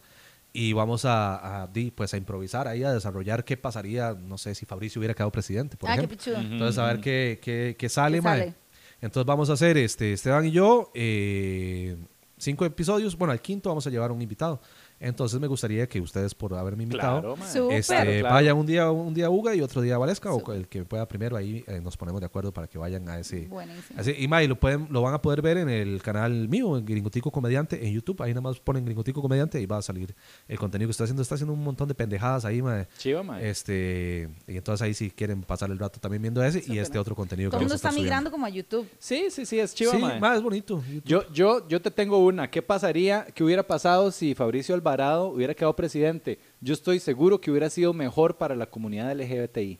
[0.52, 4.54] y vamos a, a, di, pues, a improvisar ahí, a desarrollar qué pasaría, no sé,
[4.54, 6.32] si Fabricio hubiera quedado presidente, por Ah, qué ejemplo.
[6.32, 6.52] Ujú.
[6.54, 8.38] Entonces, a ver qué, qué, qué sale, ¿Qué mae.
[8.40, 8.54] sale?
[9.00, 11.96] Entonces vamos a hacer este Esteban y yo eh,
[12.38, 13.16] cinco episodios.
[13.18, 14.60] Bueno, al quinto vamos a llevar un invitado.
[15.00, 18.34] Entonces me gustaría que ustedes por haberme invitado Claro, este, Claro, claro.
[18.34, 20.84] vayan un día un día a Uga y otro día a Valesca o el que
[20.84, 23.98] pueda primero ahí eh, nos ponemos de acuerdo para que vayan a ese Buenísimo.
[23.98, 26.78] a ese- y May, lo pueden lo van a poder ver en el canal mío
[26.78, 30.14] en Gringotico Comediante en YouTube ahí nada más ponen Gringotico Comediante y va a salir
[30.48, 32.86] el contenido que está haciendo está haciendo un montón de pendejadas ahí mae.
[32.96, 33.40] Chiva, ma.
[33.42, 36.78] este y entonces ahí si quieren pasar el rato también viendo ese y Súper.
[36.78, 38.04] este otro contenido Todo que el mundo está subiendo.
[38.04, 38.88] migrando como a YouTube.
[38.98, 40.18] Sí, sí, sí, es chiva, sí, ma.
[40.18, 41.04] mae, es bonito YouTube.
[41.04, 42.50] Yo, yo, yo te tengo una.
[42.50, 46.38] ¿Qué pasaría, qué hubiera pasado si Fabricio Alvarado hubiera quedado presidente?
[46.60, 49.78] Yo estoy seguro que hubiera sido mejor para la comunidad LGBTI.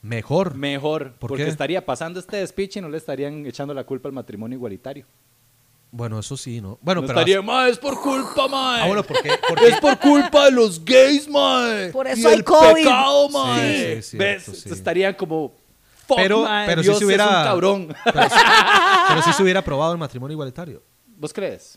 [0.00, 0.54] Mejor.
[0.54, 1.50] Mejor, ¿Por porque qué?
[1.50, 5.06] estaría pasando este despiche y no le estarían echando la culpa al matrimonio igualitario.
[5.90, 6.78] Bueno, eso sí, ¿no?
[6.82, 7.18] Bueno, no pero...
[7.18, 8.82] estaría, ma, es por culpa, ma.
[8.84, 9.30] Ah, bueno, porque...
[9.48, 11.90] porque Es por culpa de los gays, mae.
[11.90, 12.74] Por eso y hay el COVID.
[12.74, 14.02] pecado, Sí, mae.
[14.02, 14.42] sí, ¿Ves?
[14.44, 14.68] cierto, sí.
[14.72, 15.54] Estarían como,
[16.06, 17.88] fuck, Pero- mae, pero sí Dios se hubiera- es un cabrón.
[18.04, 18.36] pero, sí,
[19.08, 20.82] pero sí se hubiera aprobado el matrimonio igualitario.
[21.16, 21.76] ¿Vos crees?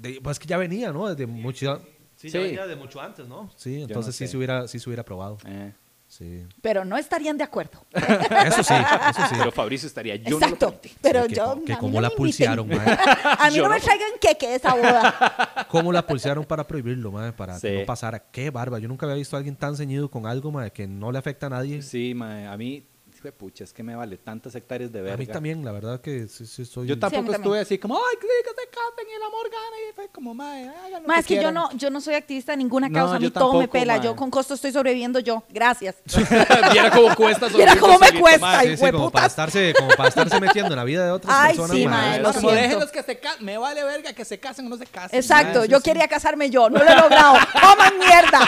[0.00, 1.08] De- pues es que ya venía, ¿no?
[1.08, 1.82] Desde mucho...
[2.16, 3.48] Sí, ya venía de mucho antes, ¿no?
[3.56, 5.38] Sí, no entonces sí, se hubiera, sí se hubiera aprobado.
[5.46, 5.72] Eh.
[6.08, 6.46] Sí.
[6.62, 7.84] Pero no estarían de acuerdo.
[7.92, 9.34] Eso sí, eso sí.
[9.36, 10.80] Pero Fabricio estaría, yo no lo Exacto.
[11.02, 11.62] pero que, yo.
[11.66, 12.78] que como no la pulsearon, mae.
[13.38, 15.66] A mí Yo no me traigan queque esa boda.
[15.68, 17.32] ¿Cómo la pulsearon para prohibirlo, mae?
[17.32, 18.18] Para que no pasara.
[18.30, 18.78] Qué barba.
[18.78, 21.46] Yo nunca había visto a alguien tan ceñido con algo, mae, que no le afecta
[21.48, 21.82] a nadie.
[21.82, 22.86] Sí, mae, a mí,
[23.28, 25.14] de pucha, es que me vale tantas hectáreas de verga.
[25.14, 26.86] a mí también, la verdad que sí, sí soy...
[26.88, 27.40] Yo tampoco también.
[27.42, 29.76] estuve así como, ay, que que se casen y el amor gana.
[29.90, 31.54] Y fue como, mae, hagan lo Más que yo quieran".
[31.54, 33.16] no, yo no soy activista de ninguna No, causa.
[33.16, 33.94] a mí yo todo me tampoco, pela.
[33.96, 34.04] mae.
[34.04, 35.42] Yo con costo estoy sobreviviendo yo.
[35.50, 35.96] Gracias.
[36.72, 38.60] Viera cómo cuesta Viera cómo me solito, cuesta.
[38.62, 41.48] Sí, sí, como para, estarse, como para estarse metiendo en la vida de otras Ay,
[41.56, 41.76] personas.
[41.76, 42.20] sí, mae.
[42.22, 43.44] mae, como, déjenlos que se casen.
[43.44, 45.18] Me vale verga que se casen o no se casen.
[45.18, 45.64] Exacto.
[45.66, 46.70] Yo sí, quería casarme yo.
[46.70, 47.34] No lo he logrado.
[47.52, 48.40] ¡Coman mierda!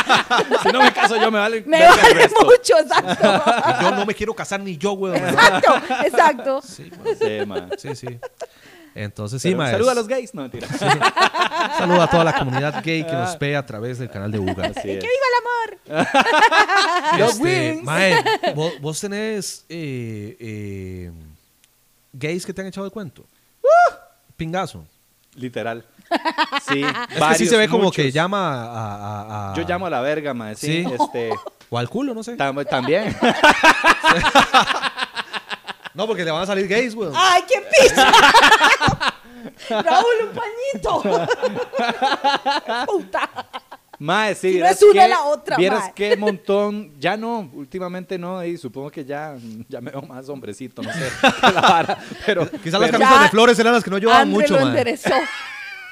[0.48, 0.54] sí.
[0.62, 2.78] Si no me caso yo, me vale Me vale mucho.
[2.78, 3.42] Exacto.
[3.82, 5.16] Yo no me quiero casar ni yo, weón.
[5.16, 5.74] Exacto.
[6.04, 6.62] Exacto.
[6.62, 6.90] Sí.
[7.18, 8.18] Sí, sí, sí.
[8.94, 9.70] Entonces, sí, mae.
[9.70, 10.34] Saluda a los gays.
[10.34, 10.66] No, mentira.
[11.78, 14.66] Saludo a toda la comunidad gay que nos ve a través del canal de Uga.
[14.66, 15.04] Así ¡Que es.
[15.04, 16.18] viva el amor!
[17.18, 17.84] Los Este, wings.
[17.84, 18.14] mae,
[18.54, 21.12] vos, vos tenés eh, eh,
[22.12, 23.24] gays que te han echado el cuento.
[24.36, 24.84] Pingazo.
[25.34, 25.84] Literal.
[26.68, 26.82] Sí.
[27.10, 27.96] Es que sí se ve como muchos.
[27.96, 30.54] que llama a, a- a- Yo llamo a la verga, mae.
[30.56, 30.84] Sí.
[30.84, 30.92] Sí.
[31.00, 31.30] Este,
[31.70, 32.36] O al culo, no sé.
[32.36, 33.16] tam- también.
[35.92, 37.12] No, porque le van a salir gays, weón.
[37.16, 38.12] ¡Ay, qué pizza!
[39.82, 40.30] Raúl, un
[40.82, 41.26] pañito.
[42.86, 43.28] Puta.
[43.98, 44.52] Mae, sí.
[44.52, 45.92] Si no vieras es una, qué- la otra, Vieras mae.
[45.94, 46.92] qué montón.
[46.98, 48.42] Ya no, últimamente no.
[48.44, 49.34] Y supongo que ya,
[49.68, 51.10] ya me veo más hombrecito, no sé.
[51.40, 54.42] que la vara, pero Quizás las camisas de flores eran las que no ayudaban André
[54.42, 55.10] mucho, lo enderezó.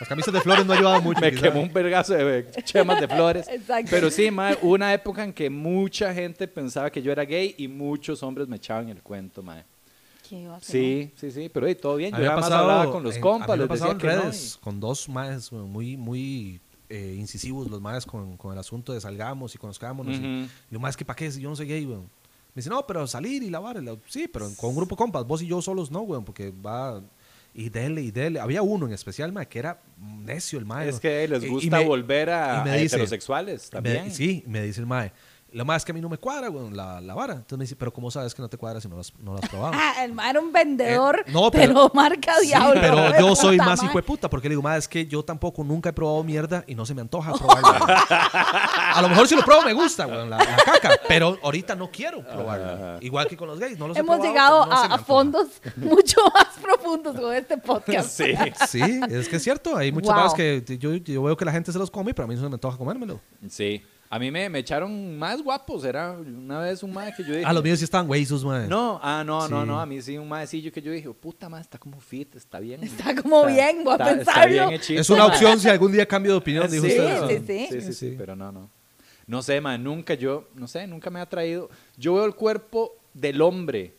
[0.00, 1.20] Las camisas de flores no ayudaban mucho.
[1.20, 3.48] me quemó un vergazo de chemas de flores.
[3.50, 3.88] Exacto.
[3.90, 7.66] Pero sí, mae, una época en que mucha gente pensaba que yo era gay y
[7.68, 9.64] muchos hombres me echaban el cuento, mae.
[10.60, 12.10] Sí, sí, sí, pero hey, todo bien.
[12.10, 14.16] Yo ha además pasado hablaba con los en- compas, les ha pasado decía en que
[14.18, 14.22] no.
[14.30, 19.00] redes con dos más muy, muy eh, incisivos, los más con, con el asunto de
[19.00, 20.16] salgamos y conozcámonos.
[20.18, 22.02] y- yo, más que para qué, si yo no soy gay, weón.
[22.54, 23.82] Me dice, no, pero salir y lavar.
[23.82, 26.50] la- Sí, pero con un grupo de compas, vos y yo solos no, weón, porque
[26.50, 27.00] va.
[27.60, 28.38] Y dele, y dele.
[28.38, 30.88] Había uno en especial, mae, que era necio el mae.
[30.88, 34.12] Es que les gusta me- volver a, me a dice- heterosexuales me- también.
[34.12, 35.10] sí, me dice el mae.
[35.50, 37.32] Lo más es que a mí no me cuadra, weón, la, la vara.
[37.32, 39.32] Entonces me dice, pero ¿cómo sabes que no te cuadra si no lo has, no
[39.32, 39.72] lo has probado?
[39.80, 42.78] Ah, el ma era un vendedor, Eh, no, pero, pero- marca Sí, diablo.
[42.80, 45.64] pero yo soy más hijo de puta, porque le digo, más es que yo tampoco
[45.64, 48.04] nunca he probado mierda y no se me antoja probarla.
[48.94, 51.90] a lo mejor si lo pruebo me gusta, weón, la, la caca, pero ahorita no
[51.90, 52.98] quiero probarla.
[53.00, 55.46] Igual que con los gays, no los he Hemos probado, llegado no a, fondos
[55.76, 58.10] mucho más profundos con este podcast.
[58.10, 58.34] Sí.
[58.68, 60.22] Sí, es que es cierto, hay muchas Wow.
[60.36, 62.42] veces que yo, yo veo que la gente se los come, pero a mí no
[62.42, 63.20] se me antoja comérmelo.
[63.48, 63.82] Sí.
[64.10, 65.84] A mí me, me echaron más guapos.
[65.84, 67.44] Era una vez un mae que yo dije.
[67.44, 68.68] A los míos sí estaban huesos, man.
[68.68, 69.66] No, ah, no, no, Sí.
[69.68, 69.78] no.
[69.80, 72.82] A mí sí, un maecillo que yo dije, puta madre, está como fit, está bien.
[72.84, 74.52] Está como bien, voy a está- está pensarlo.
[74.52, 75.28] bien hechito, Es una mae.
[75.34, 77.06] opción si algún día cambio de opinión, dijo Sí, usted.
[77.06, 77.28] sí, ¿no?
[77.28, 77.66] sí.
[77.70, 78.14] sí, sí, Sí.
[78.16, 78.70] pero no, no.
[79.26, 81.68] No sé, man, nunca yo, no sé, nunca me ha traído.
[81.98, 83.97] Yo veo el cuerpo del hombre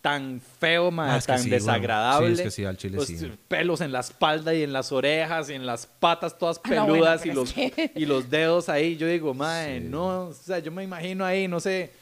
[0.00, 2.28] tan feo, man, Ah, es que tan sí, desagradable.
[2.28, 3.32] Sí, es que sí, al chile Los sí.
[3.48, 6.86] Pelos en la espalda y en las orejas y en las patas todas Ah, no,
[6.86, 8.96] peludas bueno, y, los, que- y los dedos ahí.
[8.96, 9.80] Yo digo, Sí.
[9.82, 11.92] no, o sea, yo me imagino ahí, no sé.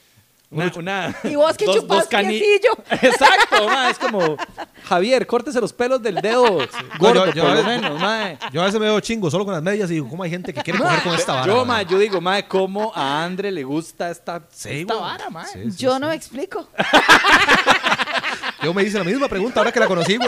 [0.51, 2.71] Una, una- Y vos que chupás cani- quesillo.
[3.03, 4.37] Exacto, mae, es como,
[4.89, 6.59] Javier, córtese los pelos del dedo
[6.99, 8.39] gordo, yo- yo- por lo menos, mae.
[8.51, 10.55] Yo a veces me veo chingo solo con las medias y digo, ¿cómo hay gente
[10.55, 11.47] que quiere coger con esta vara?
[11.47, 15.45] Yo, ma, yo digo, ma, ¿cómo a Andre le gusta esta, Sí, esta vara, ma?
[15.45, 16.01] Sí, sí, Yo sí.
[16.01, 16.67] no me explico.
[18.63, 20.19] Yo me hice la misma pregunta ahora que la conocí.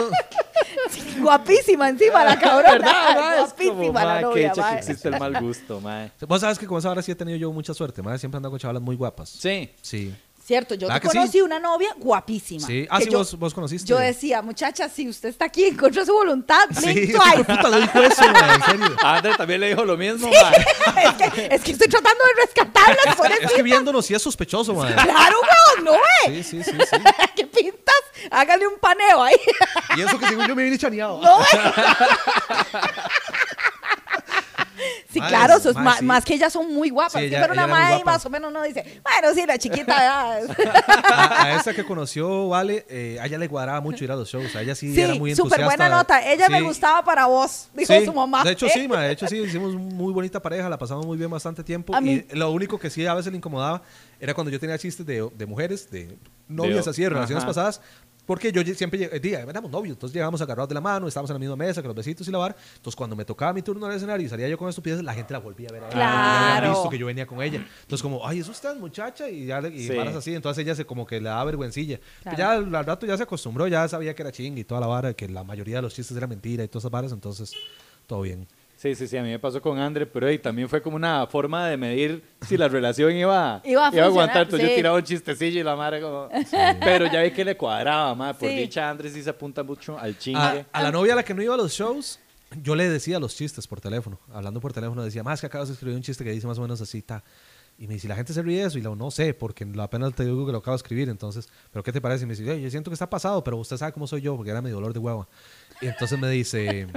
[1.27, 2.71] Guapísima encima la cabrona.
[2.73, 3.35] ¿Verdad, ma?
[3.45, 4.71] Es como, Guapísima la novia, que hecha ma.
[4.73, 6.09] que existe el mal gusto, ma.
[6.27, 8.19] Vos sabes que con esa hora sí he tenido yo mucha suerte, madre.
[8.19, 9.29] Siempre ando con chavalas muy guapas.
[9.29, 9.69] Sí.
[9.81, 10.13] Sí.
[10.43, 11.17] Cierto, yo te ¿Verdad que sí?
[11.17, 12.65] conocí una novia guapísima.
[12.67, 12.85] Sí.
[12.89, 13.87] Ah, Que sí, yo- vos, vos conociste.
[13.87, 17.43] Yo decía, muchacha, si usted está aquí en contra de su voluntad, Sí, twice.
[17.47, 18.95] puta, le dijo eso, madre, en serio.
[19.03, 23.15] A Andre también le dijo lo mismo, es, que, es que estoy tratando de rescatarlas
[23.15, 24.95] por Es que viéndonos sí es sospechoso, madre.
[24.95, 25.37] Claro,
[25.77, 25.91] weón, no
[26.25, 26.43] Sí, ve.
[26.43, 26.97] sí, sí, sí.
[28.29, 29.35] Hágale un paneo ahí.
[29.97, 31.21] Y eso que según yo me vine chaneado.
[31.21, 31.39] No.
[35.11, 36.05] Sí, claro, sos mae, ma- sí.
[36.05, 37.13] más que ellas son muy guapas.
[37.21, 38.11] Sí, ella- pero una madre guapa.
[38.13, 39.93] más o menos no dice, bueno, sí, la chiquita.
[41.11, 44.29] A, a esa que conoció, Vale, eh, a ella le cuadraba mucho ir a los
[44.29, 44.55] shows.
[44.55, 45.43] A ella sí, era muy Sí, entusiasta.
[45.55, 46.25] súper buena nota.
[46.25, 46.63] Ella me Sí.
[46.63, 48.43] gustaba para vos, dijo Sí, su mamá.
[48.45, 51.29] De hecho, sí, ma, de hecho, sí, hicimos muy bonita pareja, la pasamos muy bien
[51.29, 51.93] bastante tiempo.
[51.93, 53.81] A y lo único que sí a veces le incomodaba
[54.19, 56.17] era cuando yo tenía chistes de, de mujeres, de
[56.47, 57.49] novias De- así, de relaciones ajá.
[57.49, 57.81] pasadas.
[58.25, 61.39] Porque yo siempre decía, éramos novios, entonces llegábamos agarrados de la mano, estábamos en la
[61.39, 62.55] misma mesa, con los besitos y la bar.
[62.75, 65.13] Entonces, cuando me tocaba mi turno en el escenario y salía yo con estupideces, la
[65.13, 65.83] gente la volvía a ver.
[65.89, 66.69] Claro.
[66.69, 67.65] Visto que yo venía con ella.
[67.81, 69.95] Entonces, como, ay, eso usted, muchacha, y ya le- y Sí.
[69.95, 70.33] varas así.
[70.35, 71.99] Entonces, ella se como que le da vergüencilla.
[72.23, 72.37] Pero Claro.
[72.61, 74.87] ya al, al rato ya se acostumbró, ya sabía que era ching y toda la
[74.87, 77.53] vara, que la mayoría de los chistes eran mentira y todas esas varas, entonces,
[78.07, 78.47] todo bien.
[78.81, 81.27] Sí, sí, sí, a mí me pasó con Andre, pero ahí también fue como una
[81.27, 84.41] forma de medir si la relación iba, Iba a aguantar.
[84.41, 86.29] Entonces yo tiraba un chistecillo y la madre como...
[86.79, 88.39] Pero ya vi que le cuadraba, madre.
[88.39, 88.55] Por Sí.
[88.55, 90.65] dicha, Andre sí se apunta mucho al A, chingue.
[90.71, 92.19] a la novia a la que no iba a los shows,
[92.63, 94.19] yo le decía los chistes por teléfono.
[94.33, 96.61] Hablando por teléfono, decía, más que acabas de escribir un chiste que dice más o
[96.63, 97.23] menos así, ta.
[97.77, 98.79] Y me dice, la gente se ríe de eso.
[98.79, 101.07] Y lo no sé, porque lo- apenas te digo que lo acabo de escribir.
[101.07, 102.23] Entonces, ¿pero qué te parece?
[102.23, 104.35] Y me dice, "Ey, yo siento que está pasado, pero usted sabe cómo soy yo,
[104.35, 105.27] porque era mi dolor de hueva.
[105.81, 106.87] Y entonces me dice,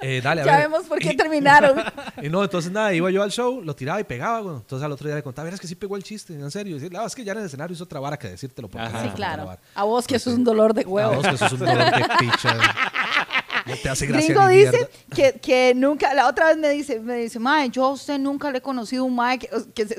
[0.00, 0.68] eh, dale, a Ya ver.
[0.68, 1.78] vemos por qué Y- terminaron.
[2.22, 4.38] y no, entonces nada, iba yo al show, lo tiraba y pegaba.
[4.56, 6.76] Entonces al otro día le contaba, verás que sí pegó el chiste, en serio.
[6.76, 8.68] Y decía, "No, es que ya en el escenario es otra vara que decírtelo.
[8.68, 9.36] porque Sí, se puede claro.
[9.42, 9.58] grabar".
[9.74, 11.14] A vos que eso es un dolor de A huevo.
[11.14, 12.56] vos que eso es un dolor de picha.
[13.66, 17.16] No te hace gracia Gringo dice que, que nunca, la otra vez me dice, me
[17.16, 19.48] dice, mae, yo a usted nunca le he conocido un mae que,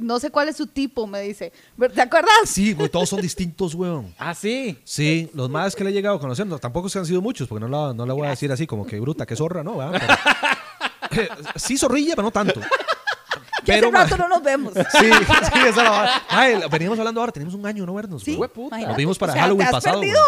[0.02, 1.52] no sé cuál es su tipo, me dice.
[1.94, 2.32] ¿Te acuerdas?
[2.46, 4.14] Sí, güey, todos son distintos, weón.
[4.20, 4.78] Ah, sí.
[4.84, 7.48] Sí, los más que le he llegado a conocer, no, tampoco se han sido muchos,
[7.48, 9.78] porque no la, no la voy a decir así como que bruta, que zorra, no,
[9.78, 10.02] ¿verdad?
[11.10, 12.62] Pero- sí, zorrilla, pero no tanto.
[13.68, 14.74] Que hace Pero, ma- rato no nos vemos.
[14.98, 16.22] Sí, sí, esa la.
[16.30, 18.78] Ay, veníamos hablando ahora, tenemos un año no vernos, Sí, puta.
[18.78, 20.22] Nos vimos para O sea, Halloween te has pasado, perdido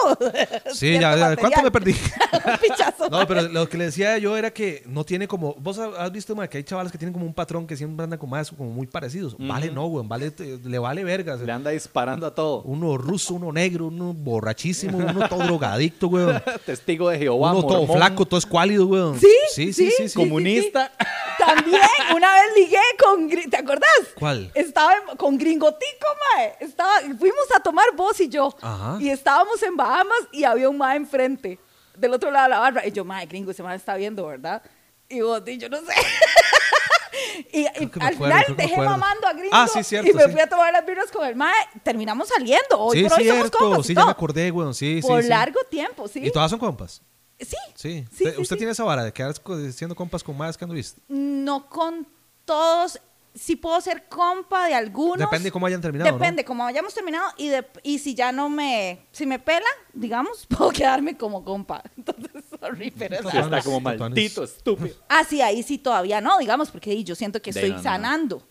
[0.73, 1.91] Sí, ya, ya, ¿cuánto me perdí?
[2.33, 3.09] Un pichazo.
[3.09, 5.55] No, pero lo que le decía yo era que no tiene como.
[5.55, 8.19] Vos has visto ma, que hay chavales que tienen como un patrón que siempre andan
[8.19, 9.37] como más como muy parecidos.
[9.39, 10.05] Vale, no, güey.
[10.05, 10.33] Vale,
[10.65, 11.39] le vale vergas.
[11.39, 12.61] Le anda disparando a todo.
[12.63, 16.25] Uno ruso, uno negro, uno borrachísimo, uno todo drogadicto, güey.
[16.65, 19.17] Testigo de Jehová, Uno todo mormón, flaco, todo escuálido, güey.
[19.17, 19.27] ¿Sí?
[19.53, 19.93] Sí, sí, ¿Sí?
[19.97, 20.09] sí.
[20.09, 20.15] sí.
[20.15, 20.91] comunista.
[21.37, 21.79] También,
[22.15, 23.89] una vez ligué con, ¿te acordás?
[24.17, 24.51] ¿Cuál?
[24.55, 26.55] Estaba en- con Gringotico, mae.
[26.59, 28.55] Estaba, fuimos a tomar vos y yo.
[28.61, 28.97] Ajá.
[28.99, 31.59] Y estábamos en Bahamas y había un mae enfrente,
[31.97, 32.85] del otro lado de la barra.
[32.87, 34.61] Y yo, mae, gringo, ese mae está viendo, ¿verdad?
[35.07, 35.85] Y vos, y yo no sé.
[37.51, 39.49] y y al acuerdo, final dejé mamando a gringo.
[39.53, 40.31] Ah, sí, cierto, Y me sí.
[40.31, 41.53] fui a tomar las birras con el mae.
[41.83, 42.79] Terminamos saliendo.
[42.79, 43.57] Hoy Sí, por hoy somos cierto.
[43.57, 44.73] compas y Sí, ya me acordé, güey.
[44.73, 45.07] Sí, sí.
[45.07, 46.19] Por largo tiempo, sí.
[46.25, 47.01] ¿Y todas son compas?
[47.39, 47.55] Sí.
[47.75, 48.05] Sí.
[48.11, 48.57] Sí, Te- sí, ¿Usted sí.
[48.57, 49.33] tiene esa vara de quedar
[49.71, 51.01] siendo compas con más que han visto?
[51.07, 52.07] No con
[52.45, 52.99] todos.
[53.39, 55.17] Sí puedo ser compa de algunos.
[55.19, 56.17] Depende cómo hayan terminado, ¿no?
[56.17, 60.45] Depende cómo hayamos terminado y, de- y si ya no me, si me pela, digamos,
[60.57, 61.81] puedo quedarme como compa.
[61.97, 64.95] Entonces, sorry, pero es Sí, la- está como maldito, estúpido.
[65.07, 67.83] Ah, sí, ahí sí todavía no, digamos, porque yo siento que De estoy no, no.
[67.83, 68.47] sanando.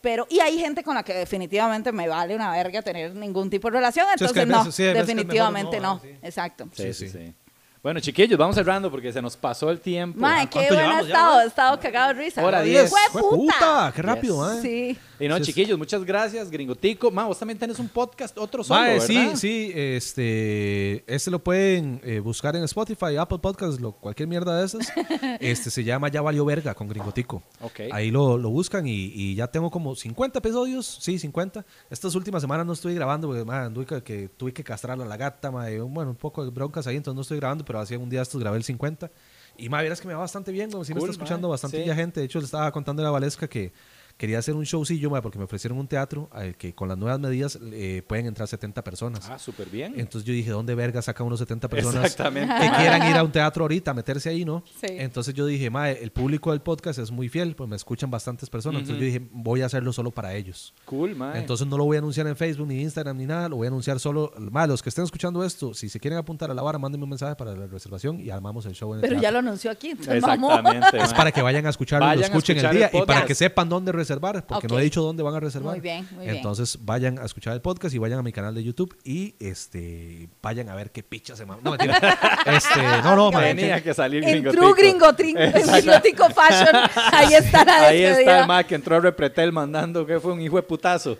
[0.00, 3.68] Pero, y hay gente con la que definitivamente me vale una verga tener ningún tipo
[3.68, 6.08] de relación, Sí, es que entonces no, veces- sí, definitivamente no, no, sí.
[6.22, 6.68] exacto.
[6.72, 7.08] Sí, sí.
[7.10, 7.34] sí.
[7.82, 10.20] Bueno, chiquillos, vamos cerrando porque se nos pasó el tiempo.
[10.20, 12.44] Mae, qué ¿cuánto bueno ha estado, he estado cagado de risa.
[12.44, 12.64] Hora ¿no?
[12.64, 12.90] diez.
[12.90, 13.54] ¡Fue Fue puta!
[13.58, 14.64] puta, qué rápido, Yes.
[14.64, 14.96] ¿eh?
[14.98, 15.24] Sí.
[15.24, 17.10] Y no, chiquillos, muchas gracias, Gringotico.
[17.10, 19.06] Ma, vos también tenés un podcast, otro solo, Mae, ¿verdad?
[19.06, 24.58] sí, sí, este, este lo pueden eh, buscar en Spotify, Apple Podcasts, lo, cualquier mierda
[24.58, 24.92] de esas.
[25.40, 27.42] Este se llama Ya Valió Verga con Gringotico.
[27.62, 27.80] Ok.
[27.92, 31.64] Ahí lo, lo buscan y, y ya tengo como 50 episodios, sí, 50.
[31.88, 35.04] Estas últimas semanas no estoy grabando porque mae, anduve que, que tuve que castrar a
[35.04, 38.00] la gata, mae, bueno, un poco de broncas ahí, entonces no estoy grabando, pero hacía
[38.00, 39.12] un día estos grabé el 50.
[39.56, 41.94] Y más verás que me va bastante bien, güey, sí me está escuchando bastante sí.
[41.94, 42.18] gente.
[42.18, 43.72] De hecho, le estaba contando a la Valesca que
[44.20, 47.18] quería hacer un showcillo, mae, porque me ofrecieron un teatro al que con las nuevas
[47.18, 49.30] medidas eh, pueden entrar 70 personas.
[49.30, 49.94] Ah, súper bien.
[49.96, 52.52] Entonces yo dije, ¿dónde verga saca unos 70 personas Exactamente.
[52.54, 54.62] que quieran ir a un teatro ahorita, meterse ahí, ¿no?
[54.78, 54.88] Sí.
[54.90, 58.50] Entonces yo dije, mae, el público del podcast es muy fiel, pues me escuchan bastantes
[58.50, 58.82] personas.
[58.82, 60.74] Entonces yo dije, voy a hacerlo solo para ellos.
[60.84, 61.38] Cool, mae.
[61.38, 63.48] Entonces no lo voy a anunciar en Facebook, ni Instagram, ni nada.
[63.48, 64.34] Lo voy a anunciar solo.
[64.36, 67.10] Mae, los que estén escuchando esto, si se quieren apuntar a la vara, mándenme un
[67.10, 69.92] mensaje para la reservación y armamos el show en el Pero ya lo anunció aquí.
[69.92, 70.50] entonces, mamó.
[70.50, 70.98] Exactamente.
[70.98, 73.24] Es para que vayan a escucharlo, Vayan lo escuchen el escuchar día el y para
[73.24, 74.09] que sepan dónde reservar,
[74.46, 75.74] porque no he dicho dónde van a reservar.
[75.74, 76.36] Muy bien, muy bien.
[76.36, 80.28] Entonces vayan a escuchar el podcast y vayan a mi canal de YouTube y este
[80.42, 81.46] vayan a ver qué picha se.
[81.46, 81.98] No, mentira.
[82.46, 84.60] este, no, no, Tenía que salir En Gringotico.
[84.60, 86.76] True Gringo, Fashion,
[87.12, 90.40] ahí está la Ahí está el mae que entró a Repretel mandando que fue un
[90.40, 91.18] hijo de putazo.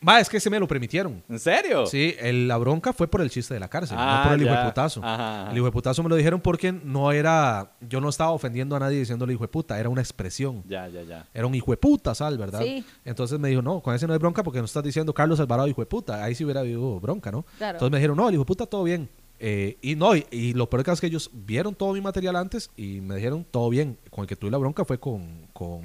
[0.00, 1.22] Mae, es que se me lo permitieron.
[1.28, 1.86] ¿En serio?
[1.86, 4.46] Sí, el- la bronca fue por el chiste de la cárcel, Ah, no por el
[4.46, 5.00] hijo de putazo.
[5.02, 5.50] Ajá, ajá.
[5.50, 8.78] El hijo de putazo me lo dijeron porque no era, yo no estaba ofendiendo a
[8.80, 10.62] nadie diciéndole hijo de puta, era una expresión.
[10.68, 11.26] Ya, ya, ya.
[11.34, 12.60] Era un hijo de puta, Sal, ¿verdad?
[12.62, 12.84] Sí.
[13.04, 15.66] Entonces me dijo, no, con ese no hay bronca porque no estás diciendo Carlos Alvarado
[15.68, 16.22] hijo de puta.
[16.22, 17.44] Ahí sí hubiera habido bronca, ¿no?
[17.58, 17.76] Claro.
[17.76, 19.08] Entonces me dijeron, no, el hijo de puta todo bien.
[19.44, 22.36] Eh, y no, y, y lo peor que es que ellos vieron todo mi material
[22.36, 23.98] antes y me dijeron todo bien.
[24.10, 25.82] Con el que tuve la bronca fue con, con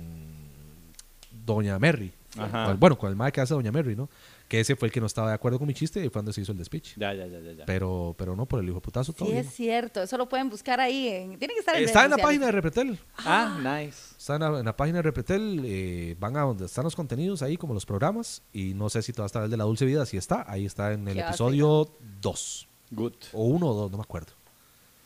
[1.32, 2.14] Doña Merry.
[2.44, 2.74] Ajá.
[2.74, 4.10] Bueno, con el mae que hace Doña Merry, ¿no?
[4.48, 6.32] Que ese fue el que no estaba de acuerdo con mi chiste y fue cuando
[6.34, 6.94] se hizo el despiche.
[6.98, 7.66] Ya, ya, ya, ya.
[7.66, 9.46] Pero, pero no, por el hijo putazo todo Sí, bien.
[9.46, 10.02] es cierto.
[10.02, 11.08] Eso lo pueden buscar ahí.
[11.10, 12.64] En, tiene que estar en Está en la página de sociales.
[12.64, 13.00] Repretel.
[13.18, 14.16] Ah, nice.
[14.18, 17.42] Está en la, en la página de Repretel, eh, van a donde están los contenidos
[17.42, 20.06] ahí, como los programas, y no sé si todavía está el de la Dulce Vida,
[20.06, 21.90] si está, ahí está en el Qué episodio
[22.22, 23.14] 2, Good.
[23.34, 24.32] o 1 o 2, no me acuerdo.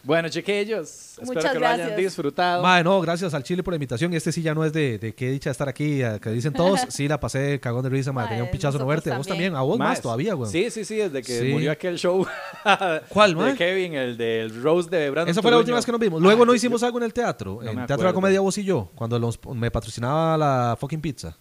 [0.04, 1.98] Bueno, chiquillos, espero Muchas que lo hayan gracias.
[1.98, 2.64] disfrutado.
[2.64, 4.12] Mae, no, gracias al Chile por la invitación.
[4.14, 6.80] Este sí ya no es de, de qué dicha estar aquí, que dicen todos.
[6.90, 8.12] Sí, la pasé cagón de risa.
[8.12, 9.12] Mae, Tenía un pichazo no verte.
[9.16, 9.56] Vos también.
[9.56, 10.52] a vos más, Maes, todavía, güey.
[10.52, 11.48] Sí, sí, sí, desde que Sí.
[11.54, 12.26] murió aquel show.
[13.10, 13.56] ¿Cuál, De mae?
[13.56, 16.22] Kevin, el del Rose de Brandon Esa fue la última vez que nos vimos.
[16.22, 17.60] Luego no hicimos algo en el teatro.
[17.62, 18.14] No en Teatro de la.
[18.14, 21.38] Comedia vos y yo, cuando los- me patrocinaba la fucking pizza.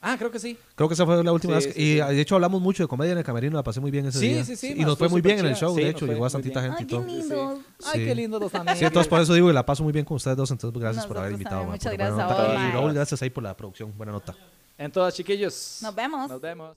[0.00, 0.56] Ah, creo que sí.
[0.76, 1.74] Creo que esa fue la última Sí, vez.
[1.74, 2.14] sí, y sí.
[2.14, 4.28] de hecho hablamos mucho de comedia en el camerino, la pasé muy bien ese Sí,
[4.28, 4.44] día.
[4.44, 6.20] sí, sí, Y mae, nos fue muy bien en el show, de Sí, hecho, llegó
[6.20, 7.58] bastantita gente Ay, y qué lindo.
[7.84, 8.04] Ay, Sí.
[8.06, 8.78] qué lindo los amigos.
[8.78, 11.06] Sí, entonces por eso digo que la paso muy bien con ustedes dos, entonces gracias
[11.06, 11.64] por haber invitado.
[11.64, 12.70] Muchas gracias a vos, Y.
[12.72, 14.34] Raúl, gracias ahí por la producción, buena nota.
[14.78, 15.78] En todas, chiquillos.
[15.82, 16.28] Nos vemos.
[16.30, 16.76] Nos vemos.